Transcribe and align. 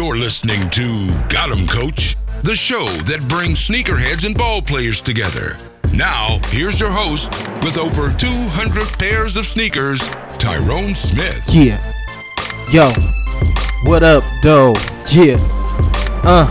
You're 0.00 0.16
listening 0.16 0.70
to 0.70 1.08
Got 1.28 1.52
'em 1.52 1.66
Coach, 1.66 2.16
the 2.42 2.54
show 2.54 2.86
that 3.04 3.22
brings 3.28 3.68
sneakerheads 3.68 4.24
and 4.24 4.34
ball 4.34 4.62
players 4.62 5.02
together. 5.02 5.58
Now, 5.92 6.38
here's 6.46 6.80
your 6.80 6.88
host 6.88 7.32
with 7.62 7.76
over 7.76 8.10
200 8.10 8.86
pairs 8.98 9.36
of 9.36 9.44
sneakers, 9.44 10.00
Tyrone 10.38 10.94
Smith. 10.94 11.44
Yeah. 11.52 11.82
Yo. 12.72 12.90
What 13.84 14.02
up, 14.02 14.24
though? 14.42 14.72
Yeah. 15.10 15.36
Uh. 16.24 16.48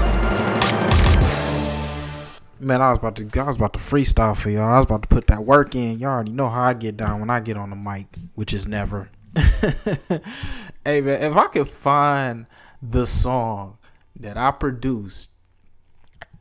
Man, 2.60 2.84
I 2.84 2.92
was 2.92 3.00
about 3.00 3.16
to 3.16 3.40
I 3.40 3.44
was 3.46 3.56
about 3.56 3.74
to 3.74 3.80
freestyle 3.80 4.38
for 4.38 4.52
y'all. 4.52 4.72
I 4.72 4.78
was 4.78 4.86
about 4.86 5.02
to 5.02 5.08
put 5.08 5.26
that 5.26 5.44
work 5.44 5.74
in. 5.74 5.98
Y'all 5.98 6.12
already 6.12 6.34
know 6.34 6.50
how 6.50 6.62
I 6.62 6.76
get 6.76 6.98
down 6.98 7.20
when 7.20 7.32
I 7.32 7.40
get 7.40 7.58
on 7.58 7.72
the 7.72 7.76
mic, 7.76 8.16
which 8.36 8.54
is 8.54 8.68
never. 8.68 9.10
hey 10.86 11.02
man, 11.02 11.24
if 11.24 11.36
I 11.36 11.48
could 11.48 11.68
find 11.68 12.46
the 12.82 13.06
song 13.06 13.78
that 14.20 14.38
I 14.38 14.52
produced 14.52 15.32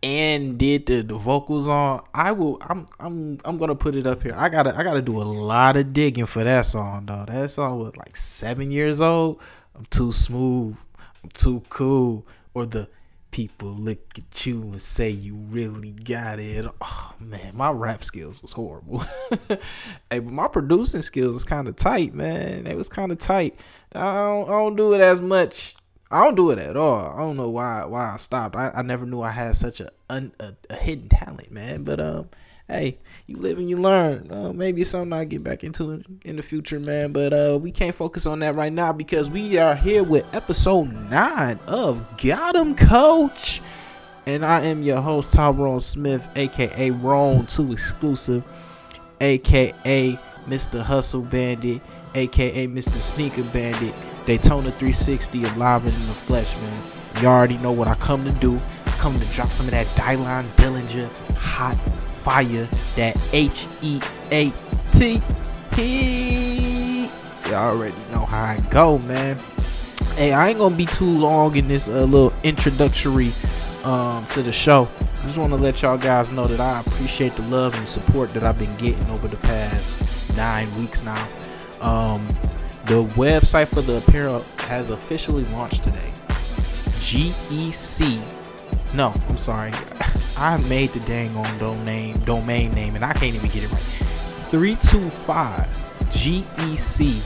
and 0.02 0.59
did 0.59 0.87
the, 0.87 1.02
the 1.02 1.15
vocals 1.15 1.69
on, 1.69 2.02
I 2.15 2.33
will. 2.33 2.59
I'm 2.60 2.87
I'm 3.01 3.38
I'm 3.45 3.59
gonna 3.59 3.74
put 3.74 3.95
it 3.95 4.06
up 4.06 4.23
here. 4.23 4.34
I 4.37 4.48
gotta 4.48 4.77
I 4.77 4.82
gotta 4.82 5.02
do 5.02 5.20
a 5.20 5.24
lot 5.24 5.77
of 5.77 5.93
digging 5.93 6.27
for 6.27 6.45
that 6.45 6.66
song, 6.66 7.06
though. 7.06 7.24
That 7.27 7.51
song 7.51 7.80
was 7.80 7.96
like 7.96 8.16
seven 8.16 8.70
years 8.70 9.01
old. 9.01 9.41
I'm 9.74 9.87
too 9.87 10.12
smooth. 10.12 10.77
I'm 11.24 11.30
too 11.30 11.62
cool. 11.69 12.27
Or 12.55 12.66
the 12.66 12.88
people 13.32 13.68
look 13.68 13.98
at 14.16 14.46
you 14.46 14.62
and 14.62 14.80
say 14.80 15.10
you 15.10 15.34
really 15.34 15.91
got 15.91 16.38
it. 16.38 16.65
Oh 16.80 17.15
man, 17.18 17.57
my 17.57 17.70
rap 17.70 18.05
skills 18.05 18.41
was 18.41 18.52
horrible. 18.52 19.01
hey, 19.48 20.20
but 20.20 20.24
my 20.24 20.46
producing 20.46 21.02
skills 21.02 21.32
was 21.32 21.45
kind 21.45 21.66
of 21.66 21.74
tight, 21.74 22.15
man. 22.15 22.68
It 22.68 22.77
was 22.77 22.88
kind 22.88 23.10
of 23.10 23.18
tight. 23.18 23.57
I 23.95 24.01
don't, 24.01 24.48
I 24.48 24.52
don't 24.52 24.77
do 24.77 24.93
it 24.93 25.01
as 25.01 25.20
much 25.20 25.74
I 26.10 26.24
don't 26.24 26.36
do 26.36 26.50
it 26.50 26.58
at 26.58 26.76
all. 26.76 27.12
I 27.14 27.18
don't 27.18 27.36
know 27.36 27.50
why 27.50 27.84
why 27.84 28.12
I 28.14 28.16
stopped. 28.16 28.56
I, 28.56 28.70
I 28.74 28.82
never 28.82 29.04
knew 29.04 29.20
I 29.20 29.30
had 29.30 29.54
such 29.56 29.80
a, 29.80 29.90
un, 30.09 30.32
a, 30.40 30.54
a 30.70 30.76
hidden 30.76 31.09
talent, 31.09 31.50
man. 31.50 31.84
But 31.84 32.00
um, 32.00 32.30
hey, 32.66 32.98
you 33.26 33.37
live 33.37 33.59
and 33.59 33.68
you 33.68 33.76
learn. 33.76 34.30
Uh, 34.32 34.52
maybe 34.54 34.80
it's 34.80 34.90
something 34.90 35.12
I 35.12 35.24
get 35.26 35.45
back 35.45 35.65
into 35.65 36.02
in 36.24 36.37
the 36.37 36.42
future, 36.42 36.80
man. 36.80 37.12
But 37.12 37.32
uh, 37.34 37.59
we 37.60 37.70
can't 37.73 37.95
focus 37.95 38.24
on 38.24 38.38
that 38.38 38.54
right 38.54 38.73
now 38.73 38.92
because 38.92 39.28
we 39.28 39.59
are 39.59 39.74
here 39.74 40.02
with 40.02 40.24
episode 40.32 40.90
nine 41.10 41.60
of 41.66 42.02
Got 42.16 42.56
'em 42.56 42.74
Coach, 42.74 43.60
and 44.24 44.46
I 44.46 44.62
am 44.62 44.82
your 44.82 45.02
host 45.02 45.34
Tyrone 45.34 45.80
Smith, 45.80 46.26
aka 46.37 46.90
Ron 46.90 47.45
Two 47.45 47.72
Exclusive, 47.72 48.45
aka 49.20 50.18
Mr. 50.46 50.82
Hustle 50.82 51.20
Bandit, 51.20 51.82
aka 52.14 52.66
Mr. 52.66 52.96
Sneaker 52.96 53.45
Bandit 53.52 53.95
Daytona 54.28 54.70
360 54.70 55.45
alive 55.45 55.87
and 55.87 55.95
in 55.95 56.06
the 56.06 56.12
flesh, 56.12 56.54
man. 56.60 56.82
You 57.23 57.28
already 57.28 57.56
know 57.59 57.73
what 57.73 57.88
I 57.88 57.95
come 57.95 58.24
to 58.24 58.32
do. 58.32 58.56
I 58.84 58.90
come 58.98 59.18
to 59.18 59.26
drop 59.28 59.52
some 59.52 59.65
of 59.65 59.73
that 59.73 59.87
Dylon 59.88 60.45
Dillinger 60.56 61.09
hot 61.34 61.76
fire, 61.76 62.68
that 62.96 63.16
H 63.32 63.66
E 63.80 64.00
A 64.31 64.53
T. 64.92 65.22
You 67.48 67.54
already 67.54 67.97
know 68.12 68.26
how 68.26 68.43
I 68.44 68.60
go, 68.70 68.98
man. 68.98 69.38
Hey, 70.15 70.34
I 70.34 70.50
ain't 70.50 70.59
gonna 70.59 70.76
be 70.76 70.84
too 70.84 71.09
long 71.09 71.56
in 71.56 71.66
this 71.69 71.88
uh, 71.88 72.04
little 72.04 72.34
introductory 72.43 73.32
um, 73.84 74.26
to 74.26 74.43
the 74.43 74.53
show. 74.53 74.87
I 75.00 75.22
just 75.22 75.38
want 75.38 75.53
to 75.53 75.56
let 75.56 75.81
y'all 75.81 75.97
guys 75.97 76.31
know 76.32 76.47
that 76.47 76.60
I 76.60 76.81
appreciate 76.81 77.32
the 77.32 77.43
love 77.43 77.75
and 77.78 77.88
support 77.88 78.31
that 78.31 78.43
I've 78.43 78.59
been 78.59 78.75
getting 78.76 79.09
over 79.10 79.26
the 79.26 79.38
past 79.38 79.97
nine 80.37 80.69
weeks 80.78 81.03
now. 81.03 81.26
Um, 81.81 82.26
the 82.87 83.04
website 83.16 83.69
for 83.69 83.82
the 83.82 83.98
apparel 83.98 84.43
has 84.59 84.91
officially 84.91 85.44
launched 85.47 85.84
today. 85.84 86.10
GEC. 87.00 88.19
No, 88.94 89.12
I'm 89.28 89.37
sorry. 89.37 89.72
I 90.37 90.56
made 90.69 90.91
the 90.91 91.00
dang 91.00 91.37
on 91.37 91.59
domain 91.59 92.19
domain 92.25 92.72
name 92.72 92.94
and 92.94 93.05
I 93.05 93.12
can't 93.12 93.34
even 93.34 93.50
get 93.50 93.65
it 93.65 93.72
right. 93.72 93.83
325 94.50 95.66
GEC 96.12 97.21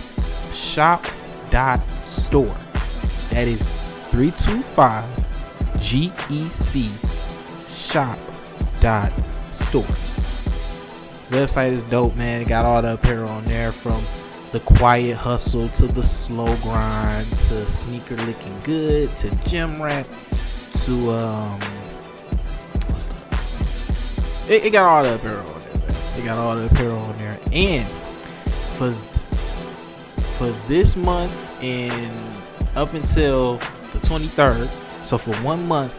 shop 0.53 1.05
dot 1.51 1.81
store. 2.05 2.57
That 3.31 3.47
is 3.47 3.69
325 4.11 5.05
GEC 5.79 6.89
shop 7.93 8.19
dot 8.81 9.13
store. 9.47 9.83
Website 11.31 11.73
is 11.73 11.83
dope, 11.85 12.17
man. 12.17 12.43
It 12.43 12.49
got 12.49 12.65
all 12.65 12.83
the 12.83 12.95
apparel 12.95 13.29
on 13.29 13.45
there 13.45 13.73
from 13.73 14.03
the 14.53 14.61
quiet 14.61 15.17
hustle 15.17 15.67
to 15.71 15.87
the 15.87 16.03
slow 16.03 16.55
grind 16.57 17.27
to 17.31 17.67
sneaker 17.67 18.17
looking 18.17 18.55
good 18.61 19.15
to 19.17 19.35
gym 19.49 19.83
rap 19.83 20.07
to 20.73 21.11
um 21.11 21.59
what's 22.91 23.07
the 23.07 24.55
it, 24.55 24.67
it 24.67 24.71
got 24.71 24.85
all 24.85 25.03
the 25.03 25.15
apparel 25.15 25.49
on 25.49 25.61
there 25.63 25.79
man. 25.79 26.19
it 26.19 26.25
got 26.27 26.39
all 26.39 26.55
the 26.55 26.67
apparel 26.67 26.99
on 26.99 27.17
there 27.17 27.39
and 27.55 27.89
for 28.77 28.91
for 30.37 30.51
this 30.69 30.97
month 30.97 31.65
and 31.65 32.77
up 32.77 32.93
until 32.93 33.57
the 33.57 33.99
23rd 34.01 34.69
so 35.03 35.17
for 35.17 35.35
one 35.37 35.67
month 35.67 35.95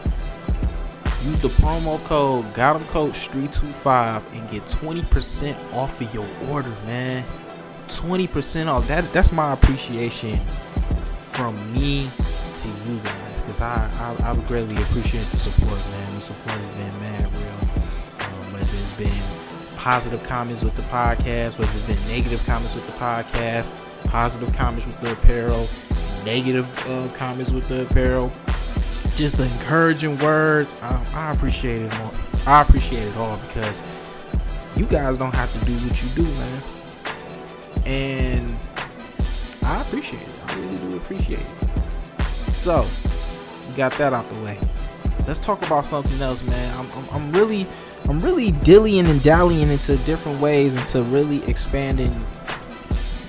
use 1.26 1.42
the 1.42 1.48
promo 1.48 1.98
code 2.04 2.44
got 2.54 2.76
'em 2.76 2.84
coach 2.86 3.16
street 3.16 3.52
25 3.52 4.22
and 4.32 4.48
get 4.48 4.62
20% 4.66 5.56
off 5.72 6.00
of 6.00 6.14
your 6.14 6.26
order 6.48 6.70
man 6.86 7.24
20% 7.88 8.66
off. 8.66 8.86
That 8.88 9.04
that's 9.12 9.32
my 9.32 9.52
appreciation 9.52 10.38
from 11.34 11.56
me 11.72 12.08
to 12.54 12.68
you 12.68 12.98
guys 13.00 13.40
because 13.40 13.60
I, 13.60 13.90
I, 13.98 14.28
I 14.28 14.32
would 14.32 14.46
greatly 14.46 14.76
appreciate 14.76 15.26
the 15.26 15.38
support, 15.38 15.78
man. 15.90 16.14
The 16.14 16.20
support 16.20 16.56
has 16.56 16.68
been 16.68 17.00
mad 17.00 17.36
real. 17.36 17.50
Um, 18.20 18.52
whether 18.52 18.62
it's 18.62 18.96
been 18.96 19.76
positive 19.76 20.22
comments 20.24 20.62
with 20.62 20.76
the 20.76 20.82
podcast, 20.82 21.58
whether 21.58 21.72
it's 21.72 21.82
been 21.82 22.08
negative 22.08 22.44
comments 22.46 22.74
with 22.74 22.86
the 22.86 22.92
podcast, 22.92 23.70
positive 24.08 24.54
comments 24.54 24.86
with 24.86 25.00
the 25.00 25.12
apparel, 25.12 25.68
negative 26.24 26.66
uh, 26.88 27.08
comments 27.16 27.50
with 27.50 27.68
the 27.68 27.82
apparel, 27.82 28.28
just 29.16 29.36
the 29.36 29.44
encouraging 29.58 30.16
words. 30.18 30.80
I, 30.82 31.04
I 31.14 31.32
appreciate 31.32 31.82
it 31.82 32.00
all. 32.00 32.14
I 32.46 32.62
appreciate 32.62 33.08
it 33.08 33.16
all 33.16 33.38
because 33.48 33.82
you 34.76 34.86
guys 34.86 35.18
don't 35.18 35.34
have 35.34 35.52
to 35.58 35.64
do 35.66 35.72
what 35.72 36.02
you 36.02 36.08
do, 36.10 36.22
man 36.38 36.83
and 37.86 38.54
I 39.62 39.80
appreciate 39.82 40.22
it. 40.22 40.40
I 40.46 40.54
really 40.56 40.76
do 40.76 40.96
appreciate 40.96 41.40
it. 41.40 42.22
So, 42.50 42.86
got 43.76 43.92
that 43.92 44.12
out 44.12 44.28
the 44.32 44.40
way. 44.40 44.58
Let's 45.26 45.40
talk 45.40 45.64
about 45.66 45.86
something 45.86 46.20
else, 46.20 46.42
man. 46.42 46.78
I'm, 46.78 46.86
I'm, 46.92 47.08
I'm 47.10 47.32
really, 47.32 47.66
I'm 48.08 48.20
really 48.20 48.52
dillying 48.52 49.06
and 49.06 49.22
dallying 49.22 49.70
into 49.70 49.96
different 49.98 50.40
ways 50.40 50.76
into 50.76 51.02
really 51.10 51.42
expanding 51.48 52.12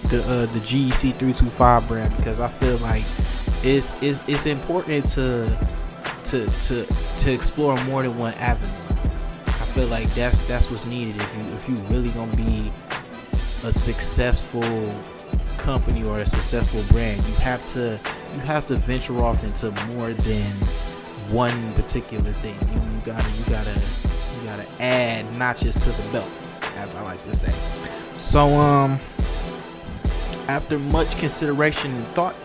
the 0.10 0.24
uh, 0.28 0.46
the 0.48 0.60
GEC 0.60 1.14
325 1.16 1.88
brand 1.88 2.16
because 2.18 2.40
I 2.40 2.48
feel 2.48 2.78
like 2.78 3.04
it's 3.64 4.02
it's 4.02 4.28
it's 4.28 4.46
important 4.46 5.08
to 5.10 5.50
to 6.26 6.46
to 6.48 6.86
to 7.20 7.32
explore 7.32 7.82
more 7.86 8.04
than 8.04 8.18
one 8.18 8.34
avenue. 8.36 8.72
I 9.48 9.66
feel 9.74 9.88
like 9.88 10.08
that's 10.14 10.44
that's 10.44 10.70
what's 10.70 10.86
needed 10.86 11.16
if 11.16 11.38
you 11.38 11.44
if 11.56 11.70
you 11.70 11.76
really 11.96 12.10
gonna 12.10 12.36
be 12.36 12.72
a 13.66 13.74
successful 13.74 14.62
company 15.58 16.04
or 16.04 16.20
a 16.20 16.26
successful 16.26 16.84
brand, 16.94 17.18
you 17.28 17.34
have 17.36 17.66
to 17.66 18.00
you 18.34 18.40
have 18.42 18.68
to 18.68 18.76
venture 18.76 19.20
off 19.24 19.44
into 19.44 19.72
more 19.96 20.14
than 20.14 20.52
one 21.34 21.74
particular 21.74 22.32
thing. 22.32 22.56
You, 22.74 22.98
you 22.98 23.06
gotta 23.06 23.28
you 23.38 23.46
gotta 23.46 23.74
you 24.36 24.48
gotta 24.48 24.84
add 24.84 25.26
notches 25.38 25.74
to 25.76 25.90
the 25.90 26.12
belt, 26.12 26.30
as 26.78 26.94
I 26.96 27.02
like 27.04 27.22
to 27.24 27.34
say. 27.34 27.52
So 28.18 28.48
um 28.60 29.00
after 30.48 30.78
much 30.78 31.18
consideration 31.18 31.92
and 31.92 32.06
thought, 32.10 32.38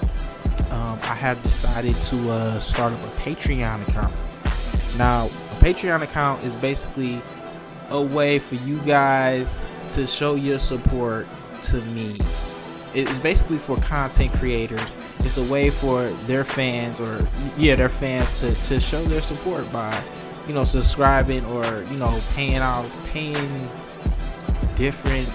um, 0.70 0.98
I 1.03 1.14
have 1.14 1.42
decided 1.42 1.94
to 1.97 2.30
uh, 2.30 2.59
start 2.59 2.94
up 2.94 3.03
a 3.04 3.09
Patreon 3.21 3.86
account. 3.89 4.15
Now, 4.97 5.27
a 5.27 5.62
Patreon 5.62 6.00
account 6.00 6.42
is 6.42 6.54
basically 6.54 7.21
a 7.91 8.01
way 8.01 8.39
for 8.39 8.54
you 8.57 8.78
guys 8.81 9.60
to 9.91 10.07
show 10.07 10.34
your 10.34 10.59
support 10.59 11.27
to 11.63 11.81
me. 11.83 12.19
It's 12.92 13.19
basically 13.19 13.59
for 13.59 13.77
content 13.78 14.33
creators. 14.34 14.97
It's 15.21 15.37
a 15.37 15.45
way 15.45 15.71
for 15.71 16.09
their 16.27 16.45
fans 16.45 17.01
or 17.01 17.27
yeah, 17.57 17.77
their 17.77 17.89
fans 17.89 18.41
to, 18.41 18.54
to 18.65 18.81
show 18.81 19.03
their 19.04 19.21
support 19.21 19.71
by, 19.72 20.03
you 20.48 20.54
know, 20.54 20.65
subscribing 20.65 21.45
or, 21.47 21.84
you 21.91 21.98
know, 21.98 22.21
paying 22.34 22.57
out 22.57 22.89
paying 23.07 23.34
different 24.77 25.28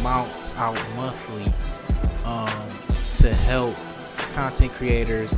amounts 0.00 0.54
out 0.56 0.78
monthly 0.96 1.44
um, 2.24 2.70
to 3.16 3.34
help 3.34 3.74
content 4.32 4.72
creators 4.72 5.32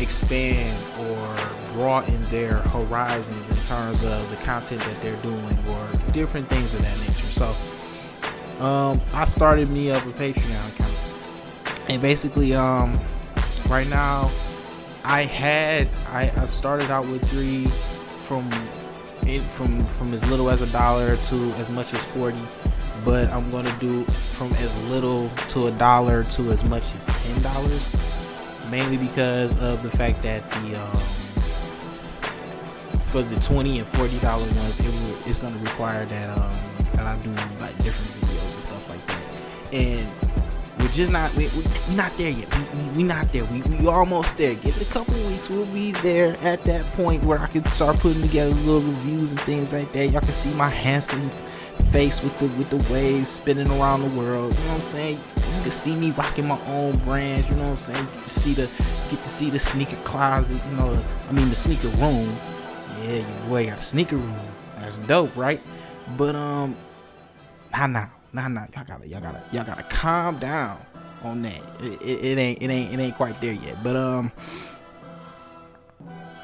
expand 0.00 0.76
or 1.00 1.33
broaden 1.74 2.20
their 2.22 2.54
horizons 2.54 3.50
in 3.50 3.56
terms 3.56 4.02
of 4.04 4.30
the 4.30 4.36
content 4.44 4.80
that 4.82 4.96
they're 5.02 5.20
doing 5.22 5.58
or 5.68 6.12
different 6.12 6.48
things 6.48 6.72
of 6.74 6.80
that 6.82 6.98
nature. 7.00 7.12
So 7.34 8.64
um, 8.64 9.00
I 9.12 9.24
started 9.24 9.68
me 9.68 9.90
up 9.90 10.02
a 10.04 10.10
Patreon 10.10 10.74
account. 10.74 11.90
And 11.90 12.00
basically, 12.00 12.54
um, 12.54 12.98
right 13.68 13.88
now, 13.88 14.30
I 15.04 15.24
had 15.24 15.88
I, 16.08 16.32
I 16.36 16.46
started 16.46 16.90
out 16.90 17.06
with 17.06 17.28
three 17.28 17.66
from 18.24 18.48
it 19.26 19.40
from 19.42 19.84
from 19.84 20.14
as 20.14 20.24
little 20.30 20.48
as 20.48 20.62
a 20.62 20.72
dollar 20.72 21.16
to 21.16 21.34
as 21.58 21.70
much 21.70 21.92
as 21.92 22.04
40 22.12 22.38
but 23.04 23.28
i'm 23.30 23.50
to 23.50 23.76
do 23.80 24.04
from 24.04 24.52
as 24.54 24.82
little 24.88 25.28
to 25.48 25.66
a 25.66 25.70
dollar 25.72 26.24
to 26.24 26.50
as 26.50 26.64
much 26.64 26.82
as 26.94 27.06
ten 27.06 27.42
dollars 27.42 27.94
mainly 28.70 28.96
because 28.96 29.58
of 29.60 29.82
the 29.82 29.90
fact 29.90 30.22
that 30.22 30.48
the 30.50 30.74
um, 30.76 31.23
for 33.14 33.22
the 33.22 33.40
20 33.42 33.78
and 33.78 33.86
40 33.86 34.18
dollar 34.18 34.42
ones 34.42 34.80
it 34.80 34.86
will, 34.86 35.28
it's 35.28 35.38
to 35.38 35.46
require 35.46 36.04
that 36.04 36.36
um 36.36 36.50
that 36.94 37.06
i 37.06 37.16
do 37.22 37.30
like 37.60 37.76
different 37.84 38.10
videos 38.10 38.54
and 38.54 38.62
stuff 38.64 38.88
like 38.90 39.06
that. 39.06 39.72
And 39.72 40.80
we're 40.80 40.88
just 40.88 41.12
not 41.12 41.32
we, 41.36 41.46
we 41.46 41.94
not 41.94 42.10
there 42.16 42.30
yet. 42.30 42.52
We, 42.56 42.80
we, 42.80 42.88
we 42.96 43.02
not 43.04 43.32
there. 43.32 43.44
We, 43.44 43.62
we 43.62 43.86
almost 43.86 44.36
there. 44.36 44.56
Give 44.56 44.76
it 44.76 44.82
a 44.82 44.92
couple 44.92 45.14
weeks. 45.28 45.48
We'll 45.48 45.64
be 45.66 45.92
there 45.92 46.36
at 46.42 46.64
that 46.64 46.82
point 46.94 47.22
where 47.22 47.38
i 47.38 47.46
can 47.46 47.64
start 47.66 48.00
putting 48.00 48.20
together 48.20 48.50
little 48.50 48.80
reviews 48.80 49.30
and 49.30 49.40
things 49.42 49.72
like 49.72 49.92
that. 49.92 50.08
Y'all 50.08 50.20
can 50.20 50.32
see 50.32 50.52
my 50.54 50.68
handsome 50.68 51.22
face 51.92 52.20
with 52.20 52.36
the 52.40 52.46
with 52.58 52.70
the 52.70 52.92
waves 52.92 53.28
spinning 53.28 53.70
around 53.78 54.02
the 54.02 54.12
world. 54.18 54.52
You 54.58 54.60
know 54.64 54.70
what 54.70 54.74
i'm 54.74 54.80
saying? 54.80 55.20
You 55.36 55.62
can 55.62 55.70
see 55.70 55.94
me 55.94 56.10
rocking 56.10 56.48
my 56.48 56.60
own 56.66 56.96
brands. 57.06 57.48
You 57.48 57.54
know 57.54 57.62
what 57.62 57.70
i'm 57.70 57.76
saying? 57.76 58.06
Get 58.06 58.24
to 58.24 58.28
see 58.28 58.54
the 58.54 58.68
get 59.08 59.22
to 59.22 59.28
see 59.28 59.50
the 59.50 59.60
sneaker 59.60 59.96
closet 60.02 60.60
you 60.68 60.76
know 60.76 61.00
i 61.28 61.32
mean 61.32 61.48
the 61.48 61.54
sneaker 61.54 61.88
room 61.98 62.36
yeah 63.04 63.16
your 63.16 63.48
boy 63.48 63.66
got 63.66 63.78
a 63.78 63.82
sneaker 63.82 64.16
room. 64.16 64.40
That's 64.78 64.98
dope 64.98 65.36
right? 65.36 65.60
But 66.16 66.34
um 66.34 66.76
nah 67.72 67.86
nah 67.86 68.06
nah 68.32 68.48
nah 68.48 68.66
y'all 68.74 68.84
gotta 68.84 69.08
y'all 69.08 69.20
gotta 69.20 69.42
y'all 69.52 69.64
gotta 69.64 69.82
calm 69.84 70.38
down 70.38 70.78
on 71.22 71.42
that. 71.42 71.62
It, 71.80 72.02
it, 72.02 72.24
it 72.24 72.38
ain't 72.38 72.62
it 72.62 72.70
ain't 72.70 72.94
it 72.94 73.02
ain't 73.02 73.16
quite 73.16 73.40
there 73.40 73.54
yet. 73.54 73.82
But 73.82 73.96
um 73.96 74.32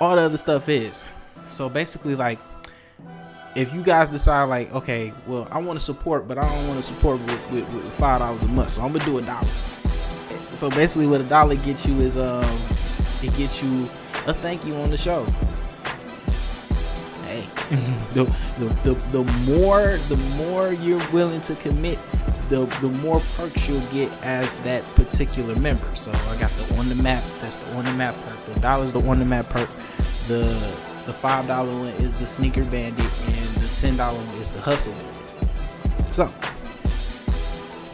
all 0.01 0.17
the 0.17 0.23
other 0.23 0.37
stuff 0.37 0.69
is. 0.69 1.07
So 1.49 1.69
basically 1.69 2.15
like 2.15 2.39
if 3.57 3.75
you 3.75 3.83
guys 3.83 4.09
decide 4.09 4.45
like 4.45 4.73
okay 4.73 5.13
well 5.27 5.49
i 5.51 5.59
want 5.59 5.77
to 5.77 5.85
support 5.85 6.29
but 6.29 6.39
i 6.39 6.43
don't 6.43 6.69
want 6.69 6.77
to 6.77 6.83
support 6.85 7.19
with, 7.19 7.51
with, 7.51 7.75
with 7.75 7.93
five 7.95 8.21
dollars 8.21 8.45
a 8.45 8.49
month 8.49 8.71
so 8.71 8.83
i'm 8.83 8.93
gonna 8.93 9.05
do 9.05 9.19
a 9.19 9.23
dollar. 9.23 9.45
So 10.55 10.71
basically 10.71 11.07
what 11.07 11.21
a 11.21 11.25
dollar 11.25 11.57
gets 11.57 11.87
you 11.87 11.97
is 11.99 12.17
um 12.17 12.45
it 13.23 13.37
gets 13.37 13.63
you 13.63 13.83
a 14.27 14.33
thank 14.35 14.65
you 14.65 14.75
on 14.77 14.91
the 14.91 14.97
show 14.97 15.27
hey 17.71 18.15
the, 18.15 18.25
the, 18.59 18.67
the, 18.85 18.95
the 19.13 19.25
more 19.47 19.97
the 20.09 20.17
more 20.37 20.73
you're 20.73 21.03
willing 21.13 21.41
to 21.43 21.55
commit 21.57 21.99
the 22.49 22.67
the 22.81 22.91
more 23.03 23.21
perks 23.37 23.69
you'll 23.69 23.81
get 23.93 24.11
as 24.25 24.57
that 24.65 24.85
particular 24.97 25.55
member. 25.57 25.87
So 25.95 26.11
i 26.11 26.37
got 26.41 26.51
the 26.51 26.77
on 26.77 26.89
the 26.89 26.97
map 26.97 27.23
that's 27.41 27.59
the 27.59 27.77
on 27.77 27.85
the 27.85 27.93
map 27.93 28.15
perk. 28.27 28.41
The 28.41 28.61
dollar's 28.61 28.93
the 28.93 29.01
on 29.01 29.19
the 29.21 29.25
map 29.25 29.47
perk. 29.47 29.71
The 30.27 30.43
the 31.07 31.13
five 31.13 31.47
dollar 31.47 31.71
one 31.71 31.89
is 32.05 32.13
the 32.19 32.27
sneaker 32.27 32.65
bandit 32.65 33.05
and 33.05 33.49
the 33.57 33.81
ten 33.81 33.97
dollar 33.97 34.19
one 34.19 34.39
is 34.39 34.51
the 34.51 34.61
hustle 34.61 34.95
so 36.11 36.27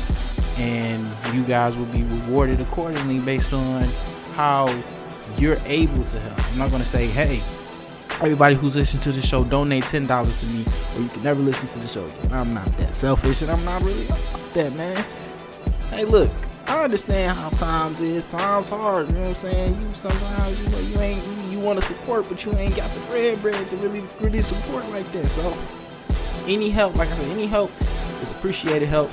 and 0.59 1.07
you 1.35 1.43
guys 1.45 1.77
will 1.77 1.87
be 1.87 2.03
rewarded 2.05 2.61
accordingly 2.61 3.19
based 3.21 3.53
on 3.53 3.85
how 4.35 4.67
you're 5.37 5.59
able 5.67 6.03
to 6.05 6.19
help. 6.19 6.53
I'm 6.53 6.59
not 6.59 6.71
to 6.83 6.89
say 6.89 7.07
hey 7.07 7.41
everybody 8.23 8.55
who's 8.55 8.77
listening 8.77 9.03
to 9.03 9.13
the 9.13 9.21
show 9.21 9.45
donate 9.45 9.85
$10 9.85 10.41
to 10.41 10.47
me 10.47 10.65
or 10.95 11.03
you 11.03 11.09
can 11.09 11.23
never 11.23 11.41
listen 11.41 11.69
to 11.69 11.79
the 11.79 11.89
show. 11.89 12.07
Again 12.07 12.33
i'm 12.33 12.55
not 12.55 12.67
that 12.79 12.95
selfish 12.95 13.43
and 13.43 13.51
i'm 13.51 13.65
not 13.65 13.83
really 13.83 14.07
that 14.55 14.73
man. 14.75 15.05
Hey 15.91 16.05
look 16.05 16.31
I 16.69 16.83
understand 16.83 17.39
how 17.39 17.49
times 17.51 18.01
is. 18.01 18.25
Times 18.25 18.69
hard, 18.69 19.09
you 19.09 19.15
know 19.15 19.21
what 19.21 19.29
I'm 19.29 19.35
saying? 19.37 19.81
You 19.81 19.95
sometimes 19.95 20.63
you 20.63 20.69
know 20.71 20.79
you 20.79 21.01
ain't 21.01 21.25
you, 21.27 21.51
you 21.51 21.61
want 21.61 21.81
to 21.81 21.85
support, 21.85 22.29
but 22.29 22.45
you 22.45 22.53
ain't 22.55 22.75
got 22.75 22.91
the 22.91 23.01
bread 23.03 23.41
bread 23.41 23.69
to 23.69 23.77
really 23.77 24.03
really 24.21 24.43
support 24.43 24.89
like 24.91 25.07
that. 25.11 25.29
So 25.29 25.57
any 26.47 26.71
help, 26.71 26.97
like 26.97 27.09
I 27.09 27.15
said, 27.15 27.31
any 27.31 27.47
help 27.47 27.71
is 28.21 28.31
appreciated 28.33 28.89
help. 28.89 29.11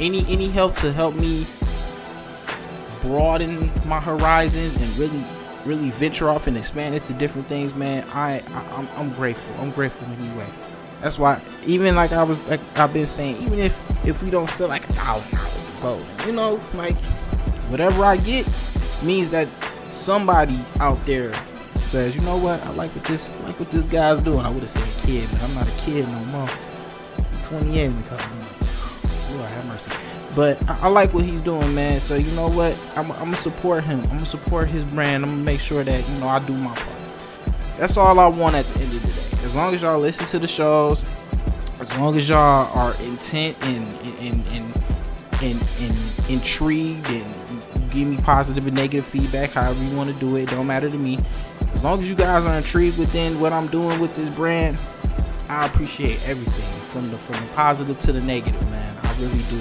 Any 0.00 0.24
any 0.28 0.48
help 0.48 0.74
to 0.76 0.92
help 0.92 1.14
me 1.14 1.46
broaden 3.02 3.70
my 3.86 4.00
horizons 4.00 4.74
and 4.74 4.96
really 4.96 5.24
really 5.66 5.90
venture 5.90 6.30
off 6.30 6.46
and 6.46 6.56
expand 6.56 6.94
into 6.94 7.12
different 7.14 7.46
things, 7.48 7.74
man. 7.74 8.06
I, 8.14 8.42
I 8.48 8.76
I'm, 8.76 8.88
I'm 8.96 9.12
grateful. 9.12 9.54
I'm 9.60 9.72
grateful 9.72 10.06
anyway. 10.08 10.46
That's 11.04 11.18
why 11.18 11.38
even 11.66 11.94
like 11.94 12.12
I 12.12 12.22
was 12.22 12.42
like 12.48 12.62
I've 12.78 12.94
been 12.94 13.04
saying, 13.04 13.36
even 13.42 13.58
if 13.58 14.06
if 14.08 14.22
we 14.22 14.30
don't 14.30 14.48
sell 14.48 14.68
like 14.68 14.88
a 14.88 14.92
thousand 14.94 15.36
dollars 15.36 15.68
a 15.68 15.82
boat, 15.82 16.26
you 16.26 16.32
know, 16.32 16.58
like 16.72 16.96
whatever 17.68 18.02
I 18.06 18.16
get 18.16 18.48
means 19.02 19.28
that 19.32 19.46
somebody 19.90 20.58
out 20.80 21.04
there 21.04 21.34
says, 21.80 22.16
you 22.16 22.22
know 22.22 22.38
what, 22.38 22.64
I 22.64 22.70
like 22.70 22.90
what 22.92 23.04
this 23.04 23.28
I 23.28 23.44
like 23.44 23.60
what 23.60 23.70
this 23.70 23.84
guy's 23.84 24.22
doing. 24.22 24.46
I 24.46 24.50
would 24.50 24.62
have 24.62 24.70
said 24.70 25.06
kid, 25.06 25.28
but 25.30 25.42
I'm 25.42 25.54
not 25.54 25.68
a 25.68 25.80
kid 25.82 26.08
no 26.08 26.24
more. 26.24 26.48
I'm 26.48 27.42
28 27.42 27.84
in 27.84 27.98
a 27.98 28.02
couple 28.04 28.38
months. 28.38 29.30
Lord 29.36 29.50
have 29.50 29.66
mercy. 29.66 29.90
But 30.34 30.70
I, 30.70 30.86
I, 30.86 30.88
like 30.88 31.12
what 31.12 31.24
he's 31.24 31.42
doing, 31.42 31.74
man. 31.74 32.00
So 32.00 32.14
you 32.14 32.30
know 32.34 32.48
what, 32.48 32.82
I'm, 32.96 33.12
I'm 33.12 33.18
gonna 33.18 33.36
support 33.36 33.84
him. 33.84 34.00
I'm 34.00 34.08
gonna 34.08 34.24
support 34.24 34.70
his 34.70 34.86
brand. 34.86 35.22
I'm 35.22 35.32
gonna 35.32 35.42
make 35.42 35.60
sure 35.60 35.84
that 35.84 36.08
you 36.08 36.18
know 36.18 36.28
I 36.28 36.38
do 36.38 36.54
my 36.54 36.74
part. 36.74 36.96
That's 37.76 37.98
all 37.98 38.18
I 38.18 38.26
want 38.26 38.56
at 38.56 38.64
the 38.64 38.80
end 38.80 38.94
of 38.94 39.02
the 39.02 39.20
day. 39.20 39.33
As 39.54 39.56
long 39.56 39.72
as 39.72 39.82
y'all 39.82 40.00
listen 40.00 40.26
to 40.26 40.40
the 40.40 40.48
shows, 40.48 41.04
as 41.80 41.96
long 41.96 42.16
as 42.16 42.28
y'all 42.28 42.76
are 42.76 42.92
intent 43.04 43.56
and 43.62 43.86
and 44.20 44.44
and 44.48 44.64
and, 45.42 45.62
and 45.78 46.28
intrigued 46.28 47.08
and 47.08 47.88
give 47.88 48.08
me 48.08 48.16
positive 48.16 48.66
and 48.66 48.74
negative 48.74 49.06
feedback, 49.06 49.50
however 49.50 49.80
you 49.84 49.96
want 49.96 50.12
to 50.12 50.18
do 50.18 50.34
it, 50.34 50.50
don't 50.50 50.66
matter 50.66 50.90
to 50.90 50.98
me. 50.98 51.20
As 51.72 51.84
long 51.84 52.00
as 52.00 52.10
you 52.10 52.16
guys 52.16 52.44
are 52.44 52.56
intrigued 52.56 52.98
within 52.98 53.38
what 53.38 53.52
I'm 53.52 53.68
doing 53.68 54.00
with 54.00 54.16
this 54.16 54.28
brand, 54.28 54.76
I 55.48 55.66
appreciate 55.66 56.20
everything 56.28 56.90
from 56.90 57.08
the 57.12 57.16
from 57.16 57.46
the 57.46 57.52
positive 57.52 58.00
to 58.00 58.12
the 58.12 58.22
negative, 58.22 58.70
man. 58.72 58.96
I 59.04 59.12
really 59.20 59.38
do. 59.50 59.56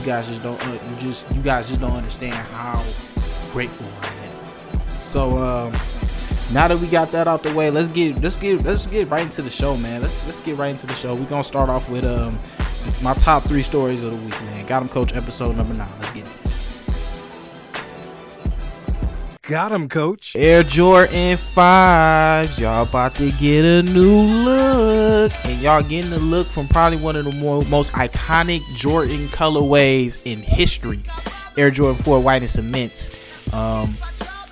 You 0.00 0.04
guys 0.04 0.26
just 0.26 0.42
don't 0.42 0.60
uh, 0.66 0.72
you 0.90 0.96
just 0.96 1.32
you 1.32 1.42
guys 1.42 1.68
just 1.68 1.80
don't 1.80 1.92
understand 1.92 2.34
how 2.34 2.84
grateful 3.52 3.86
I 4.02 4.08
am. 4.24 4.98
So 4.98 5.38
um 5.38 5.97
now 6.52 6.66
that 6.68 6.78
we 6.78 6.86
got 6.86 7.12
that 7.12 7.28
out 7.28 7.42
the 7.42 7.54
way, 7.54 7.70
let's 7.70 7.88
get 7.88 8.20
let's 8.22 8.36
get 8.36 8.64
let's 8.64 8.86
get 8.86 9.08
right 9.10 9.22
into 9.22 9.42
the 9.42 9.50
show, 9.50 9.76
man. 9.76 10.02
Let's 10.02 10.24
let's 10.26 10.40
get 10.40 10.56
right 10.56 10.70
into 10.70 10.86
the 10.86 10.94
show. 10.94 11.14
We're 11.14 11.26
gonna 11.26 11.44
start 11.44 11.68
off 11.68 11.90
with 11.90 12.04
um 12.04 12.38
my 13.02 13.14
top 13.14 13.42
three 13.44 13.62
stories 13.62 14.04
of 14.04 14.18
the 14.18 14.24
week, 14.24 14.40
man. 14.42 14.66
Got 14.66 14.82
him, 14.82 14.88
coach. 14.88 15.14
Episode 15.14 15.56
number 15.56 15.74
nine. 15.74 15.90
Let's 16.00 16.12
get 16.12 16.24
it. 16.24 16.48
Got 19.48 19.72
him, 19.72 19.88
coach. 19.88 20.36
Air 20.36 20.62
Jordan 20.62 21.38
5. 21.38 22.58
Y'all 22.58 22.82
about 22.82 23.14
to 23.14 23.32
get 23.32 23.64
a 23.64 23.82
new 23.82 24.20
look. 24.44 25.32
And 25.46 25.58
y'all 25.62 25.82
getting 25.82 26.12
a 26.12 26.18
look 26.18 26.46
from 26.46 26.68
probably 26.68 26.98
one 26.98 27.16
of 27.16 27.24
the 27.24 27.32
more, 27.32 27.62
most 27.64 27.94
iconic 27.94 28.60
Jordan 28.76 29.26
colorways 29.28 30.20
in 30.26 30.40
history. 30.40 31.00
Air 31.56 31.70
Jordan 31.70 31.96
4 32.02 32.20
White 32.20 32.42
and 32.42 32.50
Cements. 32.50 33.18
Um, 33.54 33.96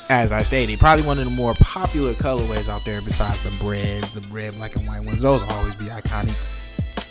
as 0.08 0.32
I 0.32 0.42
stated, 0.42 0.78
probably 0.78 1.04
one 1.04 1.18
of 1.18 1.24
the 1.24 1.30
more 1.30 1.54
popular 1.54 2.12
colorways 2.14 2.68
out 2.68 2.84
there 2.84 3.00
besides 3.02 3.42
the 3.42 3.64
bread, 3.64 4.02
the 4.04 4.20
red, 4.28 4.56
black, 4.56 4.76
and 4.76 4.86
white 4.86 5.04
ones. 5.04 5.22
Those 5.22 5.42
will 5.42 5.52
always 5.52 5.74
be 5.74 5.86
iconic. 5.86 6.36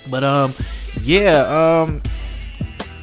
But 0.10 0.24
um, 0.24 0.54
yeah, 1.02 1.42
um, 1.84 2.02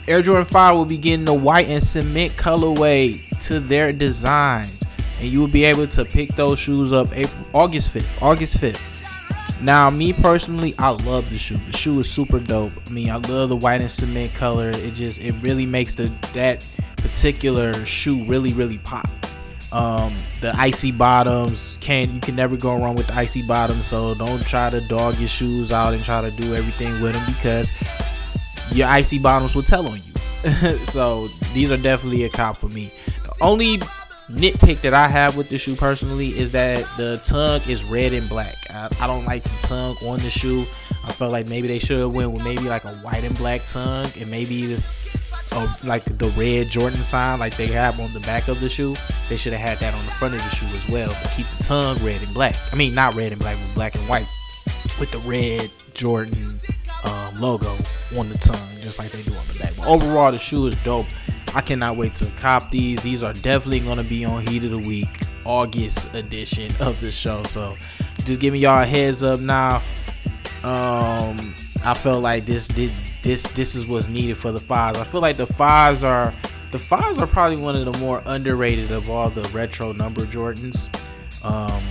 Air 0.08 0.22
Jordan 0.22 0.44
5 0.44 0.74
will 0.74 0.84
be 0.84 0.98
getting 0.98 1.24
the 1.24 1.34
white 1.34 1.68
and 1.68 1.82
cement 1.82 2.32
colorway 2.32 3.38
to 3.40 3.60
their 3.60 3.92
designs. 3.92 4.82
And 5.20 5.28
you 5.28 5.40
will 5.40 5.48
be 5.48 5.64
able 5.64 5.86
to 5.88 6.04
pick 6.04 6.34
those 6.36 6.58
shoes 6.58 6.92
up 6.92 7.16
April, 7.16 7.46
August 7.54 7.94
5th. 7.94 8.22
August 8.22 8.58
5th. 8.58 8.88
Now, 9.62 9.90
me 9.90 10.12
personally, 10.12 10.74
I 10.78 10.90
love 10.90 11.30
the 11.30 11.38
shoe. 11.38 11.56
The 11.70 11.76
shoe 11.76 12.00
is 12.00 12.10
super 12.10 12.40
dope. 12.40 12.72
I 12.84 12.90
mean, 12.90 13.10
I 13.10 13.16
love 13.16 13.48
the 13.48 13.56
white 13.56 13.80
and 13.80 13.90
cement 13.90 14.34
color. 14.34 14.70
It 14.70 14.94
just 14.94 15.20
it 15.20 15.32
really 15.40 15.66
makes 15.66 15.94
the 15.94 16.10
that 16.34 16.66
particular 16.96 17.72
shoe 17.86 18.24
really 18.24 18.52
really 18.54 18.78
pop. 18.78 19.08
Um, 19.72 20.12
the 20.40 20.52
icy 20.54 20.92
bottoms 20.92 21.78
can't 21.80 22.10
you 22.12 22.20
can 22.20 22.36
never 22.36 22.56
go 22.56 22.76
wrong 22.78 22.94
with 22.94 23.06
the 23.06 23.14
icy 23.14 23.42
bottoms. 23.42 23.86
So 23.86 24.14
don't 24.14 24.44
try 24.46 24.70
to 24.70 24.80
dog 24.82 25.18
your 25.18 25.28
shoes 25.28 25.72
out 25.72 25.94
and 25.94 26.04
try 26.04 26.20
to 26.20 26.30
do 26.30 26.54
everything 26.54 26.90
with 27.02 27.14
them 27.14 27.22
because 27.26 27.70
your 28.72 28.88
icy 28.88 29.18
bottoms 29.18 29.54
will 29.54 29.62
tell 29.62 29.86
on 29.86 29.96
you. 29.96 30.76
so 30.78 31.28
these 31.54 31.70
are 31.70 31.76
definitely 31.76 32.24
a 32.24 32.28
cop 32.28 32.56
for 32.56 32.68
me. 32.68 32.90
The 33.24 33.34
only 33.40 33.78
nitpick 34.30 34.80
that 34.80 34.94
I 34.94 35.08
have 35.08 35.36
with 35.36 35.48
the 35.48 35.58
shoe 35.58 35.76
personally 35.76 36.28
is 36.28 36.50
that 36.52 36.84
the 36.96 37.20
tongue 37.24 37.60
is 37.68 37.84
red 37.84 38.12
and 38.12 38.28
black. 38.28 38.54
I, 38.70 38.88
I 39.00 39.06
don't 39.06 39.24
like 39.24 39.42
the 39.42 39.66
tongue 39.66 39.96
on 40.06 40.20
the 40.20 40.30
shoe. 40.30 40.60
I 41.04 41.12
felt 41.12 41.32
like 41.32 41.48
maybe 41.48 41.68
they 41.68 41.78
should 41.78 41.98
have 41.98 42.14
went 42.14 42.32
with 42.32 42.44
maybe 42.44 42.62
like 42.62 42.84
a 42.84 42.94
white 42.96 43.24
and 43.24 43.36
black 43.36 43.64
tongue 43.66 44.06
and 44.18 44.30
maybe 44.30 44.78
a, 45.52 45.76
like 45.84 46.04
the 46.04 46.28
red 46.30 46.68
Jordan 46.68 47.02
sign 47.02 47.38
like 47.38 47.56
they 47.56 47.66
have 47.68 48.00
on 48.00 48.12
the 48.12 48.20
back 48.20 48.48
of 48.48 48.60
the 48.60 48.68
shoe. 48.68 48.96
They 49.28 49.36
should 49.36 49.52
have 49.52 49.62
had 49.62 49.78
that 49.78 49.94
on 49.94 50.04
the 50.04 50.10
front 50.12 50.34
of 50.34 50.42
the 50.42 50.48
shoe 50.50 50.66
as 50.66 50.88
well. 50.88 51.08
But 51.22 51.32
keep 51.36 51.46
the 51.58 51.64
tongue 51.64 51.98
red 52.04 52.22
and 52.22 52.34
black. 52.34 52.56
I 52.72 52.76
mean, 52.76 52.94
not 52.94 53.14
red 53.14 53.32
and 53.32 53.40
black, 53.40 53.56
but 53.56 53.74
black 53.74 53.94
and 53.94 54.04
white 54.08 54.26
with 54.98 55.10
the 55.10 55.18
red 55.18 55.70
Jordan 55.94 56.58
um, 57.04 57.40
logo 57.40 57.70
on 58.18 58.28
the 58.28 58.38
tongue, 58.38 58.68
just 58.80 58.98
like 58.98 59.10
they 59.10 59.22
do 59.22 59.34
on 59.34 59.46
the 59.48 59.58
back. 59.58 59.72
But 59.76 59.86
overall, 59.86 60.32
the 60.32 60.38
shoe 60.38 60.66
is 60.66 60.84
dope. 60.84 61.06
I 61.54 61.60
cannot 61.60 61.96
wait 61.96 62.14
to 62.16 62.30
cop 62.36 62.70
these. 62.70 63.00
These 63.02 63.22
are 63.22 63.32
definitely 63.34 63.80
going 63.80 63.98
to 63.98 64.04
be 64.04 64.24
on 64.24 64.46
Heat 64.46 64.64
of 64.64 64.70
the 64.70 64.78
Week, 64.78 65.08
August 65.44 66.14
edition 66.14 66.70
of 66.80 66.98
the 67.00 67.12
show. 67.12 67.42
So 67.44 67.76
just 68.24 68.40
giving 68.40 68.60
y'all 68.60 68.82
a 68.82 68.86
heads 68.86 69.22
up 69.22 69.40
now. 69.40 69.76
Um, 70.64 71.36
I 71.84 71.94
felt 71.94 72.22
like 72.22 72.44
this 72.44 72.68
did 72.68 72.90
this 73.22 73.44
this 73.54 73.74
is 73.74 73.86
what's 73.86 74.08
needed 74.08 74.36
for 74.36 74.52
the 74.52 74.60
fives. 74.60 74.98
I 74.98 75.04
feel 75.04 75.20
like 75.20 75.36
the 75.36 75.46
fives 75.46 76.02
are 76.02 76.32
the 76.70 76.78
fives 76.78 77.18
are 77.18 77.26
probably 77.26 77.62
one 77.62 77.76
of 77.76 77.90
the 77.90 77.98
more 77.98 78.22
underrated 78.26 78.90
of 78.90 79.08
all 79.10 79.30
the 79.30 79.42
retro 79.50 79.92
number 79.92 80.22
Jordans. 80.22 80.88
Um, 81.44 81.82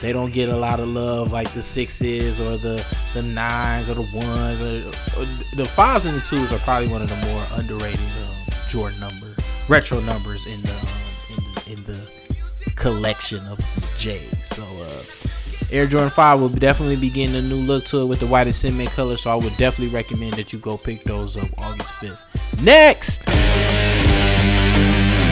they 0.00 0.12
don't 0.12 0.32
get 0.32 0.48
a 0.48 0.56
lot 0.56 0.80
of 0.80 0.88
love 0.88 1.32
like 1.32 1.50
the 1.52 1.62
sixes 1.62 2.40
or 2.40 2.56
the 2.56 2.84
the 3.14 3.22
nines 3.22 3.88
or 3.88 3.94
the 3.94 4.08
ones. 4.14 4.60
Or, 4.60 5.20
or 5.20 5.26
the 5.56 5.64
fives 5.64 6.06
and 6.06 6.16
the 6.16 6.20
twos 6.20 6.52
are 6.52 6.58
probably 6.60 6.88
one 6.88 7.02
of 7.02 7.08
the 7.08 7.26
more 7.26 7.44
underrated 7.52 8.00
um, 8.00 8.54
Jordan 8.68 8.98
number 9.00 9.34
retro 9.68 10.00
numbers 10.00 10.46
in 10.46 10.60
the 10.62 10.72
um, 10.72 11.54
in, 11.66 11.78
in 11.78 11.84
the 11.84 12.72
collection 12.74 13.44
of 13.46 13.58
J's. 13.96 14.48
So. 14.48 14.64
Uh, 14.64 15.23
Air 15.70 15.86
Jordan 15.86 16.10
5 16.10 16.40
will 16.40 16.48
definitely 16.48 16.96
be 16.96 17.10
getting 17.10 17.36
a 17.36 17.42
new 17.42 17.56
look 17.56 17.84
to 17.86 18.02
it 18.02 18.06
with 18.06 18.20
the 18.20 18.26
white 18.26 18.46
and 18.46 18.54
cement 18.54 18.90
color, 18.90 19.16
so 19.16 19.30
I 19.30 19.34
would 19.34 19.56
definitely 19.56 19.94
recommend 19.94 20.34
that 20.34 20.52
you 20.52 20.58
go 20.58 20.76
pick 20.76 21.04
those 21.04 21.36
up 21.36 21.48
August 21.58 21.94
5th. 21.94 22.62
Next! 22.62 23.22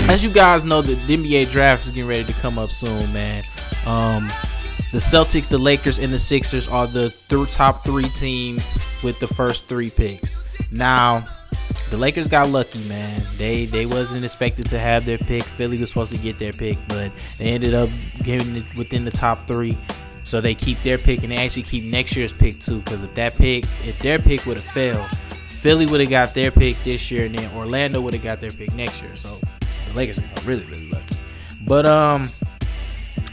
As 0.08 0.22
you 0.22 0.30
guys 0.30 0.64
know, 0.64 0.82
the 0.82 0.94
NBA 0.94 1.50
draft 1.50 1.86
is 1.86 1.90
getting 1.90 2.08
ready 2.08 2.24
to 2.24 2.32
come 2.34 2.58
up 2.58 2.70
soon, 2.70 3.12
man. 3.12 3.44
Um, 3.86 4.26
the 4.92 4.98
Celtics, 4.98 5.48
the 5.48 5.58
Lakers, 5.58 5.98
and 5.98 6.12
the 6.12 6.18
Sixers 6.18 6.68
are 6.68 6.86
the 6.86 7.14
th- 7.28 7.50
top 7.50 7.82
three 7.82 8.08
teams 8.10 8.78
with 9.02 9.18
the 9.20 9.26
first 9.26 9.66
three 9.66 9.88
picks. 9.88 10.38
Now, 10.70 11.26
the 11.90 11.96
Lakers 11.96 12.28
got 12.28 12.50
lucky, 12.50 12.86
man. 12.88 13.22
They 13.38 13.66
they 13.66 13.86
wasn't 13.86 14.24
expected 14.24 14.68
to 14.68 14.78
have 14.78 15.06
their 15.06 15.18
pick. 15.18 15.44
Philly 15.44 15.78
was 15.78 15.88
supposed 15.88 16.10
to 16.12 16.18
get 16.18 16.38
their 16.38 16.52
pick, 16.52 16.78
but 16.88 17.12
they 17.38 17.46
ended 17.46 17.74
up 17.74 17.88
getting 18.22 18.56
it 18.56 18.64
within 18.76 19.04
the 19.04 19.10
top 19.10 19.46
three. 19.46 19.78
So 20.24 20.40
they 20.40 20.54
keep 20.54 20.78
their 20.78 20.98
pick 20.98 21.22
and 21.22 21.32
they 21.32 21.36
actually 21.36 21.64
keep 21.64 21.84
next 21.84 22.16
year's 22.16 22.32
pick 22.32 22.60
too. 22.60 22.80
Because 22.80 23.02
if 23.02 23.14
that 23.14 23.36
pick, 23.36 23.64
if 23.64 23.98
their 23.98 24.18
pick 24.18 24.46
would 24.46 24.56
have 24.56 24.64
failed, 24.64 25.06
Philly 25.36 25.86
would 25.86 26.00
have 26.00 26.10
got 26.10 26.34
their 26.34 26.50
pick 26.50 26.76
this 26.78 27.10
year, 27.10 27.26
and 27.26 27.34
then 27.34 27.48
Orlando 27.56 28.00
would 28.00 28.14
have 28.14 28.22
got 28.22 28.40
their 28.40 28.50
pick 28.50 28.72
next 28.74 29.00
year. 29.00 29.14
So 29.16 29.38
the 29.60 29.92
Lakers 29.94 30.18
are 30.18 30.24
really 30.44 30.64
really 30.64 30.88
lucky. 30.90 31.16
But 31.64 31.86
um, 31.86 32.28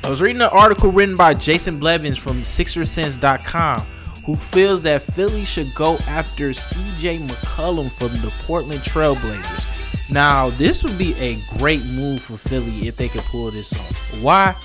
I 0.03 0.09
was 0.09 0.21
reading 0.21 0.41
an 0.41 0.49
article 0.51 0.91
written 0.91 1.15
by 1.15 1.33
Jason 1.33 1.79
Blevins 1.79 2.17
from 2.17 2.37
SixerSense.com, 2.37 3.81
who 4.25 4.35
feels 4.35 4.83
that 4.83 5.01
Philly 5.01 5.45
should 5.45 5.73
go 5.75 5.97
after 6.07 6.53
C.J. 6.53 7.19
McCollum 7.19 7.91
from 7.91 8.09
the 8.21 8.31
Portland 8.45 8.81
Trailblazers. 8.81 10.11
Now, 10.11 10.49
this 10.51 10.83
would 10.83 10.97
be 10.97 11.13
a 11.15 11.39
great 11.57 11.83
move 11.85 12.21
for 12.21 12.37
Philly 12.37 12.87
if 12.87 12.95
they 12.95 13.07
could 13.07 13.21
pull 13.23 13.51
this 13.51 13.73
off. 13.73 14.21
Why? 14.21 14.55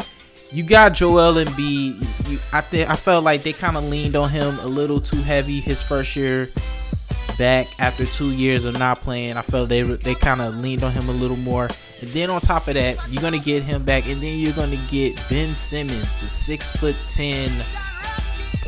You 0.54 0.62
got 0.62 0.92
Joel 0.92 1.34
Embiid. 1.34 2.00
You, 2.30 2.38
I 2.52 2.60
think 2.60 2.88
I 2.88 2.94
felt 2.94 3.24
like 3.24 3.42
they 3.42 3.52
kind 3.52 3.76
of 3.76 3.84
leaned 3.84 4.14
on 4.14 4.30
him 4.30 4.56
a 4.60 4.66
little 4.66 5.00
too 5.00 5.20
heavy 5.20 5.60
his 5.60 5.82
first 5.82 6.14
year 6.14 6.48
back 7.36 7.66
after 7.80 8.06
two 8.06 8.30
years 8.30 8.64
of 8.64 8.78
not 8.78 9.00
playing. 9.00 9.36
I 9.36 9.42
felt 9.42 9.68
they 9.68 9.82
they 9.82 10.14
kind 10.14 10.40
of 10.40 10.60
leaned 10.60 10.84
on 10.84 10.92
him 10.92 11.08
a 11.08 11.12
little 11.12 11.36
more. 11.38 11.68
And 12.00 12.08
then 12.10 12.30
on 12.30 12.40
top 12.40 12.68
of 12.68 12.74
that, 12.74 12.98
you're 13.10 13.20
gonna 13.22 13.38
get 13.38 13.64
him 13.64 13.82
back, 13.82 14.06
and 14.06 14.22
then 14.22 14.38
you're 14.38 14.52
gonna 14.52 14.80
get 14.90 15.20
Ben 15.28 15.56
Simmons, 15.56 16.20
the 16.20 16.28
six 16.28 16.70
foot 16.76 16.94
ten 17.08 17.50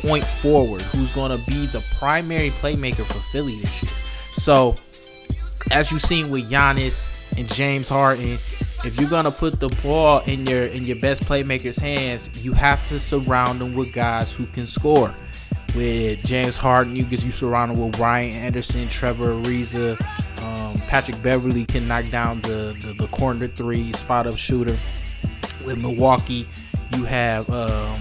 point 0.02 0.25
forward, 0.25 0.83
who's 0.83 1.11
gonna 1.12 1.38
be 1.47 1.66
the 1.66 1.85
primary 1.99 2.50
playmaker 2.50 3.05
for 3.05 3.21
Philly 3.31 3.57
this 3.61 3.83
year. 3.83 3.93
So, 4.33 4.75
as 5.71 5.93
you've 5.93 6.02
seen 6.02 6.31
with 6.31 6.50
Giannis 6.50 7.12
and 7.38 7.52
James 7.55 7.88
Harden, 7.88 8.38
if 8.87 9.00
you're 9.00 9.11
gonna 9.11 9.33
put 9.33 9.59
the 9.59 9.69
ball 9.83 10.21
in 10.26 10.47
your 10.47 10.66
in 10.66 10.85
your 10.85 10.97
best 10.97 11.25
playmakers' 11.25 11.78
hands, 11.78 12.31
you 12.45 12.52
have 12.52 12.87
to 12.88 13.00
surround 13.00 13.61
them 13.61 13.75
with 13.75 13.93
guys 13.93 14.33
who 14.33 14.47
can 14.47 14.66
score. 14.66 15.12
With 15.75 16.25
James 16.25 16.57
Harden, 16.57 16.97
you 16.97 17.05
get 17.05 17.23
you 17.23 17.31
surrounded 17.31 17.76
with 17.76 17.99
Ryan 17.99 18.33
Anderson, 18.33 18.88
Trevor 18.88 19.35
Ariza, 19.35 20.00
um, 20.43 20.81
Patrick 20.88 21.21
Beverley 21.23 21.66
can 21.66 21.87
knock 21.87 22.09
down 22.11 22.40
the, 22.43 22.75
the, 22.81 22.95
the 22.97 23.09
corner 23.09 23.47
three 23.47 23.93
spot 23.93 24.26
up 24.26 24.37
shooter. 24.37 24.76
With 25.64 25.83
Milwaukee, 25.83 26.49
you 26.95 27.05
have 27.05 27.50
um, 27.50 28.00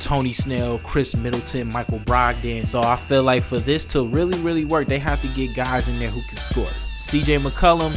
Tony 0.00 0.32
Snell, 0.32 0.78
Khris 0.80 1.16
Middleton, 1.16 1.72
Michael 1.72 2.00
Brogdon. 2.00 2.66
So 2.66 2.80
I 2.80 2.96
feel 2.96 3.22
like 3.22 3.44
for 3.44 3.58
this 3.60 3.84
to 3.86 4.04
really, 4.04 4.38
really 4.40 4.64
work, 4.64 4.88
they 4.88 4.98
have 4.98 5.22
to 5.22 5.28
get 5.28 5.54
guys 5.54 5.88
in 5.88 5.98
there 5.98 6.10
who 6.10 6.20
can 6.28 6.36
score. 6.36 6.66
CJ 6.98 7.40
McCollum, 7.40 7.96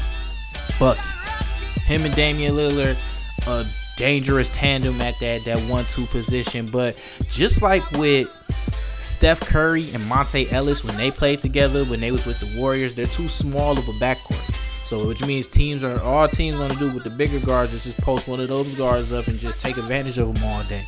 buckets. 0.80 1.19
Him 1.90 2.06
and 2.06 2.14
Damian 2.14 2.54
Lillard, 2.54 2.98
a 3.48 3.66
dangerous 3.98 4.52
tandem 4.52 5.02
at 5.02 5.18
that 5.22 5.44
that 5.46 5.60
one-two 5.62 6.06
position. 6.06 6.68
But 6.68 6.96
just 7.32 7.64
like 7.64 7.82
with 7.94 8.32
Steph 9.00 9.40
Curry 9.40 9.90
and 9.96 10.04
Monta 10.04 10.54
Ellis 10.54 10.84
when 10.84 10.96
they 10.98 11.10
played 11.10 11.42
together 11.42 11.84
when 11.86 12.00
they 12.00 12.12
was 12.12 12.28
with 12.28 12.40
the 12.40 12.60
Warriors, 12.60 12.94
they're 12.94 13.08
too 13.08 13.28
small 13.28 13.72
of 13.72 13.80
a 13.80 13.94
backcourt. 13.94 14.56
So 14.86 15.08
which 15.08 15.26
means 15.26 15.48
teams 15.48 15.84
are 15.84 16.00
all 16.02 16.28
teams 16.28 16.60
gonna 16.60 16.76
do 16.76 16.94
with 16.94 17.06
the 17.06 17.10
bigger 17.10 17.40
guards 17.40 17.74
is 17.74 17.86
just 17.86 17.98
post 18.02 18.28
one 18.28 18.40
of 18.40 18.50
those 18.50 18.76
guards 18.76 19.12
up 19.12 19.26
and 19.26 19.40
just 19.40 19.60
take 19.60 19.78
advantage 19.78 20.20
of 20.20 20.32
them 20.32 20.44
all 20.44 20.62
day. 20.66 20.84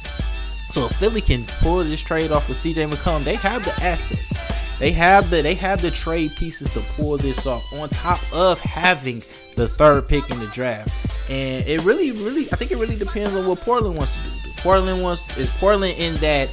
So 0.69 0.85
if 0.85 0.91
Philly 0.91 1.21
can 1.21 1.47
pull 1.61 1.83
this 1.83 1.99
trade 1.99 2.31
off 2.31 2.47
with 2.47 2.59
CJ 2.59 2.91
McCollum, 2.91 3.23
they 3.23 3.37
have 3.37 3.65
the 3.65 3.71
assets. 3.83 4.60
They 4.81 4.91
have 4.93 5.29
the 5.29 5.43
they 5.43 5.53
have 5.53 5.79
the 5.79 5.91
trade 5.91 6.35
pieces 6.35 6.71
to 6.71 6.79
pull 6.95 7.15
this 7.19 7.45
off 7.45 7.71
on 7.73 7.87
top 7.89 8.19
of 8.33 8.59
having 8.61 9.21
the 9.55 9.67
third 9.67 10.09
pick 10.09 10.27
in 10.31 10.39
the 10.39 10.47
draft. 10.47 10.89
And 11.29 11.63
it 11.67 11.83
really, 11.83 12.11
really, 12.13 12.51
I 12.51 12.55
think 12.55 12.71
it 12.71 12.79
really 12.79 12.95
depends 12.97 13.35
on 13.35 13.45
what 13.45 13.61
Portland 13.61 13.95
wants 13.95 14.11
to 14.15 14.23
do. 14.23 14.49
Portland 14.57 15.03
wants 15.03 15.37
is 15.37 15.51
Portland 15.51 15.99
in 15.99 16.15
that 16.15 16.49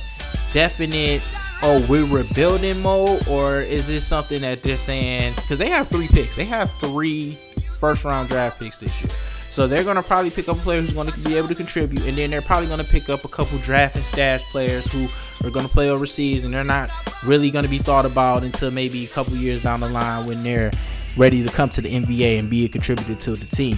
definite 0.51 1.23
oh 1.63 1.85
we're 1.89 2.05
rebuilding 2.05 2.81
mode 2.83 3.27
or 3.29 3.63
is 3.63 3.89
this 3.89 4.07
something 4.07 4.43
that 4.43 4.63
they're 4.63 4.77
saying 4.77 5.33
because 5.37 5.59
they 5.59 5.69
have 5.69 5.89
three 5.89 6.09
picks 6.09 6.37
they 6.37 6.45
have 6.45 6.71
three 6.81 7.37
first 7.79 8.05
round 8.05 8.29
draft 8.29 8.59
picks 8.59 8.79
this 8.79 9.01
year 9.01 9.11
so 9.51 9.67
they're 9.67 9.85
going 9.85 9.97
to 9.97 10.03
probably 10.03 10.31
pick 10.31 10.49
up 10.49 10.57
a 10.57 10.61
player 10.61 10.81
who's 10.81 10.93
going 10.93 11.09
to 11.09 11.19
be 11.21 11.37
able 11.37 11.49
to 11.49 11.55
contribute 11.55 12.05
and 12.07 12.17
then 12.17 12.31
they're 12.31 12.43
probably 12.43 12.67
going 12.67 12.85
to 12.85 12.91
pick 12.91 13.09
up 13.09 13.25
a 13.25 13.29
couple 13.29 13.59
draft 13.59 13.97
and 13.97 14.05
stash 14.05 14.43
players 14.45 14.91
who 14.93 15.07
are 15.47 15.51
going 15.51 15.67
to 15.67 15.73
play 15.73 15.91
overseas 15.91 16.45
and 16.45 16.53
they're 16.53 16.65
not 16.65 16.91
really 17.25 17.51
going 17.51 17.65
to 17.65 17.71
be 17.71 17.79
thought 17.79 18.05
about 18.05 18.43
until 18.43 18.71
maybe 18.71 19.05
a 19.05 19.09
couple 19.09 19.35
years 19.37 19.63
down 19.63 19.81
the 19.81 19.89
line 19.89 20.27
when 20.27 20.43
they're 20.43 20.71
ready 21.17 21.45
to 21.45 21.53
come 21.53 21.69
to 21.71 21.81
the 21.81 21.89
NBA 21.89 22.39
and 22.39 22.51
be 22.51 22.65
a 22.65 22.69
contributor 22.69 23.15
to 23.15 23.33
the 23.33 23.47
team 23.47 23.77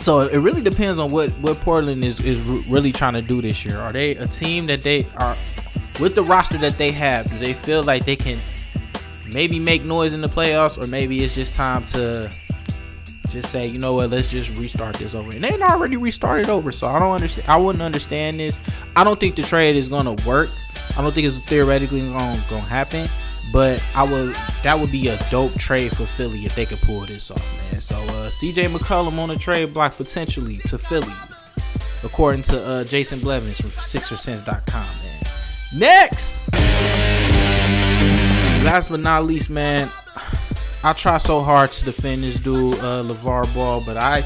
so 0.00 0.20
it 0.20 0.38
really 0.38 0.62
depends 0.62 0.98
on 0.98 1.10
what 1.10 1.30
what 1.40 1.60
Portland 1.60 2.04
is 2.04 2.20
is 2.20 2.40
really 2.68 2.92
trying 2.92 3.14
to 3.14 3.22
do 3.22 3.42
this 3.42 3.64
year. 3.64 3.78
Are 3.78 3.92
they 3.92 4.16
a 4.16 4.26
team 4.26 4.66
that 4.66 4.82
they 4.82 5.06
are 5.16 5.36
with 6.00 6.14
the 6.14 6.22
roster 6.22 6.56
that 6.58 6.78
they 6.78 6.92
have? 6.92 7.28
Do 7.28 7.36
they 7.38 7.52
feel 7.52 7.82
like 7.82 8.04
they 8.04 8.16
can 8.16 8.38
maybe 9.32 9.58
make 9.58 9.84
noise 9.84 10.14
in 10.14 10.20
the 10.20 10.28
playoffs, 10.28 10.82
or 10.82 10.86
maybe 10.86 11.22
it's 11.22 11.34
just 11.34 11.54
time 11.54 11.84
to 11.86 12.30
just 13.28 13.50
say, 13.50 13.66
you 13.66 13.78
know 13.78 13.94
what, 13.94 14.10
let's 14.10 14.30
just 14.30 14.58
restart 14.58 14.96
this 14.96 15.14
over. 15.14 15.30
And 15.32 15.44
they 15.44 15.60
already 15.62 15.96
restarted 15.96 16.48
over, 16.48 16.72
so 16.72 16.86
I 16.86 16.98
don't 16.98 17.12
understand. 17.12 17.48
I 17.48 17.56
wouldn't 17.56 17.82
understand 17.82 18.38
this. 18.38 18.60
I 18.96 19.04
don't 19.04 19.20
think 19.20 19.36
the 19.36 19.42
trade 19.42 19.76
is 19.76 19.88
gonna 19.88 20.14
work. 20.26 20.50
I 20.96 21.02
don't 21.02 21.12
think 21.12 21.26
it's 21.26 21.38
theoretically 21.38 22.00
gonna, 22.00 22.42
gonna 22.48 22.60
happen. 22.62 23.08
But 23.52 23.82
I 23.94 24.02
would 24.02 24.34
that 24.62 24.78
would 24.78 24.92
be 24.92 25.08
a 25.08 25.16
dope 25.30 25.54
trade 25.54 25.96
for 25.96 26.04
Philly 26.04 26.44
if 26.44 26.54
they 26.54 26.66
could 26.66 26.80
pull 26.80 27.00
this 27.06 27.30
off, 27.30 27.72
man. 27.72 27.80
So 27.80 27.96
uh, 27.96 28.28
CJ 28.28 28.68
McCollum 28.68 29.18
on 29.18 29.30
the 29.30 29.36
trade 29.36 29.72
block 29.72 29.96
potentially 29.96 30.58
to 30.68 30.76
Philly, 30.76 31.14
according 32.04 32.42
to 32.42 32.62
uh, 32.62 32.84
Jason 32.84 33.20
Blevins 33.20 33.58
from 33.58 33.70
SixerSense.com, 33.70 34.84
man. 35.02 35.24
Next, 35.74 36.52
last 38.64 38.90
but 38.90 39.00
not 39.00 39.24
least, 39.24 39.48
man, 39.48 39.88
I 40.84 40.92
try 40.92 41.18
so 41.18 41.40
hard 41.40 41.72
to 41.72 41.84
defend 41.84 42.22
this 42.22 42.38
dude, 42.38 42.74
uh, 42.78 43.02
LaVar 43.02 43.52
Ball, 43.54 43.82
but 43.84 43.96
I, 43.96 44.24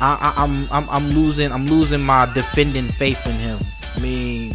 I, 0.00 0.34
I'm, 0.36 0.70
I'm, 0.70 0.88
I'm 0.88 1.08
losing, 1.10 1.50
I'm 1.50 1.66
losing 1.66 2.00
my 2.00 2.32
defending 2.32 2.84
faith 2.84 3.26
in 3.26 3.32
him. 3.34 3.58
I 3.96 4.00
mean, 4.00 4.52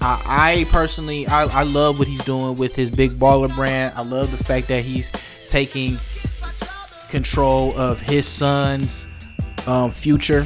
I, 0.00 0.22
I 0.26 0.66
personally, 0.72 1.26
I, 1.28 1.44
I 1.44 1.62
love 1.62 1.98
what 1.98 2.08
he's 2.08 2.22
doing 2.24 2.56
with 2.56 2.74
his 2.74 2.90
big 2.90 3.12
baller 3.12 3.54
brand. 3.54 3.94
I 3.96 4.02
love 4.02 4.30
the 4.30 4.42
fact 4.42 4.68
that 4.68 4.84
he's 4.84 5.10
taking 5.46 5.98
control 7.08 7.78
of 7.78 8.00
his 8.00 8.26
son's 8.26 9.06
um, 9.66 9.90
future 9.90 10.44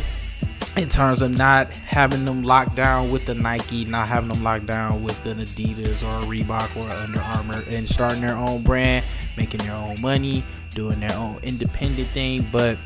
in 0.77 0.89
terms 0.89 1.21
of 1.21 1.37
not 1.37 1.71
having 1.71 2.25
them 2.25 2.43
locked 2.43 2.77
down 2.77 3.11
with 3.11 3.27
the 3.27 3.35
Nike, 3.35 3.85
not 3.85 4.09
having 4.09 4.31
them 4.31 4.43
locked 4.43 4.67
down 4.67 5.03
with 5.03 5.23
the 5.23 5.35
Adidas 5.35 6.03
or 6.03 6.23
a 6.23 6.27
Reebok 6.27 6.77
or 6.77 6.91
Under 6.91 7.21
Armour, 7.21 7.63
and 7.71 7.87
starting 7.87 8.23
their 8.23 8.37
own 8.37 8.63
brand, 8.63 9.05
making 9.37 9.61
their 9.61 9.75
own 9.75 10.01
money, 10.01 10.45
doing 10.75 11.01
their 11.01 11.17
own 11.17 11.39
independent 11.43 12.09
thing, 12.09 12.47
but 12.53 12.79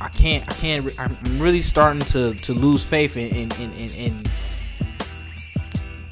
I 0.00 0.08
can't. 0.08 0.48
I 0.48 0.54
can't. 0.54 1.00
I'm 1.00 1.16
really 1.38 1.62
starting 1.62 2.02
to 2.02 2.34
to 2.34 2.52
lose 2.52 2.84
faith 2.84 3.16
in 3.16 3.28
in 3.34 3.50
in, 3.52 3.72
in, 3.72 3.90
in 3.90 4.22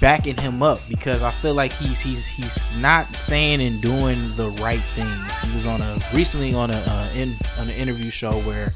backing 0.03 0.37
him 0.37 0.65
up 0.65 0.81
because 0.89 1.23
I 1.23 1.31
feel 1.31 1.55
like 1.55 1.73
he's 1.73 2.01
he's 2.01 2.27
he's 2.27 2.77
not 2.81 3.07
saying 3.15 3.63
and 3.63 3.81
doing 3.81 4.19
the 4.37 4.49
right 4.61 4.81
things. 4.81 5.41
He 5.41 5.55
was 5.55 5.67
on 5.67 5.81
a 5.81 5.99
recently 6.15 6.55
on 6.55 6.71
a 6.71 6.83
uh, 6.87 7.11
in 7.15 7.35
on 7.59 7.69
an 7.69 7.75
interview 7.75 8.11
show 8.11 8.33
where 8.41 8.73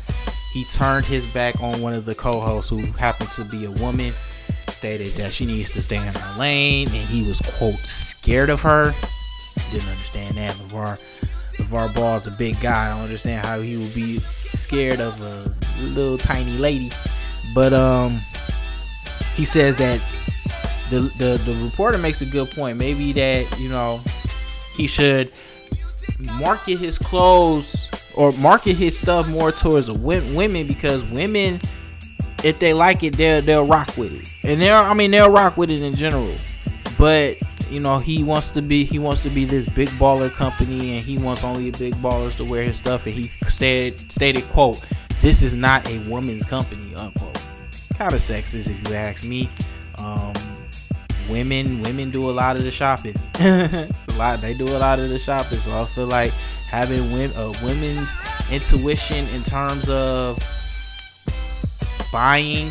he 0.53 0.65
turned 0.65 1.05
his 1.05 1.27
back 1.35 1.61
on 1.61 1.81
one 1.81 1.93
of 1.93 2.05
the 2.05 2.15
co-hosts 2.15 2.71
who 2.71 2.81
happened 2.93 3.31
to 3.33 3.45
be 3.45 3.65
a 3.65 3.71
woman. 3.71 4.13
Stated 4.69 5.15
that 5.15 5.33
she 5.33 5.47
needs 5.47 5.71
to 5.71 5.81
stay 5.81 5.97
in 5.97 6.03
her 6.03 6.39
lane, 6.39 6.89
and 6.89 6.97
he 7.09 7.27
was 7.27 7.41
quote 7.59 7.75
scared 7.77 8.51
of 8.51 8.61
her. 8.61 8.93
Didn't 9.71 9.89
understand 9.89 10.37
that. 10.37 10.55
LaVar 10.55 10.99
LaVar 11.57 11.95
Ball 11.95 12.17
is 12.17 12.27
a 12.27 12.33
big 12.33 12.61
guy. 12.61 12.87
I 12.87 12.95
don't 12.95 13.05
understand 13.05 13.45
how 13.47 13.61
he 13.61 13.77
would 13.77 13.95
be 13.95 14.21
scared 14.45 15.01
of 15.01 15.21
a 15.21 15.53
little 15.83 16.19
tiny 16.19 16.57
lady. 16.59 16.93
But 17.55 17.73
um, 17.73 18.21
he 19.35 19.45
says 19.45 19.77
that 19.77 20.01
the, 20.91 21.01
the 21.19 21.41
the 21.45 21.65
reporter 21.65 21.99
makes 21.99 22.21
a 22.21 22.27
good 22.27 22.51
point. 22.51 22.79
Maybe 22.79 23.13
that 23.13 23.59
you 23.59 23.69
know 23.69 24.01
he 24.77 24.87
should 24.87 25.33
market 26.39 26.79
his 26.79 26.99
clothes 26.99 27.89
or 28.15 28.33
market 28.33 28.75
his 28.75 28.99
stuff 28.99 29.29
more 29.29 29.53
towards 29.53 29.91
women 29.91 30.67
because 30.67 31.05
women, 31.05 31.61
if 32.45 32.59
they 32.59 32.73
like 32.73 33.03
it, 33.03 33.17
they'll 33.17 33.43
they'll 33.43 33.67
rock 33.67 33.97
with 33.97 34.13
it, 34.13 34.29
and 34.43 34.61
they'll 34.61 34.77
I 34.77 34.95
mean 34.95 35.11
they'll 35.11 35.31
rock 35.31 35.57
with 35.57 35.71
it 35.71 35.83
in 35.83 35.95
general. 35.95 36.35
But 36.99 37.39
you 37.71 37.81
know 37.81 37.99
he 37.99 38.23
wants 38.23 38.51
to 38.53 38.63
be 38.63 38.85
he 38.85 38.99
wants 38.99 39.23
to 39.23 39.31
be 39.31 39.45
this 39.45 39.69
big 39.69 39.89
baller 39.91 40.31
company, 40.31 40.97
and 40.97 41.05
he 41.05 41.19
wants 41.19 41.45
only 41.45 41.71
big 41.73 41.95
ballers 41.97 42.37
to 42.37 42.45
wear 42.45 42.63
his 42.63 42.77
stuff. 42.77 43.07
And 43.07 43.15
he 43.15 43.31
said 43.49 44.01
stated 44.11 44.45
quote, 44.51 44.85
"This 45.21 45.43
is 45.43 45.55
not 45.55 45.89
a 45.89 45.99
woman's 46.09 46.45
company." 46.45 46.95
Unquote. 46.95 47.43
Kind 47.95 48.13
of 48.13 48.21
sexist 48.21 48.69
if 48.69 48.89
you 48.89 48.95
ask 48.95 49.25
me. 49.25 49.49
Um, 49.99 50.35
women 51.31 51.83
women 51.83 52.11
do 52.11 52.31
a 52.31 52.33
lot 52.33 52.57
of 52.57 52.63
the 52.63 52.71
shopping. 52.71 53.19
it's 53.35 54.09
a 54.09 54.13
lot. 54.13 54.41
They 54.41 54.55
do 54.55 54.69
a 54.69 54.79
lot 54.79 54.99
of 54.99 55.09
the 55.09 55.19
shopping. 55.19 55.59
So 55.59 55.81
I 55.81 55.85
feel 55.87 56.07
like 56.07 56.33
having 56.69 57.13
women, 57.13 57.37
uh, 57.37 57.53
women's 57.63 58.15
intuition 58.51 59.27
in 59.29 59.43
terms 59.43 59.89
of 59.89 60.39
buying 62.13 62.69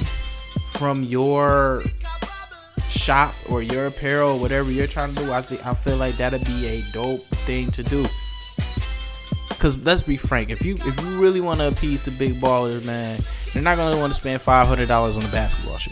from 0.74 1.04
your 1.04 1.82
shop 2.96 3.36
or 3.50 3.62
your 3.62 3.88
apparel 3.88 4.40
whatever 4.40 4.72
you're 4.72 4.88
trying 4.88 5.14
to 5.14 5.24
do. 5.24 5.32
I 5.32 5.42
think 5.42 5.66
I 5.66 5.74
feel 5.74 5.98
like 5.98 6.18
that'd 6.18 6.44
be 6.46 6.68
a 6.68 6.82
dope 6.94 7.22
thing 7.46 7.72
to 7.72 7.84
do. 7.84 8.06
Cause 9.60 9.78
let's 9.78 10.02
be 10.02 10.18
frank, 10.18 10.50
if 10.50 10.66
you 10.66 10.76
if 10.76 11.02
you 11.02 11.22
really 11.22 11.42
want 11.42 11.60
to 11.60 11.68
appease 11.68 12.04
the 12.04 12.12
big 12.12 12.36
ballers, 12.36 12.86
man, 12.86 13.20
you're 13.54 13.64
not 13.64 13.78
gonna 13.78 13.98
want 13.98 14.12
to 14.12 14.18
spend 14.18 14.42
five 14.42 14.68
hundred 14.68 14.88
dollars 14.88 15.18
on 15.18 15.24
a 15.24 15.30
basketball 15.30 15.78
shoe. 15.78 15.92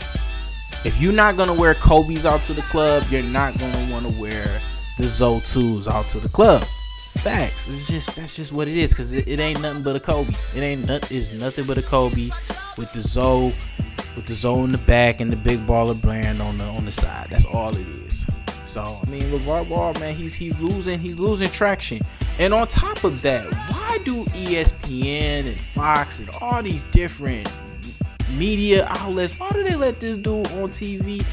If 0.85 0.99
you're 1.01 1.13
not 1.13 1.37
gonna 1.37 1.53
wear 1.53 1.73
Kobe's 1.75 2.25
out 2.25 2.41
to 2.43 2.53
the 2.53 2.61
club, 2.63 3.03
you're 3.09 3.23
not 3.23 3.57
gonna 3.57 3.91
want 3.91 4.05
to 4.05 4.21
wear 4.21 4.61
the 4.97 5.05
ZO2s 5.05 5.87
out 5.87 6.07
to 6.09 6.19
the 6.19 6.29
club. 6.29 6.63
Facts. 7.21 7.67
It's 7.67 7.87
just 7.87 8.15
that's 8.15 8.35
just 8.35 8.51
what 8.51 8.67
it 8.67 8.77
is. 8.77 8.93
Cause 8.93 9.13
it, 9.13 9.27
it 9.27 9.39
ain't 9.39 9.61
nothing 9.61 9.83
but 9.83 9.95
a 9.95 9.99
Kobe. 9.99 10.33
It 10.55 10.61
ain't 10.61 10.85
nothing. 10.85 11.17
It's 11.17 11.31
nothing 11.31 11.65
but 11.65 11.77
a 11.77 11.81
Kobe 11.81 12.29
with 12.77 12.91
the 12.93 13.01
Zoe, 13.01 13.53
with 14.15 14.25
the 14.25 14.33
Zoe 14.33 14.63
in 14.63 14.71
the 14.71 14.77
back 14.79 15.21
and 15.21 15.31
the 15.31 15.35
big 15.35 15.59
baller 15.65 15.99
brand 16.01 16.41
on 16.41 16.57
the 16.57 16.65
on 16.65 16.85
the 16.85 16.91
side. 16.91 17.27
That's 17.29 17.45
all 17.45 17.75
it 17.75 17.87
is. 18.05 18.25
So 18.65 18.81
I 18.81 19.09
mean, 19.09 19.21
LaVar 19.23 19.69
Ball, 19.69 19.93
man, 19.99 20.15
he's 20.15 20.33
he's 20.33 20.57
losing 20.59 20.99
he's 20.99 21.19
losing 21.19 21.49
traction. 21.49 22.01
And 22.39 22.53
on 22.53 22.67
top 22.67 23.03
of 23.03 23.21
that, 23.21 23.45
why 23.71 23.99
do 24.03 24.23
ESPN 24.25 25.45
and 25.45 25.55
Fox 25.55 26.19
and 26.19 26.29
all 26.41 26.63
these 26.63 26.83
different 26.85 27.47
media 28.37 28.85
outlets. 28.87 29.39
Why 29.39 29.51
do 29.51 29.63
they 29.63 29.75
let 29.75 29.99
this 29.99 30.17
dude 30.17 30.47
on 30.53 30.69
TV? 30.69 31.23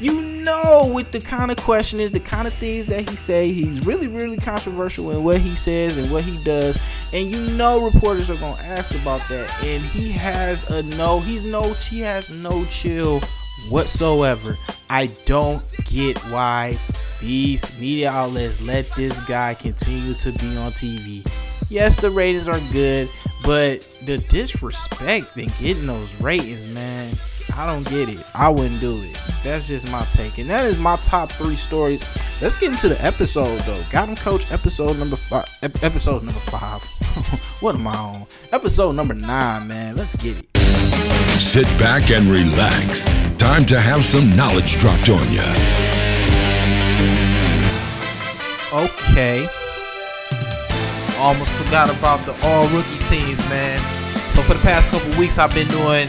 You 0.00 0.20
know, 0.20 0.90
with 0.92 1.10
the 1.12 1.20
kind 1.20 1.50
of 1.50 1.56
questions, 1.56 2.10
the 2.10 2.20
kind 2.20 2.46
of 2.46 2.52
things 2.52 2.86
that 2.86 3.08
he 3.08 3.16
say, 3.16 3.52
he's 3.52 3.84
really, 3.86 4.08
really 4.08 4.36
controversial 4.36 5.10
in 5.10 5.24
what 5.24 5.40
he 5.40 5.56
says 5.56 5.98
and 5.98 6.10
what 6.10 6.24
he 6.24 6.42
does. 6.44 6.78
And 7.12 7.30
you 7.30 7.40
know, 7.56 7.84
reporters 7.84 8.30
are 8.30 8.36
gonna 8.36 8.62
ask 8.62 8.92
about 9.00 9.20
that. 9.28 9.50
And 9.64 9.82
he 9.82 10.12
has 10.12 10.68
a 10.70 10.82
no. 10.82 11.20
He's 11.20 11.46
no. 11.46 11.72
He 11.74 12.00
has 12.00 12.30
no 12.30 12.64
chill 12.66 13.20
whatsoever. 13.70 14.56
I 14.90 15.06
don't 15.24 15.62
get 15.90 16.18
why 16.30 16.78
these 17.20 17.78
media 17.78 18.10
outlets 18.10 18.60
let 18.62 18.90
this 18.92 19.18
guy 19.26 19.54
continue 19.54 20.14
to 20.14 20.32
be 20.32 20.56
on 20.56 20.72
TV. 20.72 21.26
Yes, 21.68 21.96
the 21.96 22.10
ratings 22.10 22.46
are 22.46 22.60
good, 22.72 23.08
but 23.42 23.80
the 24.04 24.18
disrespect 24.28 25.36
in 25.36 25.50
getting 25.60 25.86
those 25.86 26.20
ratings, 26.20 26.66
man, 26.66 27.14
I 27.54 27.66
don't 27.66 27.88
get 27.88 28.08
it. 28.08 28.24
I 28.34 28.48
wouldn't 28.48 28.80
do 28.80 29.02
it. 29.02 29.18
That's 29.42 29.68
just 29.68 29.90
my 29.90 30.04
take. 30.06 30.38
And 30.38 30.48
that 30.50 30.66
is 30.66 30.78
my 30.78 30.96
top 30.96 31.30
three 31.32 31.56
stories. 31.56 32.02
Let's 32.42 32.58
get 32.58 32.72
into 32.72 32.88
the 32.88 33.04
episode 33.04 33.58
though. 33.60 33.82
Got 33.90 34.08
him 34.08 34.16
coach 34.16 34.50
episode 34.50 34.98
number 34.98 35.16
five 35.16 35.46
episode 35.62 36.22
number 36.22 36.40
five. 36.40 36.82
what 37.62 37.74
am 37.74 37.86
I 37.86 37.94
on? 37.94 38.26
Episode 38.52 38.92
number 38.92 39.14
nine, 39.14 39.68
man. 39.68 39.96
Let's 39.96 40.16
get 40.16 40.38
it. 40.38 40.58
Sit 41.40 41.66
back 41.78 42.10
and 42.10 42.26
relax. 42.28 43.04
Time 43.38 43.64
to 43.66 43.80
have 43.80 44.04
some 44.04 44.34
knowledge 44.36 44.78
dropped 44.78 45.08
on 45.08 45.30
you. 45.32 45.42
Okay 48.72 49.48
almost 51.18 51.50
forgot 51.52 51.90
about 51.90 52.24
the 52.24 52.32
all 52.46 52.68
rookie 52.68 52.98
teams, 53.04 53.38
man. 53.48 53.80
So 54.30 54.42
for 54.42 54.54
the 54.54 54.60
past 54.60 54.90
couple 54.90 55.18
weeks, 55.18 55.38
I've 55.38 55.52
been 55.54 55.68
doing 55.68 56.08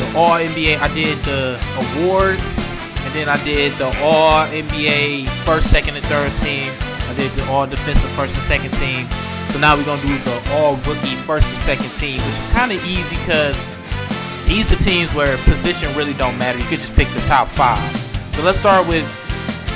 the 0.00 0.18
all 0.18 0.40
NBA. 0.40 0.80
I 0.80 0.88
did 0.94 1.18
the 1.24 1.60
awards, 1.76 2.58
and 3.04 3.12
then 3.14 3.28
I 3.28 3.36
did 3.44 3.72
the 3.74 3.92
all 4.00 4.46
NBA 4.48 5.28
first, 5.44 5.70
second, 5.70 5.96
and 5.96 6.04
third 6.06 6.32
team. 6.40 6.72
I 7.08 7.14
did 7.14 7.30
the 7.32 7.44
all 7.48 7.66
defensive 7.66 8.10
first 8.12 8.34
and 8.34 8.44
second 8.44 8.72
team. 8.72 9.06
So 9.50 9.58
now 9.58 9.76
we're 9.76 9.84
gonna 9.84 10.00
do 10.02 10.16
the 10.24 10.42
all 10.54 10.76
rookie 10.88 11.16
first 11.26 11.50
and 11.50 11.58
second 11.58 11.92
team, 11.94 12.16
which 12.16 12.38
is 12.38 12.48
kind 12.48 12.72
of 12.72 12.78
easy 12.86 13.16
because 13.16 13.60
these 14.46 14.66
the 14.66 14.76
teams 14.76 15.12
where 15.12 15.36
position 15.44 15.94
really 15.96 16.14
don't 16.14 16.38
matter. 16.38 16.58
You 16.58 16.64
could 16.64 16.78
just 16.78 16.94
pick 16.94 17.08
the 17.08 17.20
top 17.20 17.48
five. 17.48 17.80
So 18.32 18.42
let's 18.42 18.58
start 18.58 18.86
with 18.88 19.04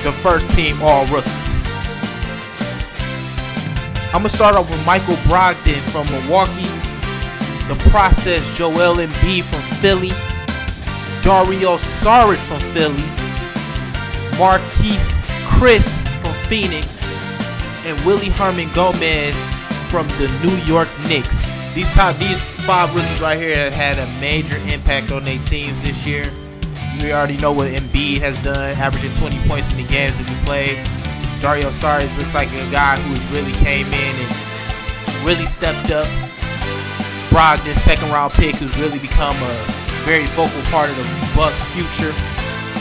the 0.05 0.13
first 0.13 0.49
team 0.51 0.81
all 0.81 1.07
rookies. 1.07 1.65
I'm 4.15 4.23
gonna 4.23 4.29
start 4.29 4.55
off 4.55 4.71
with 4.71 4.85
Michael 4.87 5.17
Brogdon 5.27 5.83
from 5.91 6.07
Milwaukee, 6.07 6.71
The 7.69 7.77
Process, 7.91 8.51
Joel 8.57 8.97
Embiid 8.97 9.45
from 9.45 9.61
Philly, 9.79 10.11
Dario 11.23 11.77
Saric 11.79 12.37
from 12.37 12.61
Philly, 12.75 13.03
Marquese 14.37 15.23
Chriss 15.47 16.07
from 16.21 16.33
Phoenix, 16.47 17.03
and 17.87 17.99
Willy 18.05 18.27
Hernangomez 18.27 19.35
from 19.89 20.07
the 20.19 20.29
New 20.45 20.55
York 20.67 20.89
Knicks. 21.09 21.41
These 21.75 21.91
top, 21.95 22.17
these 22.17 22.39
five 22.67 22.95
rookies 22.95 23.21
right 23.23 23.39
here 23.39 23.57
have 23.57 23.73
had 23.73 23.99
a 23.99 24.21
major 24.21 24.59
impact 24.73 25.11
on 25.11 25.25
their 25.25 25.43
teams 25.43 25.81
this 25.81 26.05
year. 26.05 26.31
We 27.01 27.13
already 27.13 27.39
know 27.39 27.53
what 27.53 27.69
Embiid 27.69 28.19
has 28.19 28.39
done, 28.41 28.77
averaging 28.77 29.15
20 29.15 29.49
points 29.49 29.71
in 29.71 29.79
the 29.79 29.85
games 29.85 30.19
that 30.19 30.29
he 30.29 30.45
played. 30.45 30.77
Dario 31.41 31.71
Saric 31.71 32.15
looks 32.19 32.35
like 32.35 32.53
a 32.53 32.71
guy 32.71 33.01
who's 33.01 33.25
really 33.31 33.53
came 33.53 33.87
in 33.87 33.93
and 33.95 35.25
really 35.27 35.47
stepped 35.47 35.91
up. 35.91 36.07
Brogdon, 37.35 37.75
second 37.75 38.11
round 38.15 38.33
pick, 38.33 38.55
who's 38.55 38.71
really 38.79 39.01
become 39.01 39.35
a 39.35 39.55
very 40.07 40.25
vocal 40.39 40.63
part 40.71 40.89
of 40.89 40.95
the 40.95 41.03
Bucks' 41.35 41.65
future. 41.75 42.15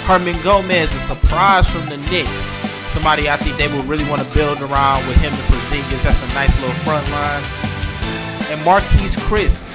Hernangomez, 0.06 0.94
a 0.94 1.02
surprise 1.02 1.68
from 1.68 1.90
the 1.90 1.98
Knicks. 2.14 2.54
Somebody 2.86 3.32
I 3.32 3.38
think 3.38 3.58
they 3.58 3.68
will 3.68 3.82
really 3.90 4.06
want 4.06 4.22
to 4.22 4.30
build 4.32 4.62
around 4.62 5.08
with 5.08 5.18
him 5.18 5.34
and 5.34 5.44
Porzingis. 5.50 6.04
That's 6.04 6.22
a 6.22 6.28
nice 6.38 6.54
little 6.62 6.76
front 6.86 7.02
line. 7.10 7.42
And 8.54 8.62
Marquese 8.62 9.18
Chriss, 9.26 9.74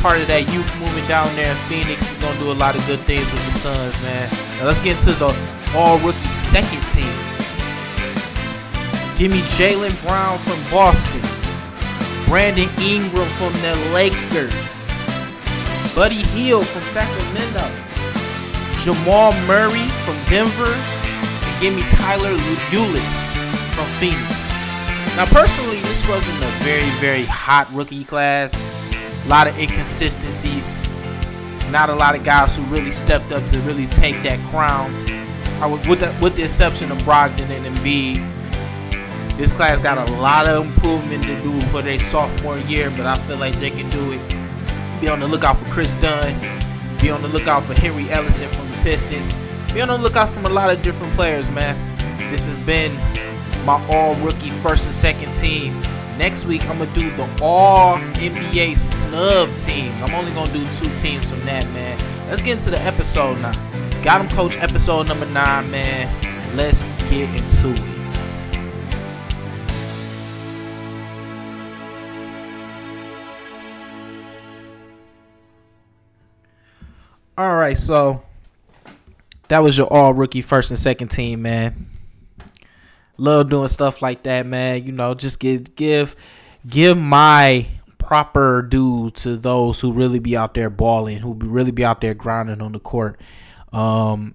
part 0.00 0.20
of 0.20 0.28
that 0.28 0.46
youth 0.54 0.70
movement 0.78 1.08
down 1.08 1.26
there 1.34 1.50
in 1.50 1.58
Phoenix. 1.66 2.06
He's 2.06 2.18
gonna 2.20 2.38
do 2.38 2.52
a 2.52 2.54
lot 2.54 2.76
of 2.76 2.86
good 2.86 3.00
things 3.10 3.26
with 3.32 3.44
the 3.46 3.50
Suns, 3.50 4.00
man. 4.04 4.30
Now 4.58 4.66
let's 4.66 4.80
get 4.80 4.94
into 4.94 5.10
the 5.18 5.34
all 5.74 5.98
rookie 5.98 6.22
second 6.30 6.86
team. 6.86 7.10
Give 9.18 9.34
me 9.34 9.42
Jaylen 9.58 9.90
Brown 10.06 10.38
from 10.38 10.62
Boston. 10.70 11.39
Brandon 12.30 12.68
Ingram 12.80 13.28
from 13.30 13.52
the 13.54 13.74
Lakers. 13.92 14.54
Buddy 15.96 16.22
Hield 16.30 16.64
from 16.64 16.82
Sacramento. 16.82 17.68
Jamal 18.78 19.32
Murray 19.48 19.88
from 20.04 20.14
Denver. 20.26 20.72
And 20.72 21.60
give 21.60 21.74
me 21.74 21.82
Tyler 21.88 22.30
Ulis 22.30 23.74
from 23.74 23.84
Phoenix. 23.98 24.30
Now, 25.16 25.26
personally, 25.26 25.80
this 25.80 26.08
wasn't 26.08 26.38
a 26.44 26.46
very, 26.62 26.88
very 27.00 27.24
hot 27.24 27.68
rookie 27.72 28.04
class. 28.04 28.54
A 29.24 29.28
lot 29.28 29.48
of 29.48 29.58
inconsistencies. 29.58 30.88
Not 31.72 31.90
a 31.90 31.94
lot 31.96 32.14
of 32.14 32.22
guys 32.22 32.56
who 32.56 32.62
really 32.66 32.92
stepped 32.92 33.32
up 33.32 33.44
to 33.46 33.58
really 33.62 33.88
take 33.88 34.22
that 34.22 34.38
crown. 34.50 34.94
I 35.60 35.66
would, 35.66 35.84
with 35.84 35.98
the, 35.98 36.16
with 36.22 36.36
the 36.36 36.44
exception 36.44 36.92
of 36.92 36.98
Brogdon 36.98 37.50
and 37.50 37.66
Embiid 37.66 38.39
This 39.40 39.54
class 39.54 39.80
got 39.80 39.96
a 39.96 40.12
lot 40.16 40.46
of 40.46 40.66
improvement 40.66 41.22
to 41.22 41.40
do 41.40 41.58
for 41.68 41.80
their 41.80 41.98
sophomore 41.98 42.58
year, 42.58 42.90
but 42.90 43.06
I 43.06 43.16
feel 43.20 43.38
like 43.38 43.54
they 43.54 43.70
can 43.70 43.88
do 43.88 44.12
it. 44.12 45.00
Be 45.00 45.08
on 45.08 45.20
the 45.20 45.26
lookout 45.26 45.56
for 45.56 45.64
Kris 45.70 45.94
Dunn. 45.94 46.38
Be 47.00 47.10
on 47.10 47.22
the 47.22 47.28
lookout 47.28 47.64
for 47.64 47.72
Henry 47.72 48.04
Ellenson 48.04 48.48
from 48.48 48.70
the 48.70 48.76
Pistons. 48.82 49.32
Be 49.72 49.80
on 49.80 49.88
the 49.88 49.96
lookout 49.96 50.28
from 50.28 50.44
a 50.44 50.50
lot 50.50 50.68
of 50.68 50.82
different 50.82 51.14
players, 51.14 51.50
man. 51.52 51.74
This 52.30 52.46
has 52.48 52.58
been 52.58 52.94
my 53.64 53.82
all 53.88 54.14
rookie 54.16 54.50
first 54.50 54.84
and 54.84 54.94
second 54.94 55.32
team. 55.34 55.72
Next 56.18 56.44
week, 56.44 56.68
I'm 56.68 56.76
going 56.76 56.92
to 56.92 57.00
do 57.00 57.10
the 57.16 57.26
all 57.40 57.96
NBA 57.96 58.76
snub 58.76 59.54
team. 59.54 59.90
I'm 60.04 60.14
only 60.16 60.34
going 60.34 60.48
to 60.48 60.52
do 60.52 60.72
two 60.74 60.94
teams 60.96 61.30
from 61.30 61.40
that, 61.46 61.66
man. 61.70 61.98
Let's 62.28 62.42
get 62.42 62.52
into 62.52 62.68
the 62.68 62.80
episode 62.82 63.40
now. 63.40 63.52
Got 64.02 64.20
him, 64.20 64.28
coach, 64.28 64.58
episode 64.58 65.08
number 65.08 65.24
nine, 65.24 65.70
man. 65.70 66.54
Let's 66.54 66.84
get 67.08 67.30
into 67.34 67.72
it. 67.72 67.99
All 77.40 77.56
right, 77.56 77.78
so 77.78 78.22
that 79.48 79.60
was 79.60 79.78
your 79.78 79.90
all 79.90 80.12
rookie 80.12 80.42
first 80.42 80.70
and 80.70 80.78
second 80.78 81.08
team, 81.08 81.40
man. 81.40 81.86
Love 83.16 83.48
doing 83.48 83.68
stuff 83.68 84.02
like 84.02 84.24
that, 84.24 84.44
man. 84.44 84.84
You 84.84 84.92
know, 84.92 85.14
just 85.14 85.40
give 85.40 85.74
give 85.74 86.16
give 86.68 86.98
my 86.98 87.66
proper 87.96 88.60
due 88.60 89.08
to 89.08 89.38
those 89.38 89.80
who 89.80 89.90
really 89.94 90.18
be 90.18 90.36
out 90.36 90.52
there 90.52 90.68
balling, 90.68 91.16
who 91.16 91.32
really 91.32 91.70
be 91.70 91.82
out 91.82 92.02
there 92.02 92.12
grinding 92.12 92.60
on 92.60 92.72
the 92.72 92.78
court. 92.78 93.18
Um, 93.72 94.34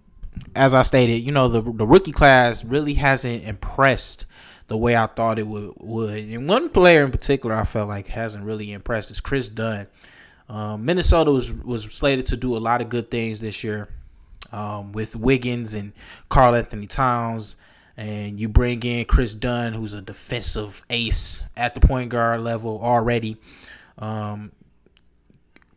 as 0.55 0.73
I 0.73 0.81
stated, 0.81 1.17
you 1.17 1.31
know, 1.31 1.47
the 1.47 1.61
the 1.61 1.85
rookie 1.85 2.11
class 2.11 2.63
really 2.63 2.95
hasn't 2.95 3.43
impressed 3.43 4.25
the 4.65 4.77
way 4.77 4.95
I 4.95 5.05
thought 5.05 5.37
it 5.37 5.45
would 5.45 5.73
would. 5.77 6.23
And 6.23 6.49
one 6.49 6.69
player 6.69 7.03
in 7.03 7.11
particular 7.11 7.55
I 7.55 7.65
felt 7.65 7.87
like 7.87 8.07
hasn't 8.07 8.45
really 8.45 8.71
impressed 8.71 9.11
is 9.11 9.21
Kris 9.21 9.47
Dunn. 9.47 9.85
Um, 10.47 10.85
Minnesota 10.85 11.31
was 11.31 11.51
was 11.51 11.83
slated 11.85 12.27
to 12.27 12.37
do 12.37 12.55
a 12.55 12.59
lot 12.59 12.81
of 12.81 12.89
good 12.89 13.09
things 13.09 13.39
this 13.39 13.63
year 13.63 13.89
um, 14.51 14.91
with 14.91 15.15
Wiggins 15.15 15.73
and 15.73 15.93
Karl-Anthony 16.29 16.87
Towns, 16.87 17.55
and 17.97 18.39
you 18.39 18.47
bring 18.47 18.83
in 18.83 19.05
Kris 19.05 19.33
Dunn, 19.33 19.73
who's 19.73 19.93
a 19.93 20.01
defensive 20.01 20.83
ace 20.89 21.43
at 21.57 21.73
the 21.73 21.81
point 21.81 22.09
guard 22.09 22.41
level 22.41 22.79
already. 22.81 23.37
Um, 23.97 24.51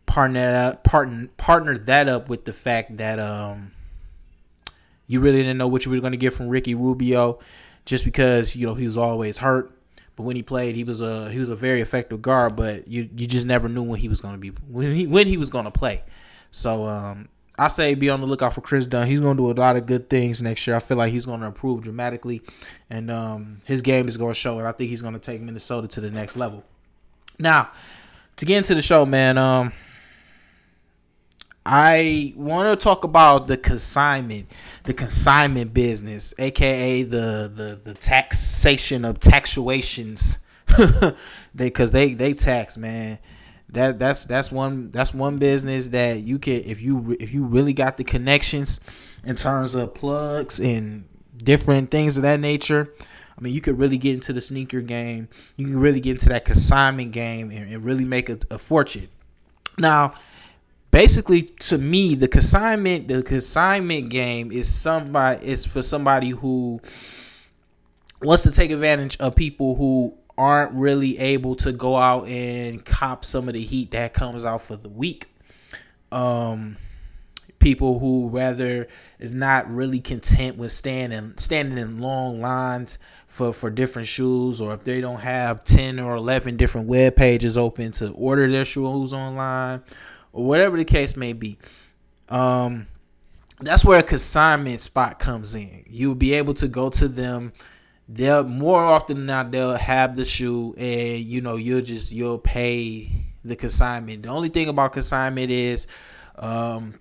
partner 0.06 0.78
partner, 0.84 1.28
partner 1.36 1.78
that 1.78 2.08
up 2.08 2.28
with 2.28 2.44
the 2.44 2.52
fact 2.52 2.96
that 2.96 3.18
um, 3.18 3.72
you 5.06 5.20
really 5.20 5.38
didn't 5.38 5.58
know 5.58 5.68
what 5.68 5.84
you 5.84 5.90
were 5.90 6.00
going 6.00 6.12
to 6.12 6.18
get 6.18 6.32
from 6.32 6.48
Ricky 6.48 6.74
Rubio, 6.74 7.38
just 7.84 8.04
because 8.04 8.56
you 8.56 8.66
know 8.66 8.74
he 8.74 8.84
was 8.84 8.96
always 8.96 9.38
hurt. 9.38 9.72
But 10.18 10.24
when 10.24 10.34
he 10.34 10.42
played, 10.42 10.74
he 10.74 10.82
was 10.82 11.00
a 11.00 11.30
he 11.30 11.38
was 11.38 11.48
a 11.48 11.54
very 11.54 11.80
effective 11.80 12.20
guard. 12.20 12.56
But 12.56 12.88
you 12.88 13.08
you 13.16 13.28
just 13.28 13.46
never 13.46 13.68
knew 13.68 13.84
when 13.84 14.00
he 14.00 14.08
was 14.08 14.20
going 14.20 14.34
to 14.34 14.38
be 14.38 14.48
when 14.68 14.96
he 14.96 15.06
when 15.06 15.28
he 15.28 15.36
was 15.36 15.48
going 15.48 15.64
to 15.64 15.70
play. 15.70 16.02
So 16.50 16.86
um, 16.86 17.28
I 17.56 17.68
say 17.68 17.94
be 17.94 18.10
on 18.10 18.20
the 18.20 18.26
lookout 18.26 18.52
for 18.52 18.60
Kris 18.60 18.84
Dunn. 18.84 19.06
He's 19.06 19.20
going 19.20 19.36
to 19.36 19.42
do 19.44 19.48
a 19.48 19.52
lot 19.52 19.76
of 19.76 19.86
good 19.86 20.10
things 20.10 20.42
next 20.42 20.66
year. 20.66 20.74
I 20.74 20.80
feel 20.80 20.96
like 20.96 21.12
he's 21.12 21.24
going 21.24 21.38
to 21.38 21.46
improve 21.46 21.82
dramatically, 21.82 22.42
and 22.90 23.12
um, 23.12 23.60
his 23.64 23.80
game 23.80 24.08
is 24.08 24.16
going 24.16 24.34
to 24.34 24.38
show. 24.40 24.58
And 24.58 24.66
I 24.66 24.72
think 24.72 24.90
he's 24.90 25.02
going 25.02 25.14
to 25.14 25.20
take 25.20 25.40
Minnesota 25.40 25.86
to 25.86 26.00
the 26.00 26.10
next 26.10 26.36
level. 26.36 26.64
Now, 27.38 27.70
to 28.38 28.44
get 28.44 28.58
into 28.58 28.74
the 28.74 28.82
show, 28.82 29.06
man. 29.06 29.38
Um, 29.38 29.72
I 31.70 32.32
want 32.34 32.80
to 32.80 32.82
talk 32.82 33.04
about 33.04 33.46
the 33.46 33.58
consignment, 33.58 34.50
the 34.84 34.94
consignment 34.94 35.74
business, 35.74 36.32
aka 36.38 37.02
the 37.02 37.52
the 37.54 37.78
the 37.84 37.92
taxation 37.92 39.04
of 39.04 39.20
taxations. 39.20 40.38
they 41.54 41.66
because 41.66 41.92
they 41.92 42.14
they 42.14 42.32
tax 42.32 42.78
man. 42.78 43.18
That 43.68 43.98
that's 43.98 44.24
that's 44.24 44.50
one 44.50 44.90
that's 44.90 45.12
one 45.12 45.36
business 45.36 45.88
that 45.88 46.20
you 46.20 46.38
can 46.38 46.62
if 46.64 46.80
you 46.80 47.14
if 47.20 47.34
you 47.34 47.44
really 47.44 47.74
got 47.74 47.98
the 47.98 48.04
connections 48.04 48.80
in 49.24 49.36
terms 49.36 49.74
of 49.74 49.94
plugs 49.94 50.58
and 50.60 51.04
different 51.36 51.90
things 51.90 52.16
of 52.16 52.22
that 52.22 52.40
nature. 52.40 52.94
I 53.36 53.42
mean, 53.42 53.52
you 53.52 53.60
could 53.60 53.78
really 53.78 53.98
get 53.98 54.14
into 54.14 54.32
the 54.32 54.40
sneaker 54.40 54.80
game. 54.80 55.28
You 55.56 55.66
can 55.66 55.78
really 55.78 56.00
get 56.00 56.12
into 56.12 56.30
that 56.30 56.46
consignment 56.46 57.12
game 57.12 57.50
and, 57.50 57.70
and 57.70 57.84
really 57.84 58.06
make 58.06 58.30
a, 58.30 58.38
a 58.50 58.58
fortune. 58.58 59.08
Now, 59.78 60.14
basically 60.98 61.42
to 61.42 61.78
me 61.78 62.16
the 62.16 62.26
consignment 62.26 63.06
the 63.06 63.22
consignment 63.22 64.08
game 64.08 64.50
is 64.50 64.68
somebody 64.68 65.46
is 65.46 65.64
for 65.64 65.80
somebody 65.80 66.30
who 66.30 66.80
wants 68.20 68.42
to 68.42 68.50
take 68.50 68.72
advantage 68.72 69.16
of 69.18 69.36
people 69.36 69.76
who 69.76 70.12
aren't 70.36 70.72
really 70.72 71.16
able 71.20 71.54
to 71.54 71.70
go 71.70 71.94
out 71.94 72.26
and 72.26 72.84
cop 72.84 73.24
some 73.24 73.46
of 73.46 73.54
the 73.54 73.62
heat 73.62 73.92
that 73.92 74.12
comes 74.12 74.44
out 74.44 74.60
for 74.60 74.74
the 74.74 74.88
week. 74.88 75.28
Um 76.10 76.76
people 77.60 78.00
who 78.00 78.28
rather 78.30 78.88
is 79.20 79.34
not 79.34 79.72
really 79.72 80.00
content 80.00 80.56
with 80.56 80.72
standing 80.72 81.32
standing 81.36 81.78
in 81.78 82.00
long 82.00 82.40
lines 82.40 82.98
for 83.28 83.52
for 83.52 83.70
different 83.70 84.08
shoes 84.08 84.60
or 84.60 84.74
if 84.74 84.82
they 84.82 85.00
don't 85.00 85.20
have 85.20 85.62
10 85.62 86.00
or 86.00 86.16
11 86.16 86.56
different 86.56 86.88
web 86.88 87.14
pages 87.14 87.56
open 87.56 87.92
to 87.92 88.10
order 88.10 88.50
their 88.50 88.64
shoes 88.64 89.12
online 89.12 89.80
whatever 90.44 90.76
the 90.76 90.84
case 90.84 91.16
may 91.16 91.32
be. 91.32 91.58
Um, 92.28 92.86
that's 93.60 93.84
where 93.84 93.98
a 93.98 94.02
consignment 94.02 94.80
spot 94.80 95.18
comes 95.18 95.54
in. 95.54 95.84
You'll 95.88 96.14
be 96.14 96.34
able 96.34 96.54
to 96.54 96.68
go 96.68 96.90
to 96.90 97.08
them. 97.08 97.52
They'll 98.08 98.44
more 98.44 98.82
often 98.82 99.18
than 99.18 99.26
not 99.26 99.50
they'll 99.50 99.76
have 99.76 100.16
the 100.16 100.24
shoe, 100.24 100.74
and 100.78 101.18
you 101.24 101.40
know 101.40 101.56
you'll 101.56 101.82
just 101.82 102.12
you'll 102.12 102.38
pay 102.38 103.10
the 103.44 103.56
consignment. 103.56 104.22
The 104.22 104.28
only 104.28 104.48
thing 104.48 104.68
about 104.68 104.92
consignment 104.92 105.50
is, 105.50 105.86
um, 106.36 106.94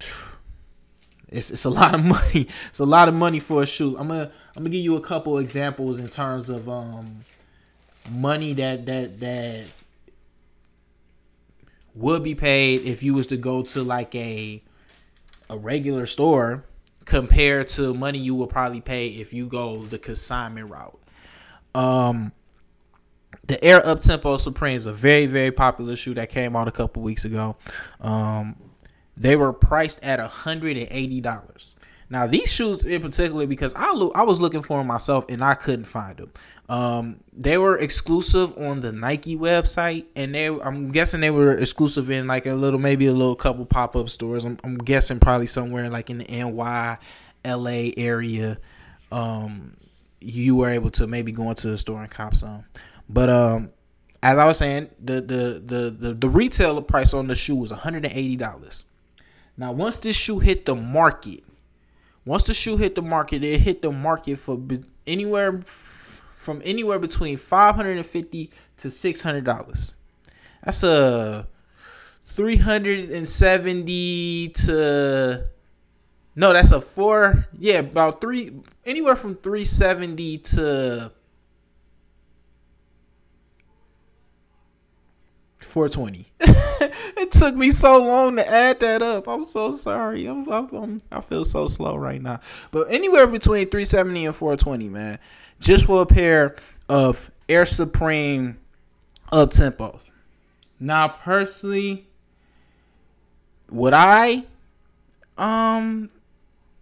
it's 1.29 1.51
it's 1.51 1.65
a 1.65 1.69
lot 1.81 1.95
of 1.95 2.03
money. 2.03 2.47
It's 2.69 2.79
a 2.79 2.85
lot 2.85 3.07
of 3.07 3.13
money 3.13 3.39
for 3.39 3.63
a 3.63 3.65
shoe. 3.65 3.95
I'm 3.97 4.07
gonna 4.07 4.31
I'm 4.55 4.63
gonna 4.63 4.69
give 4.69 4.83
you 4.83 4.95
a 4.95 5.01
couple 5.01 5.37
examples 5.37 5.99
in 5.99 6.07
terms 6.07 6.49
of 6.49 6.67
um 6.67 7.23
money 8.09 8.53
that 8.53 8.85
that 8.85 9.19
that 9.19 9.67
would 11.97 12.23
be 12.23 12.35
paid 12.35 12.81
if 12.81 13.03
you 13.03 13.13
was 13.13 13.27
to 13.27 13.37
go 13.37 13.63
to 13.63 13.83
like 13.83 14.13
a 14.15 14.63
a 15.49 15.57
regular 15.57 16.05
store 16.05 16.63
compared 17.05 17.69
to 17.69 17.93
money 17.93 18.19
you 18.19 18.35
will 18.35 18.47
probably 18.47 18.81
pay 18.81 19.07
if 19.07 19.33
you 19.33 19.47
go 19.47 19.83
the 19.85 19.97
consignment 19.97 20.69
route. 20.69 20.99
Um 21.73 22.31
the 23.45 23.63
Air 23.63 23.85
Up 23.85 24.01
Tempo 24.01 24.35
Supreme 24.37 24.75
is 24.75 24.85
a 24.85 24.93
very 24.93 25.25
very 25.25 25.51
popular 25.51 25.95
shoe 25.95 26.13
that 26.15 26.29
came 26.29 26.55
out 26.55 26.67
a 26.67 26.71
couple 26.71 27.01
weeks 27.01 27.25
ago. 27.25 27.55
Um 28.01 28.55
they 29.15 29.35
were 29.35 29.51
priced 29.51 30.03
at 30.03 30.19
$180. 30.19 31.73
Now 32.09 32.27
these 32.27 32.51
shoes 32.51 32.85
in 32.85 33.01
particular 33.01 33.47
because 33.47 33.73
I 33.73 33.91
lo- 33.91 34.11
I 34.13 34.23
was 34.23 34.39
looking 34.39 34.61
for 34.61 34.77
them 34.77 34.87
myself 34.87 35.25
and 35.29 35.43
I 35.43 35.55
couldn't 35.55 35.85
find 35.85 36.17
them. 36.17 36.31
Um, 36.69 37.21
they 37.31 37.57
were 37.57 37.77
exclusive 37.77 38.57
on 38.57 38.81
the 38.81 38.91
Nike 38.91 39.37
website, 39.37 40.05
and 40.15 40.35
they 40.35 40.47
I'm 40.47 40.91
guessing 40.91 41.21
they 41.21 41.31
were 41.31 41.57
exclusive 41.57 42.09
in 42.09 42.27
like 42.27 42.45
a 42.45 42.53
little 42.53 42.79
maybe 42.79 43.07
a 43.07 43.13
little 43.13 43.35
couple 43.35 43.65
pop 43.65 43.95
up 43.95 44.09
stores. 44.09 44.43
I'm, 44.43 44.57
I'm, 44.65 44.77
guessing 44.77 45.19
probably 45.19 45.47
somewhere 45.47 45.89
like 45.89 46.09
in 46.09 46.17
the 46.17 46.25
NY, 46.25 46.97
LA 47.45 47.91
area. 47.95 48.57
Um, 49.13 49.77
you 50.19 50.57
were 50.57 50.69
able 50.69 50.91
to 50.91 51.07
maybe 51.07 51.31
go 51.31 51.49
into 51.49 51.69
the 51.69 51.77
store 51.77 52.01
and 52.01 52.11
cop 52.11 52.35
some, 52.35 52.65
but 53.07 53.29
um, 53.29 53.69
as 54.21 54.37
I 54.37 54.43
was 54.43 54.57
saying, 54.57 54.89
the 55.01 55.21
the 55.21 55.63
the 55.65 55.89
the, 55.97 56.13
the 56.15 56.29
retail 56.29 56.81
price 56.81 57.13
on 57.13 57.27
the 57.27 57.35
shoe 57.35 57.55
was 57.55 57.71
180 57.71 58.35
dollars. 58.35 58.83
Now, 59.55 59.71
once 59.71 59.99
this 59.99 60.17
shoe 60.17 60.39
hit 60.39 60.65
the 60.65 60.75
market, 60.75 61.45
once 62.25 62.43
the 62.43 62.53
shoe 62.53 62.75
hit 62.75 62.95
the 62.95 63.01
market, 63.01 63.41
it 63.43 63.61
hit 63.61 63.81
the 63.81 63.91
market 63.91 64.37
for 64.37 64.59
anywhere 65.07 65.61
from 66.47 66.61
anywhere 66.63 66.97
between 66.97 67.35
550 67.35 68.49
to 68.77 68.89
600 68.89 69.43
dollars. 69.43 69.95
That's 70.63 70.81
a 70.81 71.45
370 72.21 74.49
to 74.49 75.45
no 76.37 76.53
that's 76.53 76.71
a 76.71 76.79
four 76.79 77.45
yeah 77.59 77.79
about 77.79 78.21
three 78.21 78.61
anywhere 78.85 79.17
from 79.17 79.35
370 79.35 80.37
to 80.37 81.11
420 85.57 86.31
it 87.17 87.31
took 87.31 87.55
me 87.55 87.71
so 87.71 88.01
long 88.01 88.35
to 88.37 88.47
add 88.47 88.79
that 88.79 89.01
up. 89.01 89.27
I'm 89.27 89.45
so 89.45 89.71
sorry. 89.71 90.27
I'm, 90.27 90.47
I'm, 90.49 90.73
I'm, 90.73 91.01
i 91.11 91.21
feel 91.21 91.43
so 91.43 91.67
slow 91.67 91.95
right 91.95 92.21
now. 92.21 92.39
But 92.71 92.91
anywhere 92.91 93.27
between 93.27 93.65
370 93.65 94.27
and 94.27 94.35
420 94.35 94.89
man 94.89 95.19
just 95.59 95.85
for 95.85 96.01
a 96.01 96.05
pair 96.05 96.55
of 96.89 97.31
Air 97.49 97.65
Supreme 97.65 98.57
up 99.31 99.51
tempos. 99.51 100.11
Now, 100.79 101.07
personally, 101.07 102.07
would 103.69 103.93
I? 103.93 104.45
Um, 105.37 106.09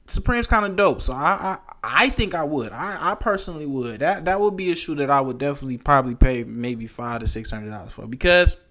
Supreme's 0.08 0.48
kind 0.48 0.66
of 0.66 0.76
dope, 0.76 1.02
so 1.02 1.14
I, 1.14 1.58
I 1.58 1.58
I 1.84 2.10
think 2.10 2.36
I 2.36 2.44
would. 2.44 2.72
I, 2.72 3.12
I 3.12 3.16
personally 3.16 3.66
would. 3.66 4.02
That 4.02 4.26
that 4.26 4.40
would 4.40 4.56
be 4.56 4.72
a 4.72 4.76
shoe 4.76 4.96
that 4.96 5.10
I 5.10 5.22
would 5.22 5.38
definitely 5.38 5.78
probably 5.78 6.16
pay 6.16 6.44
maybe 6.44 6.88
five 6.88 7.22
to 7.22 7.28
six 7.28 7.50
hundred 7.50 7.72
dollars 7.72 7.94
for 7.94 8.08
because 8.08 8.62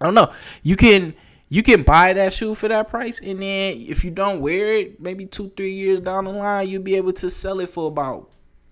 I 0.00 0.04
don't 0.04 0.14
know. 0.14 0.32
You 0.62 0.76
can 0.76 1.14
you 1.50 1.62
can 1.62 1.82
buy 1.82 2.14
that 2.14 2.32
shoe 2.32 2.54
for 2.54 2.68
that 2.68 2.88
price, 2.88 3.20
and 3.20 3.42
then 3.42 3.76
if 3.80 4.04
you 4.04 4.10
don't 4.10 4.40
wear 4.40 4.74
it, 4.76 5.00
maybe 5.00 5.26
two 5.26 5.52
three 5.56 5.72
years 5.72 6.00
down 6.00 6.24
the 6.24 6.32
line, 6.32 6.68
you'll 6.68 6.82
be 6.82 6.96
able 6.96 7.12
to 7.14 7.28
sell 7.28 7.60
it 7.60 7.68
for 7.68 7.88
about 7.88 8.30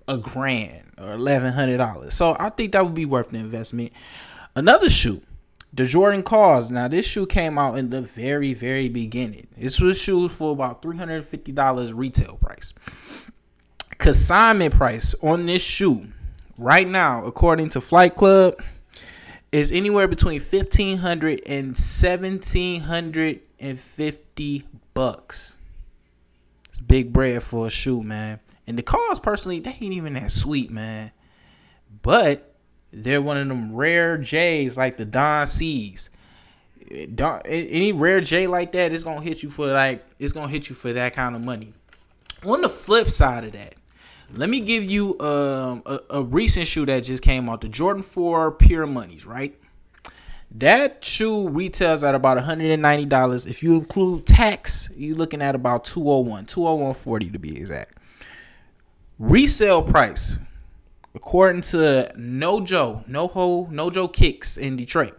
a 0.08 0.18
grand 0.18 0.92
or 0.98 1.12
eleven 1.12 1.52
hundred 1.52 1.78
dollars. 1.78 2.14
So 2.14 2.36
I 2.38 2.50
think 2.50 2.72
that 2.72 2.84
would 2.84 2.94
be 2.94 3.06
worth 3.06 3.30
the 3.30 3.38
investment. 3.38 3.92
Another 4.54 4.90
shoe 4.90 5.22
the 5.72 5.86
Jordan 5.86 6.22
KAWS. 6.22 6.70
Now, 6.70 6.86
this 6.88 7.06
shoe 7.06 7.24
came 7.26 7.56
out 7.58 7.78
in 7.78 7.88
the 7.90 8.02
very, 8.02 8.54
very 8.54 8.88
beginning. 8.88 9.48
This 9.56 9.80
was 9.80 9.98
shoes 9.98 10.32
for 10.34 10.52
about 10.52 10.82
$350 10.82 11.92
retail 11.94 12.36
price. 12.36 12.74
Consignment 13.98 14.74
price 14.74 15.14
on 15.22 15.46
this 15.46 15.62
shoe 15.62 16.08
right 16.58 16.88
now, 16.88 17.24
according 17.24 17.70
to 17.70 17.80
Flight 17.80 18.16
Club, 18.16 18.62
is 19.50 19.72
anywhere 19.72 20.06
between 20.08 20.40
1500 20.40 21.40
and 21.46 21.68
1750 21.68 24.64
bucks. 24.94 25.56
It's 26.68 26.80
big 26.80 27.12
bread 27.12 27.42
for 27.42 27.66
a 27.66 27.70
shoe, 27.70 28.02
man. 28.02 28.40
And 28.66 28.78
the 28.78 28.82
cars, 28.82 29.18
personally, 29.18 29.60
they 29.60 29.70
ain't 29.70 29.82
even 29.82 30.14
that 30.14 30.32
sweet, 30.32 30.70
man. 30.70 31.10
But 32.02 32.54
they're 32.92 33.22
one 33.22 33.36
of 33.36 33.48
them 33.48 33.74
rare 33.74 34.18
J's 34.18 34.76
like 34.76 34.96
the 34.96 35.04
Don 35.04 35.46
C's. 35.46 36.10
Don, 37.14 37.40
Any 37.46 37.92
rare 37.92 38.20
J 38.20 38.46
like 38.46 38.72
that, 38.72 38.92
it's 38.92 39.04
gonna 39.04 39.22
hit 39.22 39.42
you 39.42 39.50
for 39.50 39.66
like 39.68 40.04
it's 40.18 40.32
gonna 40.32 40.48
hit 40.48 40.68
you 40.68 40.74
for 40.74 40.92
that 40.92 41.14
kind 41.14 41.34
of 41.34 41.42
money. 41.42 41.72
On 42.44 42.60
the 42.60 42.68
flip 42.68 43.08
side 43.08 43.44
of 43.44 43.52
that, 43.52 43.74
let 44.34 44.48
me 44.50 44.60
give 44.60 44.84
you 44.84 45.18
um, 45.20 45.82
a, 45.86 46.00
a 46.10 46.22
recent 46.22 46.66
shoe 46.66 46.84
that 46.86 47.00
just 47.04 47.22
came 47.22 47.48
out, 47.48 47.60
the 47.60 47.68
Jordan 47.68 48.02
4 48.02 48.52
Pure 48.52 48.86
Monies, 48.86 49.24
right? 49.24 49.58
That 50.56 51.02
shoe 51.02 51.48
retails 51.48 52.04
at 52.04 52.14
about 52.14 52.36
$190. 52.36 53.46
If 53.46 53.62
you 53.62 53.76
include 53.76 54.26
tax, 54.26 54.90
you're 54.94 55.16
looking 55.16 55.40
at 55.40 55.54
about 55.54 55.84
201, 55.84 56.46
201.40 56.46 57.32
to 57.32 57.38
be 57.38 57.56
exact. 57.56 57.98
Resale 59.22 59.82
price 59.82 60.36
According 61.14 61.62
to 61.62 62.12
Nojo, 62.16 63.06
NoHo, 63.08 63.70
Nojo 63.70 64.12
Kicks 64.12 64.56
in 64.56 64.76
Detroit, 64.76 65.16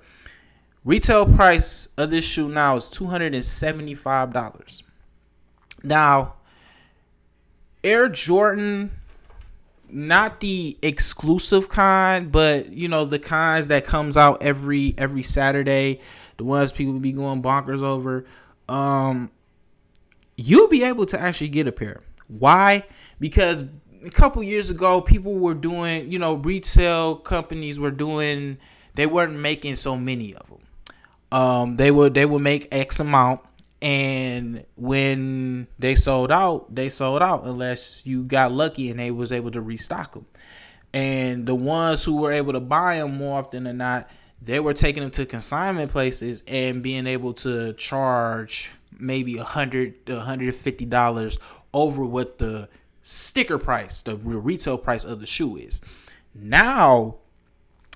retail 0.84 1.26
price 1.26 1.88
of 1.98 2.12
this 2.12 2.26
shoe 2.26 2.50
now 2.50 2.76
is 2.76 2.90
two 2.90 3.06
hundred 3.06 3.34
and 3.34 3.46
seventy-five 3.46 4.34
dollars. 4.34 4.84
Now, 5.84 6.34
Air 7.82 8.10
Jordan, 8.10 8.92
not 9.88 10.42
the 10.42 10.78
exclusive 10.82 11.70
kind, 11.70 12.30
but 12.30 12.74
you 12.74 12.90
know 12.90 13.06
the 13.06 13.20
kinds 13.20 13.70
that 13.70 13.86
comes 13.86 14.18
out 14.18 14.44
every 14.44 14.96
every 14.98 15.24
Saturday, 15.24 16.02
the 16.38 16.44
ones 16.44 16.74
people 16.74 16.94
be 16.94 17.14
going 17.14 17.42
bonkers 17.42 17.82
over. 17.82 18.26
Um, 18.68 19.32
you'll 20.36 20.68
be 20.68 20.84
able 20.84 21.06
to 21.06 21.22
actually 21.22 21.50
get 21.50 21.68
a 21.68 21.72
pair. 21.72 22.02
Why? 22.28 22.84
Because 23.20 23.64
a 24.06 24.10
couple 24.10 24.44
years 24.44 24.70
ago, 24.70 25.02
people 25.02 25.34
were 25.36 25.54
doing, 25.54 26.12
you 26.12 26.20
know, 26.20 26.36
retail 26.36 27.16
companies 27.16 27.80
were 27.80 27.92
doing, 27.92 28.58
they 28.96 29.06
weren't 29.06 29.36
making 29.36 29.76
so 29.76 29.98
many 29.98 30.34
of 30.34 30.48
them. 30.48 30.60
Um, 31.32 31.76
they 31.78 31.90
would 31.90 32.14
they 32.14 32.26
would 32.26 32.42
make 32.42 32.68
X 32.72 33.00
amount, 33.00 33.42
and 33.82 34.66
when 34.76 35.68
they 35.80 35.96
sold 35.96 36.32
out, 36.32 36.74
they 36.74 36.90
sold 36.90 37.24
out 37.24 37.46
unless 37.46 38.06
you 38.06 38.24
got 38.24 38.52
lucky 38.52 38.92
and 38.92 39.00
they 39.00 39.10
was 39.10 39.32
able 39.32 39.50
to 39.52 39.62
restock 39.62 40.14
them. 40.14 40.26
And 40.94 41.48
the 41.48 41.56
ones 41.56 42.04
who 42.04 42.18
were 42.18 42.32
able 42.32 42.54
to 42.54 42.60
buy 42.60 42.98
them 42.98 43.18
more 43.18 43.40
often 43.40 43.64
than 43.64 43.78
not, 43.78 44.10
they 44.44 44.60
were 44.60 44.74
taking 44.74 45.02
them 45.02 45.12
to 45.12 45.26
consignment 45.26 45.92
places 45.92 46.44
and 46.46 46.84
being 46.84 47.08
able 47.08 47.34
to 47.34 47.74
charge 47.74 48.72
maybe 49.00 49.38
a 49.38 49.44
hundred 49.44 50.06
to 50.06 50.20
hundred 50.20 50.54
fifty 50.54 50.86
dollars 50.86 51.40
over 51.74 52.06
what 52.06 52.38
the 52.38 52.70
sticker 53.04 53.58
price, 53.58 54.02
the 54.02 54.18
retail 54.18 54.78
price 54.78 55.04
of 55.04 55.20
the 55.20 55.28
shoe 55.28 55.58
is. 55.58 55.82
Now, 56.34 57.18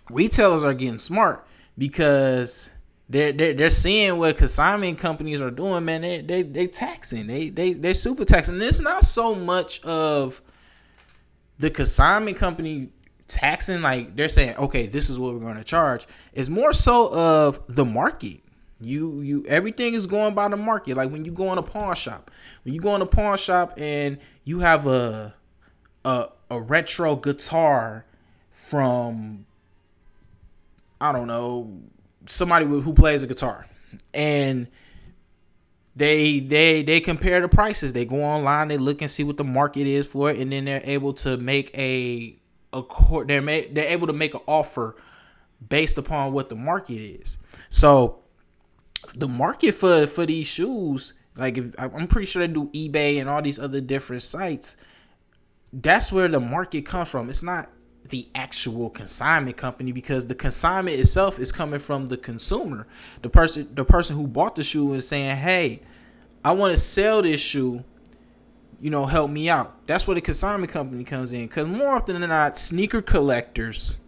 retailers 0.10 0.64
are 0.64 0.74
getting 0.74 1.00
smart 1.00 1.48
because 1.78 2.70
they're 3.10 3.32
they're, 3.32 3.54
they're 3.54 3.70
seeing 3.70 4.18
what 4.18 4.38
consignment 4.38 5.00
companies 5.00 5.42
are 5.42 5.50
doing. 5.50 5.86
Man, 5.86 6.02
they 6.02 6.22
they 6.22 6.44
they 6.44 6.68
taxing. 6.68 7.26
They 7.26 7.50
they 7.50 7.74
they're 7.74 7.94
super 7.94 8.26
taxing. 8.26 8.56
And 8.56 8.64
it's 8.64 8.82
not 8.82 9.04
so 9.04 9.34
much 9.34 9.82
of 9.84 10.42
the 11.58 11.72
consignment 11.72 12.38
company 12.38 12.90
taxing 13.28 13.82
like 13.82 14.16
they're 14.16 14.30
saying 14.30 14.56
okay 14.56 14.88
this 14.88 15.10
is 15.10 15.20
what 15.20 15.34
we're 15.34 15.42
going 15.42 15.58
to 15.58 15.64
charge 15.64 16.08
it's 16.32 16.48
more 16.48 16.72
so 16.72 17.14
of 17.14 17.62
the 17.68 17.84
market 17.84 18.40
you 18.80 19.22
you 19.22 19.46
everything 19.48 19.94
is 19.94 20.06
going 20.06 20.36
by 20.36 20.48
the 20.48 20.58
market. 20.58 20.98
Like 20.98 21.12
when 21.12 21.26
you 21.26 21.32
go 21.32 21.52
in 21.52 21.58
a 21.58 21.64
pawn 21.64 21.96
shop, 21.96 22.30
when 22.64 22.74
you 22.74 22.80
go 22.80 22.96
in 22.96 23.02
a 23.02 23.06
pawn 23.06 23.38
shop 23.38 23.74
and 23.78 24.20
you 24.48 24.60
have 24.60 24.88
a 24.88 25.34
a 26.06 26.30
a 26.50 26.62
retro 26.62 27.18
guitar 27.18 28.06
from 28.50 29.46
I 31.02 31.12
don't 31.12 31.28
know 31.28 31.82
somebody 32.28 32.66
who 32.66 32.94
plays 32.94 33.24
a 33.24 33.28
guitar, 33.28 33.68
and 34.14 34.68
they 35.98 36.40
they 36.40 36.82
they 36.82 37.02
compare 37.02 37.42
the 37.42 37.50
prices. 37.50 37.92
They 37.92 38.06
go 38.06 38.24
online, 38.24 38.70
they 38.70 38.78
look 38.78 39.02
and 39.02 39.12
see 39.12 39.26
what 39.26 39.36
the 39.36 39.44
market 39.44 39.86
is 39.86 40.08
for 40.08 40.32
it, 40.32 40.38
and 40.38 40.50
then 40.50 40.64
they're 40.64 40.82
able 40.86 41.12
to 41.16 41.36
make 41.36 41.78
a 41.78 42.38
a 42.72 42.84
they're 43.26 43.42
they're 43.42 43.90
able 43.90 44.08
to 44.08 44.14
make 44.14 44.34
an 44.34 44.42
offer 44.48 44.96
based 45.68 45.98
upon 45.98 46.32
what 46.32 46.48
the 46.48 46.56
market 46.56 46.94
is. 46.94 47.38
So 47.70 48.20
the 49.14 49.28
market 49.28 49.74
for 49.74 50.08
for 50.08 50.26
these 50.26 50.48
shoes, 50.48 51.12
like 51.38 51.58
if, 51.58 51.66
I'm 51.78 52.08
pretty 52.08 52.26
sure 52.26 52.46
they 52.46 52.52
do 52.52 52.70
eBay 52.74 53.20
and 53.20 53.30
all 53.30 53.42
these 53.42 53.60
other 53.60 53.82
different 53.82 54.24
sites. 54.24 54.78
That's 55.72 56.12
where 56.12 56.28
the 56.28 56.40
market 56.40 56.86
comes 56.86 57.10
from. 57.10 57.30
It's 57.30 57.44
not 57.44 57.70
the 58.10 58.28
actual 58.36 58.90
consignment 58.90 59.58
company 59.58 59.92
because 59.92 60.26
the 60.26 60.36
consignment 60.36 61.00
itself 61.00 61.40
is 61.40 61.52
coming 61.52 61.80
from 61.80 62.08
the 62.08 62.18
consumer. 62.18 62.88
The 63.22 63.30
person 63.30 63.70
the 63.74 63.86
person 63.86 64.16
who 64.16 64.28
bought 64.28 64.56
the 64.56 64.64
shoe 64.64 64.94
is 64.94 65.08
saying, 65.08 65.36
"Hey, 65.38 65.82
I 66.44 66.54
want 66.54 66.72
to 66.72 66.78
sell 66.78 67.22
this 67.22 67.42
shoe. 67.42 67.84
You 68.80 68.90
know, 68.90 69.06
help 69.06 69.30
me 69.30 69.50
out." 69.50 69.86
That's 69.88 70.08
where 70.08 70.16
the 70.16 70.22
consignment 70.22 70.72
company 70.72 71.04
comes 71.04 71.34
in 71.34 71.48
cuz 71.50 71.68
more 71.68 71.90
often 71.90 72.20
than 72.20 72.30
not 72.30 72.58
sneaker 72.58 73.02
collectors 73.02 74.00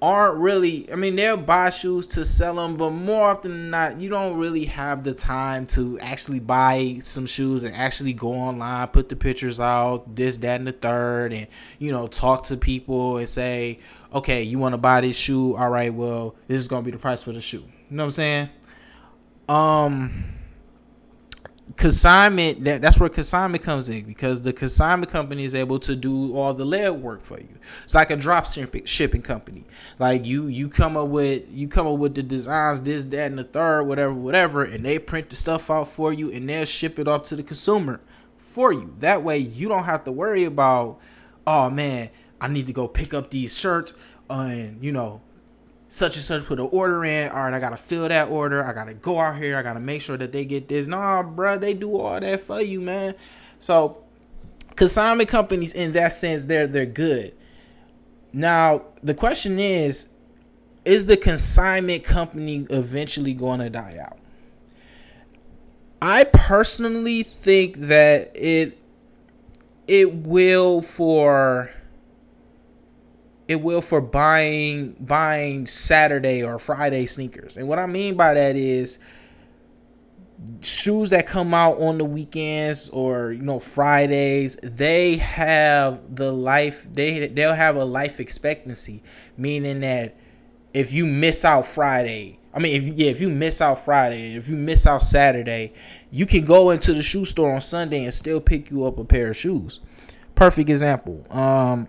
aren't 0.00 0.38
really 0.38 0.90
i 0.92 0.94
mean 0.96 1.16
they'll 1.16 1.36
buy 1.36 1.70
shoes 1.70 2.06
to 2.06 2.24
sell 2.24 2.54
them 2.54 2.76
but 2.76 2.90
more 2.90 3.26
often 3.26 3.50
than 3.50 3.70
not 3.70 4.00
you 4.00 4.08
don't 4.08 4.36
really 4.38 4.64
have 4.64 5.02
the 5.02 5.12
time 5.12 5.66
to 5.66 5.98
actually 5.98 6.38
buy 6.38 6.96
some 7.02 7.26
shoes 7.26 7.64
and 7.64 7.74
actually 7.74 8.12
go 8.12 8.32
online 8.32 8.86
put 8.88 9.08
the 9.08 9.16
pictures 9.16 9.58
out 9.58 10.14
this 10.14 10.36
that 10.36 10.60
and 10.60 10.68
the 10.68 10.72
third 10.72 11.32
and 11.32 11.48
you 11.80 11.90
know 11.90 12.06
talk 12.06 12.44
to 12.44 12.56
people 12.56 13.16
and 13.16 13.28
say 13.28 13.78
okay 14.14 14.42
you 14.42 14.56
want 14.56 14.72
to 14.72 14.78
buy 14.78 15.00
this 15.00 15.16
shoe? 15.16 15.56
All 15.56 15.68
right 15.68 15.92
well 15.92 16.36
this 16.46 16.58
is 16.58 16.68
gonna 16.68 16.82
be 16.82 16.92
the 16.92 16.98
price 16.98 17.22
for 17.24 17.32
the 17.32 17.40
shoe. 17.40 17.64
You 17.90 17.96
know 17.96 18.04
what 18.04 18.06
i'm 18.06 18.10
saying? 18.12 18.48
Um 19.48 20.37
consignment 21.76 22.64
that 22.64 22.82
that's 22.82 22.98
where 22.98 23.08
consignment 23.08 23.62
comes 23.62 23.88
in 23.88 24.04
because 24.04 24.42
the 24.42 24.52
consignment 24.52 25.10
company 25.10 25.44
is 25.44 25.54
able 25.54 25.78
to 25.80 25.94
do 25.94 26.34
all 26.36 26.54
the 26.54 26.64
lead 26.64 26.90
work 26.90 27.22
for 27.22 27.38
you. 27.38 27.48
It's 27.84 27.94
like 27.94 28.10
a 28.10 28.16
drop 28.16 28.46
shipping, 28.46 29.22
company. 29.22 29.64
Like 29.98 30.24
you 30.24 30.46
you 30.46 30.68
come 30.68 30.96
up 30.96 31.08
with 31.08 31.44
you 31.50 31.68
come 31.68 31.86
up 31.86 31.98
with 31.98 32.14
the 32.14 32.22
designs 32.22 32.82
this 32.82 33.04
that 33.06 33.30
and 33.30 33.38
the 33.38 33.44
third 33.44 33.84
whatever 33.84 34.12
whatever 34.12 34.64
and 34.64 34.84
they 34.84 34.98
print 34.98 35.30
the 35.30 35.36
stuff 35.36 35.70
out 35.70 35.88
for 35.88 36.12
you 36.12 36.30
and 36.32 36.48
they'll 36.48 36.64
ship 36.64 36.98
it 36.98 37.08
off 37.08 37.24
to 37.24 37.36
the 37.36 37.42
consumer 37.42 38.00
for 38.36 38.72
you. 38.72 38.94
That 39.00 39.22
way 39.22 39.38
you 39.38 39.68
don't 39.68 39.84
have 39.84 40.04
to 40.04 40.12
worry 40.12 40.44
about 40.44 40.98
oh 41.48 41.70
man 41.70 42.10
i 42.40 42.46
need 42.46 42.66
to 42.66 42.72
go 42.74 42.86
pick 42.86 43.14
up 43.14 43.30
these 43.30 43.56
shirts 43.56 43.94
and 44.28 44.84
you 44.84 44.92
know 44.92 45.20
such 45.88 46.16
and 46.16 46.24
such 46.24 46.44
put 46.44 46.60
an 46.60 46.68
order 46.70 47.04
in. 47.04 47.30
All 47.30 47.42
right, 47.42 47.54
I 47.54 47.60
gotta 47.60 47.76
fill 47.76 48.08
that 48.08 48.28
order. 48.28 48.64
I 48.64 48.72
gotta 48.72 48.94
go 48.94 49.18
out 49.18 49.38
here. 49.38 49.56
I 49.56 49.62
gotta 49.62 49.80
make 49.80 50.02
sure 50.02 50.16
that 50.16 50.32
they 50.32 50.44
get 50.44 50.68
this. 50.68 50.86
Nah, 50.86 51.22
bro, 51.22 51.58
they 51.58 51.74
do 51.74 51.96
all 51.96 52.20
that 52.20 52.40
for 52.40 52.60
you, 52.60 52.80
man. 52.80 53.14
So 53.58 54.04
consignment 54.76 55.28
companies, 55.28 55.72
in 55.72 55.92
that 55.92 56.12
sense, 56.12 56.44
they're 56.44 56.66
they're 56.66 56.86
good. 56.86 57.34
Now 58.32 58.84
the 59.02 59.14
question 59.14 59.58
is, 59.58 60.10
is 60.84 61.06
the 61.06 61.16
consignment 61.16 62.04
company 62.04 62.66
eventually 62.70 63.34
going 63.34 63.60
to 63.60 63.70
die 63.70 63.98
out? 64.00 64.18
I 66.00 66.24
personally 66.24 67.22
think 67.22 67.76
that 67.76 68.30
it 68.34 68.78
it 69.86 70.14
will 70.14 70.82
for 70.82 71.70
it 73.48 73.62
will 73.62 73.80
for 73.80 74.02
buying 74.02 74.94
buying 75.00 75.66
Saturday 75.66 76.42
or 76.42 76.58
Friday 76.58 77.06
sneakers. 77.06 77.56
And 77.56 77.66
what 77.66 77.78
I 77.78 77.86
mean 77.86 78.14
by 78.14 78.34
that 78.34 78.56
is 78.56 78.98
shoes 80.60 81.10
that 81.10 81.26
come 81.26 81.52
out 81.52 81.80
on 81.80 81.98
the 81.98 82.04
weekends 82.04 82.90
or 82.90 83.32
you 83.32 83.42
know 83.42 83.58
Fridays, 83.58 84.56
they 84.62 85.16
have 85.16 86.14
the 86.14 86.30
life 86.30 86.86
they 86.92 87.26
they'll 87.28 87.54
have 87.54 87.76
a 87.76 87.84
life 87.84 88.20
expectancy, 88.20 89.02
meaning 89.38 89.80
that 89.80 90.14
if 90.74 90.92
you 90.92 91.06
miss 91.06 91.42
out 91.44 91.66
Friday, 91.66 92.38
I 92.52 92.58
mean 92.58 92.76
if 92.76 92.98
yeah, 92.98 93.10
if 93.10 93.20
you 93.20 93.30
miss 93.30 93.62
out 93.62 93.82
Friday, 93.82 94.34
if 94.34 94.48
you 94.48 94.56
miss 94.56 94.86
out 94.86 95.02
Saturday, 95.02 95.72
you 96.10 96.26
can 96.26 96.44
go 96.44 96.70
into 96.70 96.92
the 96.92 97.02
shoe 97.02 97.24
store 97.24 97.54
on 97.54 97.62
Sunday 97.62 98.04
and 98.04 98.12
still 98.12 98.42
pick 98.42 98.70
you 98.70 98.84
up 98.84 98.98
a 98.98 99.04
pair 99.04 99.30
of 99.30 99.36
shoes. 99.36 99.80
Perfect 100.34 100.68
example. 100.68 101.26
Um 101.30 101.88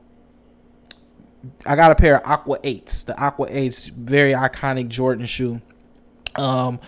I 1.66 1.76
got 1.76 1.92
a 1.92 1.96
pair 1.96 2.18
of 2.18 2.30
Aqua 2.30 2.60
8s. 2.60 3.06
The 3.06 3.20
Aqua 3.20 3.48
8s, 3.48 3.92
very 3.92 4.34
iconic 4.34 4.88
Jordan 4.90 5.26
shoe. 5.26 5.62
Um 6.36 6.80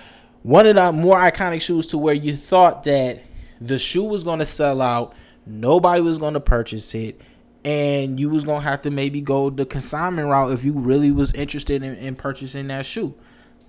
one 0.43 0.65
of 0.65 0.75
the 0.75 0.91
more 0.91 1.19
iconic 1.19 1.61
shoes 1.61 1.87
to 1.87 1.97
where 1.97 2.15
you 2.15 2.35
thought 2.35 2.83
that 2.85 3.21
the 3.59 3.77
shoe 3.77 4.03
was 4.03 4.23
going 4.23 4.39
to 4.39 4.45
sell 4.45 4.81
out, 4.81 5.13
nobody 5.45 6.01
was 6.01 6.17
going 6.17 6.33
to 6.33 6.39
purchase 6.39 6.95
it, 6.95 7.21
and 7.63 8.19
you 8.19 8.29
was 8.29 8.43
going 8.43 8.63
to 8.63 8.67
have 8.67 8.81
to 8.81 8.91
maybe 8.91 9.21
go 9.21 9.51
the 9.51 9.65
consignment 9.65 10.27
route 10.27 10.51
if 10.51 10.63
you 10.63 10.73
really 10.73 11.11
was 11.11 11.31
interested 11.33 11.83
in, 11.83 11.95
in 11.95 12.15
purchasing 12.15 12.67
that 12.67 12.87
shoe. 12.87 13.13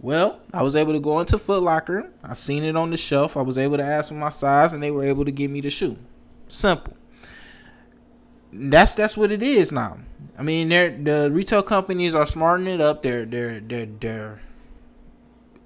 Well, 0.01 0.41
I 0.53 0.63
was 0.63 0.75
able 0.75 0.95
to 0.95 1.01
go 1.01 1.21
into 1.21 1.39
Foot 1.39 1.63
Locker. 1.63 2.11
I 2.25 2.35
seen 2.35 2.65
it 2.65 2.75
on 2.75 2.91
the 2.91 2.97
shelf. 2.97 3.37
I 3.37 3.43
was 3.43 3.59
able 3.59 3.77
to 3.77 3.85
ask 3.85 4.09
for 4.09 4.15
my 4.15 4.31
size, 4.31 4.73
and 4.73 4.83
they 4.83 4.91
were 4.91 5.05
able 5.05 5.27
to 5.27 5.31
give 5.31 5.51
me 5.51 5.61
the 5.61 5.71
shoe. 5.71 5.97
Simple. 6.49 6.97
That's 8.53 8.95
that's 8.95 9.17
what 9.17 9.31
it 9.31 9.43
is 9.43 9.73
now. 9.73 9.99
I 10.39 10.43
mean, 10.43 10.69
they're 10.69 10.91
the 10.91 11.31
retail 11.31 11.63
companies 11.63 12.15
are 12.15 12.27
smarting 12.27 12.67
it 12.67 12.81
up. 12.81 13.03
They're 13.03 13.27
they're 13.27 13.61
they're 13.61 13.87
they're 13.87 14.41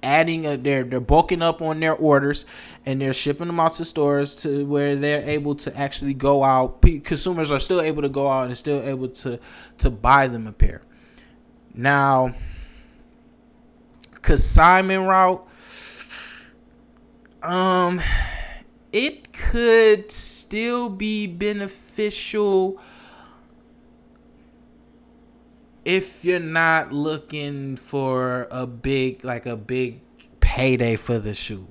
adding 0.03 0.45
a, 0.45 0.57
they're 0.57 0.83
they're 0.83 0.99
bulking 0.99 1.41
up 1.41 1.61
on 1.61 1.79
their 1.79 1.95
orders 1.95 2.45
and 2.85 3.01
they're 3.01 3.13
shipping 3.13 3.47
them 3.47 3.59
out 3.59 3.73
to 3.75 3.85
stores 3.85 4.35
to 4.35 4.65
where 4.65 4.95
they're 4.95 5.27
able 5.27 5.55
to 5.55 5.75
actually 5.77 6.13
go 6.13 6.43
out 6.43 6.81
consumers 7.03 7.51
are 7.51 7.59
still 7.59 7.81
able 7.81 8.01
to 8.01 8.09
go 8.09 8.27
out 8.27 8.47
and 8.47 8.57
still 8.57 8.81
able 8.83 9.07
to 9.07 9.39
to 9.77 9.89
buy 9.89 10.27
them 10.27 10.47
a 10.47 10.51
pair 10.51 10.81
now 11.73 12.33
consignment 14.21 15.07
route 15.07 15.45
um 17.43 17.99
it 18.91 19.31
could 19.33 20.11
still 20.11 20.89
be 20.89 21.27
beneficial 21.27 22.79
if 25.87 26.25
you're 26.25 26.37
not 26.41 26.91
looking 26.91 27.77
for 27.77 28.45
a 28.51 28.67
big 28.67 29.23
like 29.23 29.45
a 29.45 29.55
big 29.55 30.01
payday 30.41 30.97
for 30.97 31.17
the 31.17 31.33
shoe. 31.33 31.65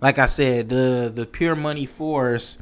Like 0.00 0.18
I 0.18 0.26
said, 0.26 0.68
the 0.68 1.12
the 1.14 1.24
Pure 1.24 1.54
Money 1.54 1.86
Force 1.86 2.58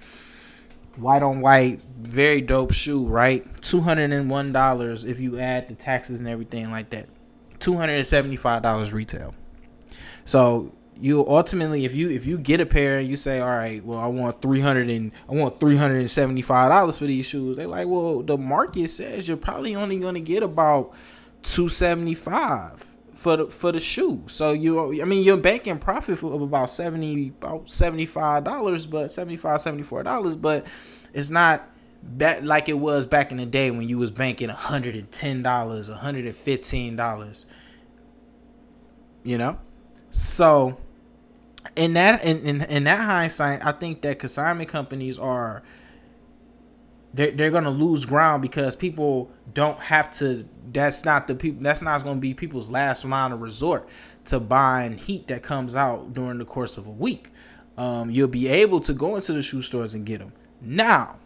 white 0.96 1.22
on 1.22 1.40
white, 1.40 1.80
very 1.98 2.42
dope 2.42 2.74
shoe, 2.74 3.06
right? 3.06 3.46
Two 3.62 3.80
hundred 3.80 4.12
and 4.12 4.28
one 4.28 4.52
dollars 4.52 5.04
if 5.04 5.18
you 5.18 5.38
add 5.38 5.68
the 5.68 5.74
taxes 5.74 6.18
and 6.18 6.28
everything 6.28 6.70
like 6.70 6.90
that. 6.90 7.08
Two 7.58 7.74
hundred 7.74 7.94
and 7.94 8.06
seventy 8.06 8.36
five 8.36 8.60
dollars 8.60 8.92
retail. 8.92 9.34
So 10.26 10.74
you 11.00 11.26
ultimately 11.26 11.84
if 11.84 11.94
you 11.94 12.08
if 12.10 12.26
you 12.26 12.38
get 12.38 12.60
a 12.60 12.66
pair 12.66 12.98
and 12.98 13.08
you 13.08 13.16
say 13.16 13.40
all 13.40 13.48
right 13.48 13.84
well 13.84 13.98
i 13.98 14.06
want 14.06 14.40
300 14.42 14.90
and 14.90 15.12
i 15.28 15.32
want 15.32 15.60
375 15.60 16.70
dollars 16.70 16.98
for 16.98 17.06
these 17.06 17.24
shoes 17.24 17.56
they 17.56 17.66
like 17.66 17.86
well 17.86 18.22
the 18.22 18.36
market 18.36 18.88
says 18.88 19.28
you're 19.28 19.36
probably 19.36 19.76
only 19.76 19.98
going 19.98 20.14
to 20.14 20.20
get 20.20 20.42
about 20.42 20.92
275 21.42 22.84
for 23.12 23.36
the 23.36 23.46
for 23.46 23.72
the 23.72 23.80
shoe. 23.80 24.22
So 24.28 24.52
you 24.52 25.02
i 25.02 25.04
mean 25.04 25.24
you're 25.24 25.36
banking 25.36 25.78
profit 25.78 26.22
of 26.22 26.40
about 26.42 26.70
70 26.70 27.28
about 27.40 27.68
75 27.68 28.44
dollars 28.44 28.86
but 28.86 29.12
75 29.12 29.60
74 29.60 30.02
dollars 30.04 30.36
but 30.36 30.66
it's 31.12 31.30
not 31.30 31.68
that 32.16 32.44
like 32.44 32.68
it 32.68 32.78
was 32.78 33.06
back 33.06 33.32
in 33.32 33.38
the 33.38 33.46
day 33.46 33.70
when 33.70 33.88
you 33.88 33.98
was 33.98 34.12
banking 34.12 34.48
110 34.48 35.42
dollars 35.42 35.90
115 35.90 36.96
dollars 36.96 37.46
you 39.24 39.36
know? 39.36 39.58
So 40.10 40.78
in 41.76 41.94
that 41.94 42.24
in, 42.24 42.38
in 42.40 42.62
in 42.62 42.84
that 42.84 43.00
hindsight, 43.00 43.64
I 43.64 43.72
think 43.72 44.02
that 44.02 44.18
consignment 44.18 44.68
companies 44.68 45.18
are 45.18 45.62
they're, 47.14 47.30
they're 47.30 47.50
gonna 47.50 47.70
lose 47.70 48.04
ground 48.04 48.42
because 48.42 48.76
people 48.76 49.30
don't 49.54 49.78
have 49.78 50.10
to 50.12 50.46
that's 50.72 51.04
not 51.04 51.26
the 51.26 51.34
people 51.34 51.62
that's 51.62 51.82
not 51.82 52.04
gonna 52.04 52.20
be 52.20 52.34
people's 52.34 52.70
last 52.70 53.04
line 53.04 53.32
of 53.32 53.40
resort 53.40 53.88
to 54.26 54.38
buying 54.38 54.96
heat 54.96 55.26
that 55.28 55.42
comes 55.42 55.74
out 55.74 56.12
during 56.12 56.38
the 56.38 56.44
course 56.44 56.78
of 56.78 56.86
a 56.86 56.90
week. 56.90 57.28
Um, 57.76 58.10
you'll 58.10 58.28
be 58.28 58.48
able 58.48 58.80
to 58.80 58.92
go 58.92 59.16
into 59.16 59.32
the 59.32 59.42
shoe 59.42 59.62
stores 59.62 59.94
and 59.94 60.04
get 60.04 60.18
them 60.18 60.32
now 60.60 61.16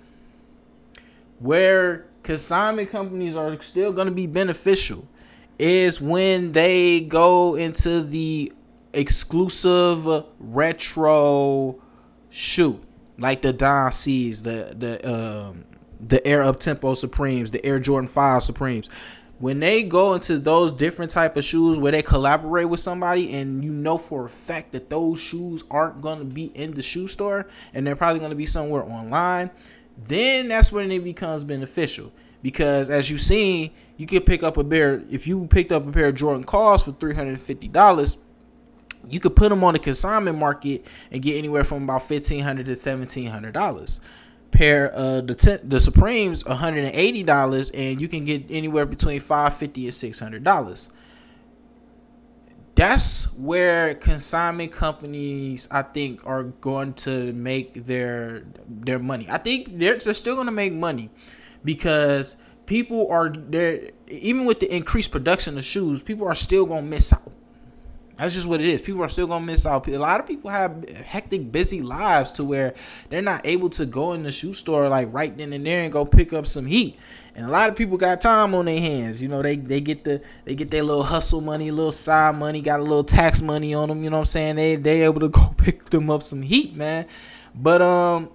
where 1.38 2.07
consignment 2.23 2.90
companies 2.90 3.35
are 3.35 3.61
still 3.62 3.92
gonna 3.92 4.11
be 4.11 4.27
beneficial 4.27 5.07
is 5.59 6.01
when 6.01 6.53
they 6.53 7.01
go 7.01 7.57
into 7.57 8.03
the 8.03 8.53
exclusive 8.94 10.24
retro 10.38 11.81
shoe 12.31 12.81
like 13.18 13.42
the 13.42 13.52
Don 13.52 13.92
C's, 13.92 14.42
the 14.42 14.74
the 14.76 15.11
um 15.11 15.64
the 16.00 16.26
Air 16.26 16.42
Up 16.42 16.59
Tempo 16.59 16.94
Supremes, 16.94 17.50
the 17.50 17.64
Air 17.64 17.78
Jordan 17.78 18.09
5 18.09 18.42
Supremes. 18.42 18.90
When 19.38 19.61
they 19.61 19.83
go 19.83 20.14
into 20.14 20.38
those 20.38 20.72
different 20.72 21.11
type 21.11 21.37
of 21.37 21.44
shoes 21.44 21.78
where 21.78 21.92
they 21.92 22.02
collaborate 22.02 22.68
with 22.68 22.81
somebody 22.81 23.33
and 23.33 23.64
you 23.64 23.72
know 23.72 23.98
for 23.98 24.26
a 24.26 24.28
fact 24.28 24.72
that 24.72 24.90
those 24.90 25.20
shoes 25.20 25.64
aren't 25.70 26.00
going 26.00 26.18
to 26.18 26.24
be 26.24 26.46
in 26.55 26.74
the 26.74 26.83
shoe 26.83 27.09
store 27.09 27.48
and 27.74 27.87
they're 27.87 27.96
probably 27.96 28.20
going 28.20 28.31
to 28.31 28.37
be 28.37 28.46
somewhere 28.46 28.85
online, 28.85 29.50
then 30.07 30.48
that's 30.48 30.70
when 30.70 30.90
it 30.92 31.02
becomes 31.02 31.44
beneficial. 31.44 32.12
Because 32.42 32.90
as 32.90 33.11
you've 33.11 33.20
seen, 33.20 33.70
you 33.96 34.07
can 34.07 34.22
pick 34.22 34.42
up 34.42 34.57
a 34.57 34.64
pair 34.64 35.02
if 35.11 35.26
you 35.26 35.46
picked 35.46 35.72
up 35.72 35.88
a 35.88 35.92
pair 35.92 36.07
of 36.07 36.14
Jordan 36.14 36.44
KAWS 36.44 36.85
for 36.85 36.92
$350 36.92 38.18
you 39.08 39.20
could 39.20 39.36
put 39.36 39.48
them 39.48 39.64
on 39.64 39.72
the 39.74 39.78
consignment 39.78 40.38
market 40.38 40.86
and 41.10 41.22
get 41.22 41.36
anywhere 41.36 41.64
from 41.64 41.84
about 41.84 42.02
fifteen 42.02 42.42
hundred 42.42 42.66
to 42.66 42.76
seventeen 42.76 43.26
hundred 43.26 43.54
dollars. 43.54 44.00
Pair 44.50 44.90
of 44.90 45.26
the 45.26 45.34
t- 45.34 45.58
the 45.64 45.80
Supremes, 45.80 46.44
one 46.44 46.56
hundred 46.56 46.84
and 46.84 46.94
eighty 46.94 47.22
dollars, 47.22 47.70
and 47.70 48.00
you 48.00 48.06
can 48.06 48.24
get 48.24 48.44
anywhere 48.50 48.84
between 48.84 49.18
five 49.20 49.54
fifty 49.54 49.84
and 49.86 49.94
six 49.94 50.18
hundred 50.18 50.44
dollars. 50.44 50.90
That's 52.74 53.32
where 53.34 53.94
consignment 53.94 54.72
companies, 54.72 55.68
I 55.70 55.82
think, 55.82 56.26
are 56.26 56.44
going 56.44 56.94
to 56.94 57.32
make 57.32 57.86
their 57.86 58.44
their 58.68 58.98
money. 58.98 59.26
I 59.30 59.38
think 59.38 59.78
they're, 59.78 59.98
they're 59.98 60.14
still 60.14 60.34
going 60.34 60.46
to 60.46 60.52
make 60.52 60.72
money 60.72 61.10
because 61.64 62.36
people 62.66 63.08
are 63.10 63.30
there. 63.30 63.90
Even 64.08 64.44
with 64.44 64.60
the 64.60 64.74
increased 64.74 65.10
production 65.10 65.56
of 65.56 65.64
shoes, 65.64 66.02
people 66.02 66.26
are 66.26 66.34
still 66.34 66.66
going 66.66 66.84
to 66.84 66.90
miss 66.90 67.12
out 67.12 67.32
that's 68.16 68.35
just 68.35 68.46
what 68.46 68.61
it 68.61 68.66
is. 68.66 68.83
People 68.83 69.03
are 69.03 69.09
still 69.09 69.27
gonna 69.27 69.44
miss 69.44 69.64
out. 69.66 69.87
A 69.88 69.98
lot 69.98 70.20
of 70.20 70.27
people 70.27 70.51
have 70.51 70.88
hectic, 70.90 71.51
busy 71.51 71.81
lives 71.81 72.33
to 72.33 72.44
where 72.44 72.75
they're 73.09 73.22
not 73.22 73.46
able 73.46 73.70
to 73.70 73.87
go 73.87 74.12
in 74.12 74.22
the 74.22 74.31
shoe 74.31 74.53
store 74.53 74.88
like 74.88 75.12
right 75.12 75.37
then 75.37 75.53
and 75.53 75.64
there 75.64 75.83
and 75.83 75.92
go 75.92 76.05
pick 76.05 76.33
up 76.33 76.46
some 76.46 76.66
heat. 76.66 76.96
And 77.35 77.46
a 77.46 77.48
lot 77.48 77.70
of 77.70 77.77
people 77.77 77.96
got 77.96 78.20
time 78.20 78.55
on 78.55 78.66
their 78.66 78.79
hands. 78.79 79.22
You 79.22 79.29
know, 79.29 79.40
they 79.40 79.57
they 79.57 79.81
get 79.81 80.05
the 80.05 80.20
they 80.44 80.55
get 80.55 80.70
their 80.70 80.83
little 80.83 81.03
hustle 81.03 81.40
money, 81.40 81.68
a 81.68 81.72
little 81.72 81.92
side 81.92 82.37
money, 82.37 82.61
got 82.61 82.81
a 82.81 82.83
little 82.83 83.05
tax 83.05 83.40
money 83.40 83.72
on 83.72 83.88
them. 83.88 84.05
You 84.05 84.11
know 84.11 84.16
what 84.18 84.22
I'm 84.22 84.27
saying? 84.27 84.57
They 84.57 84.77
they 84.77 85.03
able 85.03 85.20
to 85.20 85.29
go 85.31 85.55
pick 85.57 85.87
them 85.87 86.11
up 86.11 86.22
some 86.22 86.42
heat, 86.42 86.77
man. 86.77 87.07
But 87.55 87.81
um, 87.81 88.31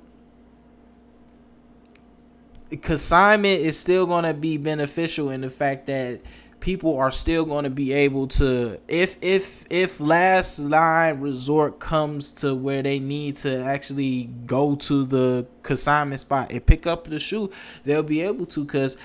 consignment 2.82 3.62
is 3.62 3.80
still 3.80 4.08
gonna 4.08 4.34
be 4.34 4.58
beneficial 4.58 5.30
in 5.30 5.42
the 5.42 5.50
fact 5.50 5.86
that 5.88 6.22
people 6.68 6.98
are 6.98 7.14
still 7.14 7.46
going 7.46 7.64
to 7.64 7.70
be 7.70 7.94
able 7.94 8.28
to 8.28 8.78
if 8.90 9.18
if 9.22 9.64
if 9.70 10.02
last 10.02 10.60
line 10.60 11.18
resort 11.22 11.80
comes 11.80 12.34
to 12.34 12.54
where 12.54 12.84
they 12.84 13.00
need 13.00 13.38
to 13.38 13.64
actually 13.64 14.26
go 14.46 14.76
to 14.76 15.06
the 15.06 15.48
consignment 15.64 16.20
spot 16.20 16.52
and 16.52 16.66
pick 16.66 16.86
up 16.86 17.06
the 17.06 17.18
shoe 17.18 17.50
they'll 17.86 18.04
be 18.04 18.20
able 18.20 18.46
to 18.46 18.66
because 18.66 18.98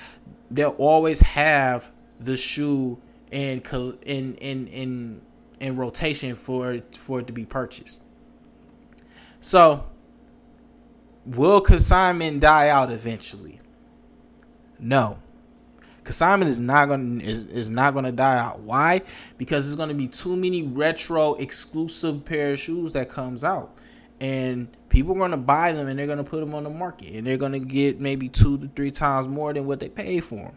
they'll 0.51 0.71
always 0.71 1.21
have 1.21 1.89
the 2.19 2.37
shoe 2.37 2.99
in 3.31 3.63
in 4.03 4.35
in 4.35 4.67
in 4.67 5.23
in 5.61 5.77
rotation 5.77 6.35
for 6.35 6.81
for 6.99 7.21
it 7.21 7.29
to 7.29 7.33
be 7.33 7.47
purchased. 7.47 8.03
So 9.41 9.85
will 11.25 11.61
consignment 11.61 12.41
die 12.41 12.71
out 12.71 12.91
eventually? 12.91 13.61
No 14.81 15.22
Consignment 16.05 16.51
is 16.51 16.59
not 16.59 16.89
gonna 16.89 17.23
is, 17.23 17.45
is 17.45 17.71
not 17.71 17.95
gonna 17.95 18.13
die 18.13 18.39
out. 18.39 18.61
Why? 18.61 19.03
Because 19.39 19.67
there's 19.67 19.77
gonna 19.77 19.95
be 19.95 20.09
too 20.09 20.37
many 20.37 20.63
retro 20.63 21.35
exclusive 21.35 22.25
pair 22.25 22.53
of 22.53 22.59
shoes 22.59 22.93
that 22.93 23.09
comes 23.09 23.45
out, 23.45 23.77
and 24.21 24.69
people 24.89 25.15
are 25.15 25.19
gonna 25.19 25.37
buy 25.37 25.73
them 25.73 25.87
and 25.87 25.99
they're 25.99 26.09
gonna 26.09 26.25
put 26.25 26.41
them 26.41 26.55
on 26.55 26.65
the 26.65 26.71
market, 26.71 27.15
and 27.15 27.27
they're 27.27 27.37
gonna 27.37 27.61
get 27.61 28.01
maybe 28.01 28.29
two 28.29 28.59
to 28.59 28.69
three 28.75 28.91
times 28.91 29.29
more 29.29 29.53
than 29.53 29.65
what 29.65 29.79
they 29.79 29.89
paid 29.89 30.25
for 30.25 30.37
them. 30.37 30.57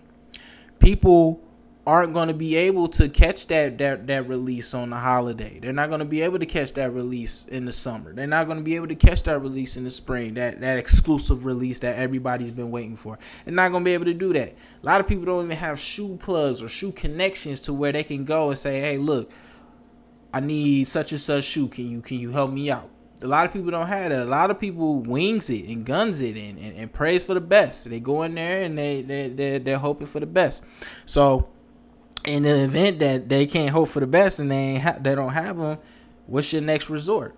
People 0.80 1.40
aren't 1.88 2.14
going 2.14 2.28
to 2.28 2.34
be 2.34 2.56
able 2.56 2.88
to 2.88 3.08
catch 3.08 3.46
that, 3.48 3.78
that 3.78 4.08
that 4.08 4.28
release 4.28 4.74
on 4.74 4.90
the 4.90 4.96
holiday. 4.96 5.60
They're 5.60 5.74
not 5.74 5.90
going 5.90 6.00
to 6.00 6.06
be 6.06 6.22
able 6.22 6.40
to 6.40 6.46
catch 6.46 6.74
that 6.74 6.92
release 6.94 7.46
in 7.46 7.66
the 7.66 7.72
summer. 7.72 8.14
They're 8.14 8.26
not 8.26 8.48
going 8.48 8.58
to 8.58 8.64
be 8.64 8.76
able 8.76 8.88
to 8.88 8.96
catch 8.96 9.24
that 9.24 9.40
release 9.40 9.78
in 9.78 9.84
the 9.84 9.92
spring. 9.92 10.34
That 10.34 10.62
that 10.62 10.78
exclusive 10.78 11.46
release 11.46 11.80
that 11.82 11.98
everybody's 11.98 12.52
been 12.52 12.72
waiting 12.72 12.96
for. 12.96 13.20
They're 13.46 13.54
not 13.54 13.72
going 13.72 13.84
to 13.84 13.86
be 13.86 13.94
able 13.94 14.06
to 14.06 14.14
do 14.14 14.34
that. 14.34 14.50
A 14.50 14.86
lot 14.86 15.00
of 15.00 15.08
people 15.08 15.26
don't 15.26 15.46
even 15.46 15.58
have 15.58 15.80
shoe 15.80 16.18
plugs 16.18 16.64
or 16.64 16.70
shoe 16.70 16.92
connections 16.92 17.62
to 17.62 17.74
where 17.74 17.92
they 17.92 18.04
can 18.04 18.26
go 18.26 18.50
and 18.50 18.58
say, 18.58 18.80
"Hey, 18.80 18.98
look, 18.98 19.30
I 20.34 20.40
need 20.40 20.88
such 20.88 21.12
and 21.12 21.22
such 21.22 21.44
shoe. 21.44 21.68
Can 21.68 21.90
you 21.90 22.02
can 22.02 22.18
you 22.18 22.32
help 22.32 22.52
me 22.52 22.72
out?" 22.72 22.90
A 23.22 23.28
lot 23.28 23.46
of 23.46 23.54
people 23.54 23.72
don't 23.72 23.88
have 23.88 24.10
that. 24.10 24.24
A 24.24 24.26
lot 24.26 24.52
of 24.52 24.60
people 24.60 25.00
wings 25.00 25.50
it 25.50 25.70
and 25.70 25.86
guns 25.86 26.20
it 26.20 26.36
and, 26.36 26.60
and, 26.60 26.78
and 26.78 26.92
prays 26.92 27.24
for 27.24 27.34
the 27.34 27.40
best. 27.40 27.90
They 27.90 28.00
go 28.00 28.24
in 28.24 28.36
there 28.36 28.64
and 28.64 28.78
they, 28.78 29.04
they, 29.04 29.30
they, 29.30 29.58
they're 29.58 29.78
hoping 29.78 30.06
for 30.06 30.20
the 30.20 30.26
best. 30.26 30.66
So 31.06 31.48
in 32.28 32.44
the 32.44 32.64
event 32.64 33.00
that 33.00 33.30
they 33.30 33.46
can't 33.46 33.70
hope 33.70 33.90
for 33.90 34.00
the 34.00 34.08
best 34.08 34.40
and 34.40 34.52
they 34.52 34.78
ha- 34.78 34.98
they 35.00 35.16
don't 35.16 35.34
have 35.34 35.58
them, 35.58 35.78
what's 36.28 36.52
your 36.52 36.62
next 36.62 36.90
resort? 36.90 37.36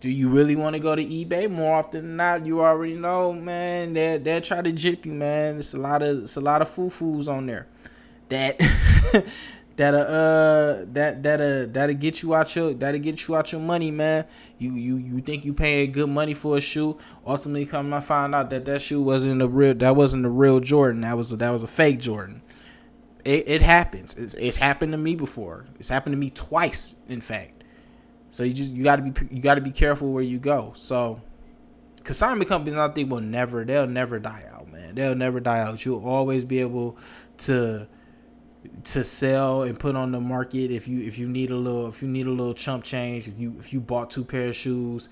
Do 0.00 0.10
you 0.10 0.28
really 0.28 0.56
want 0.56 0.74
to 0.74 0.80
go 0.80 0.96
to 0.96 1.04
eBay 1.04 1.48
more 1.48 1.76
often 1.78 2.02
than 2.02 2.16
not? 2.16 2.44
You 2.44 2.60
already 2.60 2.94
know, 2.94 3.32
man. 3.32 3.94
They 3.94 4.18
they 4.18 4.40
try 4.40 4.60
to 4.60 4.72
jip 4.72 5.06
you, 5.06 5.12
man. 5.12 5.58
It's 5.58 5.74
a 5.74 5.78
lot 5.78 6.02
of 6.02 6.24
it's 6.24 6.36
a 6.36 6.40
lot 6.40 6.60
of 6.60 6.68
foo 6.68 6.90
foos 6.90 7.28
on 7.28 7.46
there. 7.46 7.68
That 8.28 8.58
that 9.76 9.94
uh 9.94 10.84
that 10.92 11.22
that 11.22 11.40
uh 11.40 11.66
that'll 11.70 11.94
get 11.94 12.20
you 12.20 12.34
out 12.34 12.56
your 12.56 12.74
that'll 12.74 13.00
get 13.00 13.28
you 13.28 13.36
out 13.36 13.52
your 13.52 13.60
money, 13.60 13.92
man. 13.92 14.26
You 14.58 14.74
you 14.74 14.96
you 14.96 15.20
think 15.20 15.44
you 15.44 15.54
paying 15.54 15.92
good 15.92 16.08
money 16.08 16.34
for 16.34 16.56
a 16.56 16.60
shoe? 16.60 16.98
Ultimately, 17.24 17.66
come 17.66 17.90
to 17.90 18.00
find 18.00 18.34
out 18.34 18.50
that 18.50 18.64
that 18.64 18.82
shoe 18.82 19.00
wasn't 19.00 19.40
a 19.40 19.46
real 19.46 19.74
that 19.74 19.94
wasn't 19.94 20.26
a 20.26 20.30
real 20.30 20.58
Jordan. 20.58 21.02
That 21.02 21.16
was 21.16 21.32
a, 21.32 21.36
that 21.36 21.50
was 21.50 21.62
a 21.62 21.68
fake 21.68 22.00
Jordan. 22.00 22.42
It, 23.24 23.48
it 23.48 23.62
happens. 23.62 24.16
It's, 24.16 24.34
it's 24.34 24.56
happened 24.56 24.92
to 24.92 24.98
me 24.98 25.14
before. 25.14 25.66
It's 25.78 25.88
happened 25.88 26.14
to 26.14 26.18
me 26.18 26.30
twice, 26.30 26.94
in 27.08 27.20
fact. 27.20 27.64
So 28.30 28.42
you 28.42 28.52
just 28.52 28.72
you 28.72 28.82
got 28.82 28.96
to 28.96 29.02
be 29.02 29.12
you 29.34 29.42
got 29.42 29.56
to 29.56 29.60
be 29.60 29.70
careful 29.70 30.12
where 30.12 30.22
you 30.22 30.38
go. 30.38 30.72
So 30.74 31.20
consignment 32.02 32.48
companies, 32.48 32.76
I 32.76 32.88
think, 32.88 33.10
will 33.10 33.20
never 33.20 33.64
they'll 33.64 33.86
never 33.86 34.18
die 34.18 34.44
out, 34.52 34.72
man. 34.72 34.94
They'll 34.94 35.14
never 35.14 35.38
die 35.38 35.60
out. 35.60 35.84
You'll 35.84 36.06
always 36.06 36.44
be 36.44 36.60
able 36.60 36.96
to 37.38 37.86
to 38.84 39.04
sell 39.04 39.62
and 39.62 39.78
put 39.78 39.96
on 39.96 40.12
the 40.12 40.20
market 40.20 40.70
if 40.70 40.86
you 40.86 41.00
if 41.00 41.18
you 41.18 41.28
need 41.28 41.50
a 41.50 41.56
little 41.56 41.88
if 41.88 42.02
you 42.02 42.08
need 42.08 42.26
a 42.26 42.30
little 42.30 42.54
chump 42.54 42.84
change 42.84 43.26
if 43.26 43.38
you 43.38 43.54
if 43.58 43.72
you 43.72 43.80
bought 43.80 44.10
two 44.10 44.24
pair 44.24 44.48
of 44.48 44.56
shoes 44.56 45.08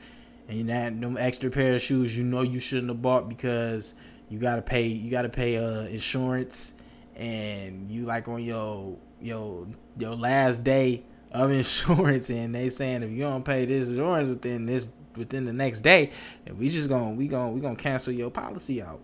and 0.49 0.57
you 0.57 0.65
had 0.67 1.01
them 1.01 1.17
extra 1.17 1.51
pair 1.51 1.75
of 1.75 1.83
shoes 1.83 2.17
you 2.17 2.23
know 2.23 2.43
you 2.43 2.61
shouldn't 2.61 2.89
have 2.89 3.03
bought 3.03 3.29
because 3.29 3.97
you 4.29 4.39
gotta 4.39 4.63
pay 4.63 4.87
you 4.87 5.11
gotta 5.11 5.29
pay 5.29 5.57
uh 5.57 5.83
insurance 5.87 6.75
and 7.21 7.91
you 7.91 8.07
like 8.07 8.27
on 8.29 8.43
your 8.43 8.97
your 9.21 9.67
your 9.99 10.17
last 10.17 10.65
day 10.65 11.05
of 11.33 11.53
insurance 11.53 12.31
and 12.31 12.55
they 12.55 12.69
saying 12.69 13.03
if 13.03 13.11
you 13.11 13.21
don't 13.21 13.45
pay 13.45 13.67
this 13.67 13.91
insurance 13.91 14.29
within 14.29 14.67
this 14.67 14.89
within 15.17 15.45
the 15.45 15.53
next 15.53 15.83
day 15.83 16.11
and 16.47 16.59
we 16.59 16.69
just 16.71 16.89
gonna 16.89 17.11
we 17.11 17.29
gonna 17.29 17.51
we 17.51 17.61
gonna 17.61 17.77
cancel 17.77 18.13
your 18.13 18.31
policy 18.31 18.83
out. 18.83 19.01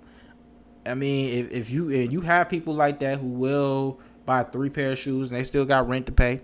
I 0.86 0.94
mean 0.94 1.44
if, 1.44 1.52
if 1.52 1.70
you 1.70 1.90
if 1.90 2.10
you 2.10 2.22
have 2.22 2.48
people 2.48 2.74
like 2.74 2.98
that 3.00 3.20
who 3.20 3.26
will 3.26 4.00
buy 4.24 4.42
three 4.44 4.70
pair 4.70 4.92
of 4.92 4.98
shoes 4.98 5.30
and 5.30 5.38
they 5.38 5.44
still 5.44 5.66
got 5.66 5.86
rent 5.86 6.06
to 6.06 6.12
pay 6.12 6.40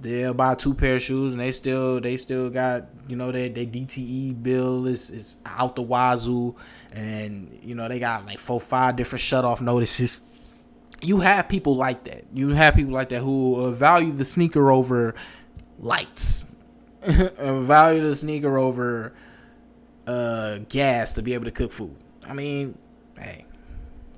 they'll 0.00 0.34
buy 0.34 0.54
two 0.54 0.74
pair 0.74 0.96
of 0.96 1.02
shoes 1.02 1.34
and 1.34 1.40
they 1.40 1.52
still 1.52 2.00
they 2.00 2.16
still 2.16 2.50
got 2.50 2.86
you 3.08 3.14
know 3.14 3.30
their, 3.30 3.48
their 3.48 3.66
DTE 3.66 4.42
bill 4.42 4.86
is, 4.86 5.10
is 5.10 5.36
out 5.46 5.76
the 5.76 5.82
wazoo. 5.82 6.56
And 6.92 7.56
you 7.62 7.74
know 7.74 7.88
they 7.88 8.00
got 8.00 8.26
like 8.26 8.38
four 8.38 8.60
five 8.60 8.96
different 8.96 9.20
shut 9.20 9.44
off 9.44 9.60
notices 9.60 10.22
you 11.04 11.20
have 11.20 11.48
people 11.48 11.76
like 11.76 12.04
that. 12.04 12.24
You 12.32 12.50
have 12.50 12.74
people 12.74 12.92
like 12.92 13.10
that 13.10 13.20
who 13.20 13.70
value 13.72 14.12
the 14.12 14.24
sneaker 14.24 14.70
over 14.70 15.14
lights, 15.78 16.46
value 17.02 18.02
the 18.02 18.14
sneaker 18.14 18.58
over 18.58 19.14
uh, 20.06 20.58
gas 20.68 21.12
to 21.14 21.22
be 21.22 21.34
able 21.34 21.44
to 21.44 21.50
cook 21.50 21.72
food. 21.72 21.94
I 22.26 22.32
mean, 22.32 22.76
hey, 23.18 23.44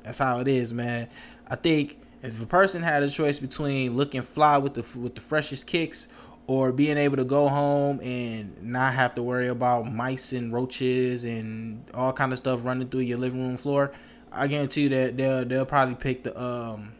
that's 0.03 0.19
how 0.19 0.41
it 0.41 0.49
is, 0.49 0.73
man. 0.73 1.09
I 1.49 1.57
think 1.57 1.99
if 2.23 2.41
a 2.43 2.47
person 2.47 2.83
had 2.83 3.03
a 3.03 3.11
choice 3.11 3.39
between 3.39 3.97
looking 3.97 4.23
fly 4.23 4.59
with 4.59 4.75
the 4.75 4.99
with 4.99 5.15
the 5.15 5.21
freshest 5.21 5.67
kicks 5.67 6.09
or 6.47 6.73
being 6.73 6.97
able 6.97 7.17
to 7.17 7.25
go 7.25 7.49
home 7.49 8.01
and 8.03 8.57
not 8.63 8.95
have 8.95 9.15
to 9.15 9.23
worry 9.23 9.49
about 9.49 9.93
mice 9.93 10.33
and 10.33 10.53
roaches 10.53 11.25
and 11.25 11.85
all 11.93 12.13
kind 12.13 12.33
of 12.33 12.39
stuff 12.39 12.65
running 12.65 12.89
through 12.89 13.01
your 13.01 13.19
living 13.19 13.41
room 13.41 13.57
floor, 13.57 13.93
I 14.33 14.47
guarantee 14.47 14.83
you 14.83 14.89
that 14.91 15.17
they'll 15.17 15.45
they'll 15.45 15.67
probably 15.67 15.95
pick 15.95 16.25
the 16.25 16.41
um 16.41 16.93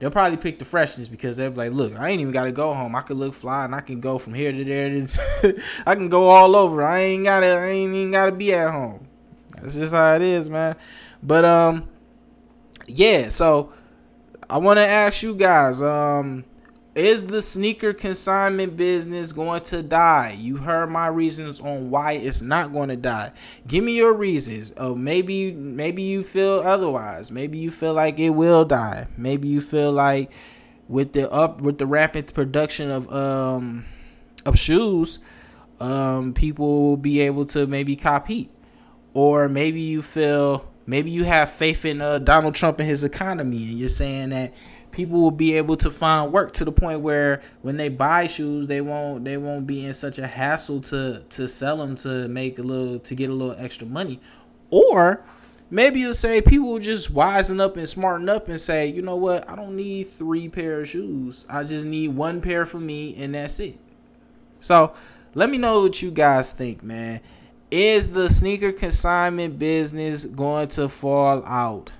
they'll 0.00 0.10
probably 0.10 0.38
pick 0.38 0.58
the 0.58 0.64
freshness 0.64 1.08
because 1.08 1.36
they're 1.36 1.50
like, 1.50 1.72
look, 1.72 1.94
I 1.96 2.10
ain't 2.10 2.20
even 2.20 2.32
got 2.32 2.44
to 2.44 2.52
go 2.52 2.74
home. 2.74 2.96
I 2.96 3.02
can 3.02 3.16
look 3.16 3.34
fly 3.34 3.64
and 3.64 3.74
I 3.74 3.80
can 3.80 4.00
go 4.00 4.18
from 4.18 4.34
here 4.34 4.50
to 4.50 4.64
there. 4.64 5.54
I 5.86 5.94
can 5.94 6.08
go 6.08 6.28
all 6.28 6.56
over. 6.56 6.82
I 6.82 7.00
ain't 7.00 7.24
gotta. 7.24 7.46
I 7.46 7.66
ain't 7.68 7.94
even 7.94 8.10
gotta 8.10 8.32
be 8.32 8.52
at 8.52 8.72
home. 8.72 9.06
That's 9.60 9.74
just 9.74 9.92
how 9.92 10.14
it 10.16 10.22
is, 10.22 10.48
man. 10.48 10.74
But 11.22 11.44
um, 11.44 11.88
yeah. 12.86 13.28
So 13.28 13.72
I 14.48 14.58
want 14.58 14.78
to 14.78 14.86
ask 14.86 15.22
you 15.22 15.34
guys, 15.34 15.82
um, 15.82 16.44
is 17.00 17.26
the 17.26 17.40
sneaker 17.40 17.94
consignment 17.94 18.76
business 18.76 19.32
going 19.32 19.62
to 19.62 19.82
die? 19.82 20.36
You 20.38 20.58
heard 20.58 20.90
my 20.90 21.06
reasons 21.06 21.58
on 21.58 21.88
why 21.88 22.12
it's 22.12 22.42
not 22.42 22.74
going 22.74 22.90
to 22.90 22.96
die. 22.96 23.32
Give 23.66 23.82
me 23.82 23.96
your 23.96 24.12
reasons. 24.12 24.74
Oh, 24.76 24.94
maybe 24.94 25.52
maybe 25.52 26.02
you 26.02 26.22
feel 26.22 26.60
otherwise. 26.62 27.32
Maybe 27.32 27.56
you 27.56 27.70
feel 27.70 27.94
like 27.94 28.18
it 28.18 28.30
will 28.30 28.66
die. 28.66 29.06
Maybe 29.16 29.48
you 29.48 29.62
feel 29.62 29.92
like 29.92 30.30
with 30.88 31.14
the 31.14 31.30
up 31.32 31.62
with 31.62 31.78
the 31.78 31.86
rapid 31.86 32.34
production 32.34 32.90
of 32.90 33.10
um 33.10 33.86
of 34.44 34.58
shoes, 34.58 35.20
um 35.80 36.34
people 36.34 36.82
will 36.82 36.96
be 36.98 37.20
able 37.20 37.46
to 37.46 37.66
maybe 37.66 37.96
copy. 37.96 38.50
Or 39.14 39.48
maybe 39.48 39.80
you 39.80 40.02
feel 40.02 40.70
maybe 40.84 41.10
you 41.10 41.24
have 41.24 41.50
faith 41.50 41.86
in 41.86 42.02
uh, 42.02 42.18
Donald 42.18 42.54
Trump 42.54 42.78
and 42.78 42.88
his 42.88 43.04
economy 43.04 43.70
and 43.70 43.78
you're 43.78 43.88
saying 43.88 44.28
that 44.30 44.52
people 44.92 45.20
will 45.20 45.30
be 45.30 45.56
able 45.56 45.76
to 45.76 45.90
find 45.90 46.32
work 46.32 46.52
to 46.52 46.64
the 46.64 46.72
point 46.72 47.00
where 47.00 47.42
when 47.62 47.76
they 47.76 47.88
buy 47.88 48.26
shoes 48.26 48.66
they 48.66 48.80
won't 48.80 49.24
they 49.24 49.36
won't 49.36 49.66
be 49.66 49.84
in 49.84 49.94
such 49.94 50.18
a 50.18 50.26
hassle 50.26 50.80
to 50.80 51.22
to 51.30 51.48
sell 51.48 51.76
them 51.76 51.96
to 51.96 52.28
make 52.28 52.58
a 52.58 52.62
little 52.62 52.98
to 52.98 53.14
get 53.14 53.30
a 53.30 53.32
little 53.32 53.56
extra 53.58 53.86
money. 53.86 54.20
Or 54.70 55.24
maybe 55.70 56.00
you'll 56.00 56.14
say 56.14 56.40
people 56.40 56.68
will 56.68 56.78
just 56.78 57.14
wisen 57.14 57.60
up 57.60 57.76
and 57.76 57.88
smarten 57.88 58.28
up 58.28 58.48
and 58.48 58.60
say 58.60 58.86
you 58.86 59.02
know 59.02 59.16
what? 59.16 59.48
I 59.48 59.56
don't 59.56 59.76
need 59.76 60.08
three 60.08 60.48
pair 60.48 60.80
of 60.80 60.88
shoes. 60.88 61.46
I 61.48 61.64
just 61.64 61.84
need 61.84 62.08
one 62.08 62.40
pair 62.40 62.66
for 62.66 62.80
me 62.80 63.16
and 63.16 63.34
that's 63.34 63.60
it. 63.60 63.78
So 64.60 64.94
let 65.34 65.48
me 65.48 65.58
know 65.58 65.82
what 65.82 66.02
you 66.02 66.10
guys 66.10 66.52
think 66.52 66.82
man. 66.82 67.20
Is 67.70 68.08
the 68.08 68.28
sneaker 68.28 68.72
consignment 68.72 69.58
business 69.58 70.26
going 70.26 70.68
to 70.68 70.88
fall 70.88 71.44
out? 71.46 71.92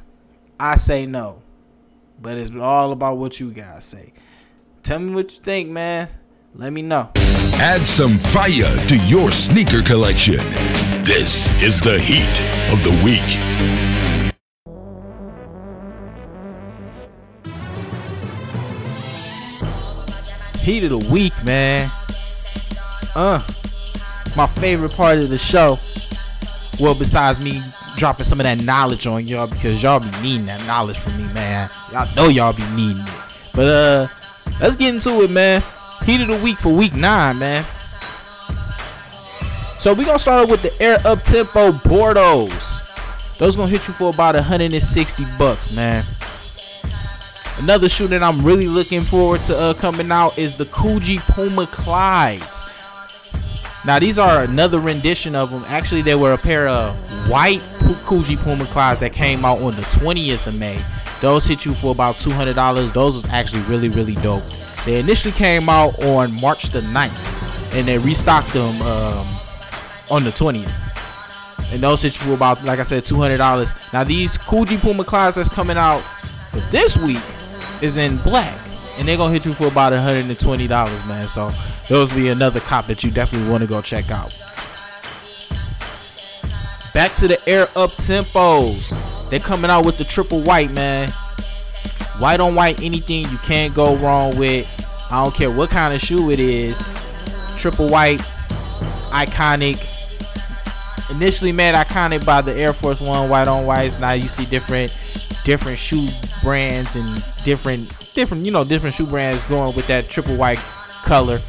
I 0.58 0.76
say 0.76 1.06
no 1.06 1.40
but 2.20 2.36
it's 2.36 2.50
all 2.54 2.92
about 2.92 3.16
what 3.16 3.40
you 3.40 3.50
guys 3.50 3.84
say. 3.84 4.12
Tell 4.82 4.98
me 4.98 5.14
what 5.14 5.32
you 5.32 5.40
think, 5.42 5.70
man. 5.70 6.08
Let 6.54 6.72
me 6.72 6.82
know. 6.82 7.10
Add 7.16 7.86
some 7.86 8.18
fire 8.18 8.76
to 8.88 8.96
your 9.06 9.30
sneaker 9.30 9.82
collection. 9.82 10.38
This 11.04 11.48
is 11.62 11.80
the 11.80 11.98
heat 11.98 12.40
of 12.72 12.82
the 12.82 12.90
week. 13.04 13.20
Heat 20.60 20.84
of 20.84 20.90
the 20.90 21.10
week, 21.10 21.32
man. 21.44 21.90
Uh, 23.14 23.42
my 24.36 24.46
favorite 24.46 24.92
part 24.92 25.18
of 25.18 25.30
the 25.30 25.38
show. 25.38 25.78
Well, 26.78 26.94
besides 26.94 27.40
me 27.40 27.62
dropping 28.00 28.24
some 28.24 28.40
of 28.40 28.44
that 28.44 28.64
knowledge 28.64 29.06
on 29.06 29.28
y'all 29.28 29.46
because 29.46 29.82
y'all 29.82 30.00
be 30.00 30.10
needing 30.22 30.46
that 30.46 30.66
knowledge 30.66 30.98
from 30.98 31.18
me, 31.18 31.30
man. 31.34 31.68
Y'all 31.92 32.08
know 32.16 32.28
y'all 32.28 32.54
be 32.54 32.66
needing 32.70 33.02
it. 33.02 33.20
But 33.54 33.68
uh, 33.68 34.08
let's 34.58 34.74
get 34.74 34.94
into 34.94 35.20
it, 35.20 35.30
man. 35.30 35.62
Heat 36.06 36.22
of 36.22 36.28
the 36.28 36.40
week 36.42 36.58
for 36.58 36.70
week 36.70 36.94
nine, 36.94 37.38
man. 37.38 37.62
So 39.78 39.92
we 39.92 40.06
gonna 40.06 40.18
start 40.18 40.48
with 40.48 40.62
the 40.62 40.82
Air 40.82 40.98
Up 41.04 41.22
Tempo 41.22 41.72
Bordeaux. 41.72 42.48
Those 43.38 43.54
gonna 43.54 43.70
hit 43.70 43.86
you 43.86 43.92
for 43.92 44.08
about 44.08 44.34
160 44.34 45.24
bucks, 45.38 45.70
man. 45.70 46.06
Another 47.58 47.90
shoe 47.90 48.08
that 48.08 48.22
I'm 48.22 48.42
really 48.42 48.66
looking 48.66 49.02
forward 49.02 49.42
to 49.44 49.58
uh, 49.58 49.74
coming 49.74 50.10
out 50.10 50.38
is 50.38 50.54
the 50.54 50.64
Coogi 50.64 51.18
Puma 51.18 51.66
Clydes. 51.66 52.62
Now 53.86 53.98
these 53.98 54.18
are 54.18 54.42
another 54.42 54.78
rendition 54.78 55.34
of 55.34 55.50
them. 55.50 55.64
Actually, 55.66 56.02
they 56.02 56.14
were 56.14 56.32
a 56.32 56.38
pair 56.38 56.68
of 56.68 56.94
white 57.28 57.60
Coogi 58.04 58.36
Puma 58.36 58.64
Clydes 58.64 58.98
that 58.98 59.12
came 59.12 59.44
out 59.44 59.60
on 59.62 59.74
the 59.74 59.82
20th 59.82 60.46
of 60.46 60.54
May. 60.54 60.82
Those 61.20 61.46
hit 61.46 61.64
you 61.64 61.74
for 61.74 61.92
about 61.92 62.16
$200. 62.16 62.92
Those 62.92 63.14
was 63.14 63.26
actually 63.28 63.62
really, 63.62 63.88
really 63.88 64.16
dope. 64.16 64.44
They 64.84 64.98
initially 64.98 65.32
came 65.32 65.68
out 65.68 66.02
on 66.02 66.38
March 66.40 66.64
the 66.70 66.80
9th, 66.80 67.74
and 67.74 67.86
they 67.86 67.98
restocked 67.98 68.52
them 68.52 68.80
um, 68.82 69.26
on 70.10 70.24
the 70.24 70.30
20th. 70.30 70.72
And 71.72 71.82
those 71.82 72.02
hit 72.02 72.18
you 72.20 72.26
for 72.26 72.34
about, 72.34 72.64
like 72.64 72.80
I 72.80 72.82
said, 72.82 73.04
$200. 73.04 73.92
Now 73.92 74.04
these 74.04 74.36
Coogi 74.38 74.78
Puma 74.78 75.04
Clydes 75.04 75.36
that's 75.36 75.48
coming 75.48 75.76
out 75.76 76.02
for 76.50 76.60
this 76.70 76.96
week 76.96 77.22
is 77.80 77.96
in 77.96 78.16
black. 78.18 78.69
And 79.00 79.08
they're 79.08 79.16
gonna 79.16 79.32
hit 79.32 79.46
you 79.46 79.54
for 79.54 79.66
about 79.66 79.94
$120, 79.94 81.06
man. 81.06 81.26
So 81.26 81.50
those 81.88 82.12
be 82.12 82.28
another 82.28 82.60
cop 82.60 82.86
that 82.88 83.02
you 83.02 83.10
definitely 83.10 83.48
want 83.48 83.62
to 83.62 83.66
go 83.66 83.80
check 83.80 84.10
out. 84.10 84.30
Back 86.92 87.14
to 87.14 87.26
the 87.26 87.40
air 87.48 87.62
up 87.76 87.92
tempos. 87.92 89.00
They're 89.30 89.40
coming 89.40 89.70
out 89.70 89.86
with 89.86 89.96
the 89.96 90.04
triple 90.04 90.42
white, 90.42 90.70
man. 90.72 91.08
White 92.18 92.40
on 92.40 92.54
white, 92.54 92.82
anything 92.82 93.22
you 93.30 93.38
can't 93.38 93.72
go 93.74 93.96
wrong 93.96 94.36
with. 94.36 94.66
I 95.10 95.22
don't 95.22 95.34
care 95.34 95.50
what 95.50 95.70
kind 95.70 95.94
of 95.94 96.00
shoe 96.02 96.30
it 96.30 96.38
is. 96.38 96.86
Triple 97.56 97.88
white, 97.88 98.20
iconic. 99.12 99.82
Initially 101.08 101.52
made 101.52 101.74
iconic 101.74 102.26
by 102.26 102.42
the 102.42 102.54
Air 102.54 102.74
Force 102.74 103.00
One 103.00 103.30
white 103.30 103.48
on 103.48 103.64
whites. 103.64 103.98
Now 103.98 104.12
you 104.12 104.28
see 104.28 104.44
different 104.44 104.92
different 105.44 105.78
shoe 105.78 106.06
brands 106.42 106.96
and 106.96 107.24
different 107.44 107.90
different 108.14 108.44
you 108.44 108.52
know 108.52 108.64
different 108.64 108.94
shoe 108.94 109.06
brands 109.06 109.44
going 109.44 109.74
with 109.74 109.86
that 109.88 110.08
triple 110.08 110.36
white 110.36 110.58
color. 111.04 111.40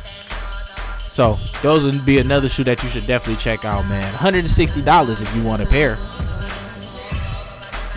So 1.10 1.38
those 1.62 1.86
would 1.86 2.06
be 2.06 2.20
another 2.20 2.48
shoe 2.48 2.64
that 2.64 2.82
you 2.84 2.90
should 2.90 3.06
definitely 3.06 3.42
check 3.42 3.66
out, 3.66 3.86
man. 3.88 4.14
$160 4.14 5.22
if 5.22 5.36
you 5.36 5.44
want 5.44 5.62
a 5.62 5.66
pair. 5.66 5.98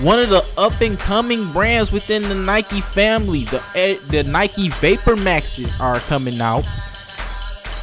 One 0.00 0.18
of 0.18 0.30
the 0.30 0.44
up 0.58 0.80
and 0.80 0.98
coming 0.98 1.52
brands 1.52 1.92
within 1.92 2.22
the 2.22 2.34
Nike 2.34 2.80
family, 2.80 3.44
the 3.44 3.62
eh, 3.76 3.98
the 4.08 4.24
Nike 4.24 4.68
Vapor 4.68 5.14
Maxes 5.14 5.72
are 5.78 6.00
coming 6.00 6.40
out 6.40 6.64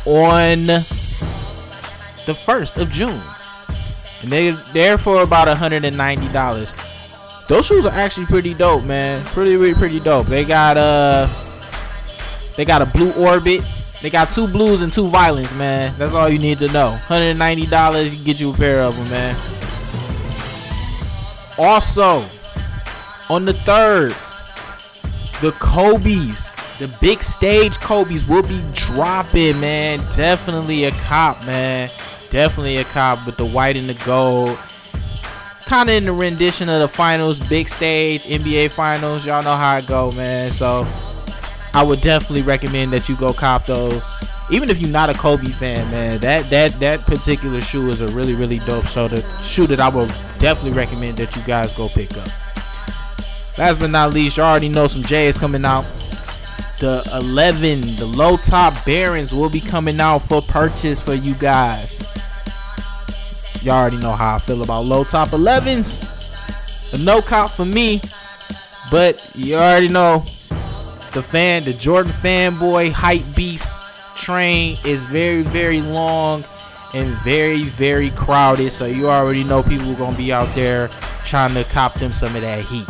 on 0.05 0.65
the 2.25 2.35
first 2.35 2.77
of 2.77 2.91
June, 2.91 3.21
and 4.21 4.29
they 4.29 4.51
they're 4.73 4.97
for 4.97 5.23
about 5.23 5.47
$190. 5.47 6.90
Those 7.51 7.65
shoes 7.65 7.85
are 7.85 7.91
actually 7.91 8.27
pretty 8.27 8.53
dope, 8.53 8.85
man. 8.85 9.25
Pretty, 9.25 9.57
pretty, 9.57 9.73
pretty 9.73 9.99
dope. 9.99 10.27
They 10.27 10.45
got 10.45 10.77
uh, 10.77 11.27
they 12.55 12.63
got 12.63 12.81
a 12.81 12.85
blue 12.85 13.11
orbit. 13.11 13.61
They 14.01 14.09
got 14.09 14.31
two 14.31 14.47
blues 14.47 14.83
and 14.83 14.93
two 14.93 15.09
violets, 15.09 15.53
man. 15.53 15.93
That's 15.97 16.13
all 16.13 16.29
you 16.29 16.39
need 16.39 16.59
to 16.59 16.71
know. 16.71 16.97
$190, 17.07 18.05
you 18.05 18.11
can 18.11 18.23
get 18.23 18.39
you 18.39 18.51
a 18.51 18.53
pair 18.53 18.81
of 18.81 18.95
them, 18.95 19.09
man. 19.09 19.35
Also, 21.57 22.25
on 23.29 23.43
the 23.43 23.53
third, 23.65 24.15
the 25.41 25.51
Kobe's, 25.59 26.55
the 26.79 26.87
big 27.01 27.21
stage 27.21 27.77
Kobe's 27.81 28.25
will 28.25 28.43
be 28.43 28.65
dropping, 28.71 29.59
man. 29.59 29.99
Definitely 30.11 30.85
a 30.85 30.91
cop, 30.91 31.45
man. 31.45 31.91
Definitely 32.29 32.77
a 32.77 32.85
cop 32.85 33.25
with 33.25 33.35
the 33.35 33.45
white 33.45 33.75
and 33.75 33.89
the 33.89 34.05
gold. 34.05 34.57
Kind 35.71 35.89
of 35.89 35.95
in 35.95 36.03
the 36.03 36.11
rendition 36.11 36.67
of 36.67 36.81
the 36.81 36.87
finals, 36.89 37.39
big 37.39 37.69
stage, 37.69 38.25
NBA 38.25 38.71
finals. 38.71 39.25
Y'all 39.25 39.41
know 39.41 39.55
how 39.55 39.77
it 39.77 39.87
go, 39.87 40.11
man. 40.11 40.51
So 40.51 40.85
I 41.73 41.81
would 41.81 42.01
definitely 42.01 42.41
recommend 42.41 42.91
that 42.91 43.07
you 43.07 43.15
go 43.15 43.31
cop 43.31 43.67
those. 43.67 44.17
Even 44.51 44.69
if 44.69 44.81
you're 44.81 44.91
not 44.91 45.09
a 45.09 45.13
Kobe 45.13 45.47
fan, 45.47 45.89
man, 45.89 46.19
that 46.19 46.49
that 46.49 46.73
that 46.81 47.05
particular 47.07 47.61
shoe 47.61 47.89
is 47.89 48.01
a 48.01 48.09
really 48.09 48.33
really 48.33 48.59
dope 48.59 48.83
shoe. 48.83 49.07
The 49.07 49.25
shoe 49.43 49.65
that 49.67 49.79
I 49.79 49.87
would 49.87 50.09
definitely 50.39 50.73
recommend 50.73 51.17
that 51.19 51.33
you 51.37 51.41
guys 51.43 51.71
go 51.71 51.87
pick 51.87 52.17
up. 52.17 52.27
Last 53.57 53.79
but 53.79 53.91
not 53.91 54.13
least, 54.13 54.35
you 54.35 54.43
already 54.43 54.67
know 54.67 54.87
some 54.87 55.03
J 55.03 55.27
is 55.27 55.37
coming 55.37 55.63
out. 55.63 55.85
The 56.81 57.01
11, 57.13 57.95
the 57.95 58.07
low 58.07 58.35
top 58.35 58.83
Barons 58.83 59.33
will 59.33 59.49
be 59.49 59.61
coming 59.61 60.01
out 60.01 60.19
for 60.19 60.41
purchase 60.41 61.01
for 61.01 61.13
you 61.13 61.33
guys. 61.33 62.05
Y'all 63.61 63.75
already 63.75 63.97
know 63.97 64.13
how 64.13 64.35
I 64.35 64.39
feel 64.39 64.63
about 64.63 64.85
low 64.85 65.03
top 65.03 65.29
11s. 65.29 66.09
A 66.93 66.97
no 66.97 67.21
cop 67.21 67.51
for 67.51 67.65
me, 67.65 68.01
but 68.89 69.19
you 69.35 69.55
already 69.55 69.87
know 69.87 70.25
the 71.13 71.21
fan, 71.21 71.63
the 71.63 71.73
Jordan 71.73 72.11
fanboy 72.11 72.91
hype 72.91 73.23
beast 73.35 73.79
train 74.15 74.77
is 74.85 75.03
very, 75.03 75.41
very 75.41 75.81
long 75.81 76.43
and 76.93 77.09
very, 77.23 77.63
very 77.63 78.09
crowded. 78.11 78.71
So 78.71 78.85
you 78.85 79.09
already 79.09 79.43
know 79.43 79.63
people 79.63 79.91
are 79.91 79.95
gonna 79.95 80.17
be 80.17 80.31
out 80.31 80.53
there 80.55 80.89
trying 81.25 81.53
to 81.53 81.63
cop 81.65 81.95
them 81.95 82.11
some 82.11 82.35
of 82.35 82.41
that 82.41 82.63
heat. 82.65 82.87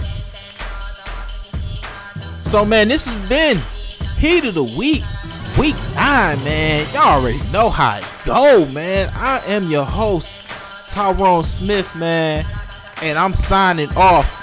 So 2.43 2.65
man, 2.65 2.87
this 2.87 3.05
has 3.05 3.29
been 3.29 3.57
Heat 4.17 4.45
of 4.45 4.53
the 4.53 4.63
Week, 4.63 5.03
week 5.57 5.75
nine, 5.95 6.43
man. 6.43 6.85
Y'all 6.93 7.21
already 7.21 7.41
know 7.51 7.69
how 7.69 7.97
it 7.97 8.05
go, 8.25 8.65
man. 8.67 9.11
I 9.15 9.39
am 9.47 9.69
your 9.69 9.85
host, 9.85 10.41
Tyrone 10.91 11.43
Smith, 11.43 11.93
man, 11.95 12.45
and 13.01 13.17
I'm 13.17 13.33
signing 13.33 13.89
off. 13.95 14.39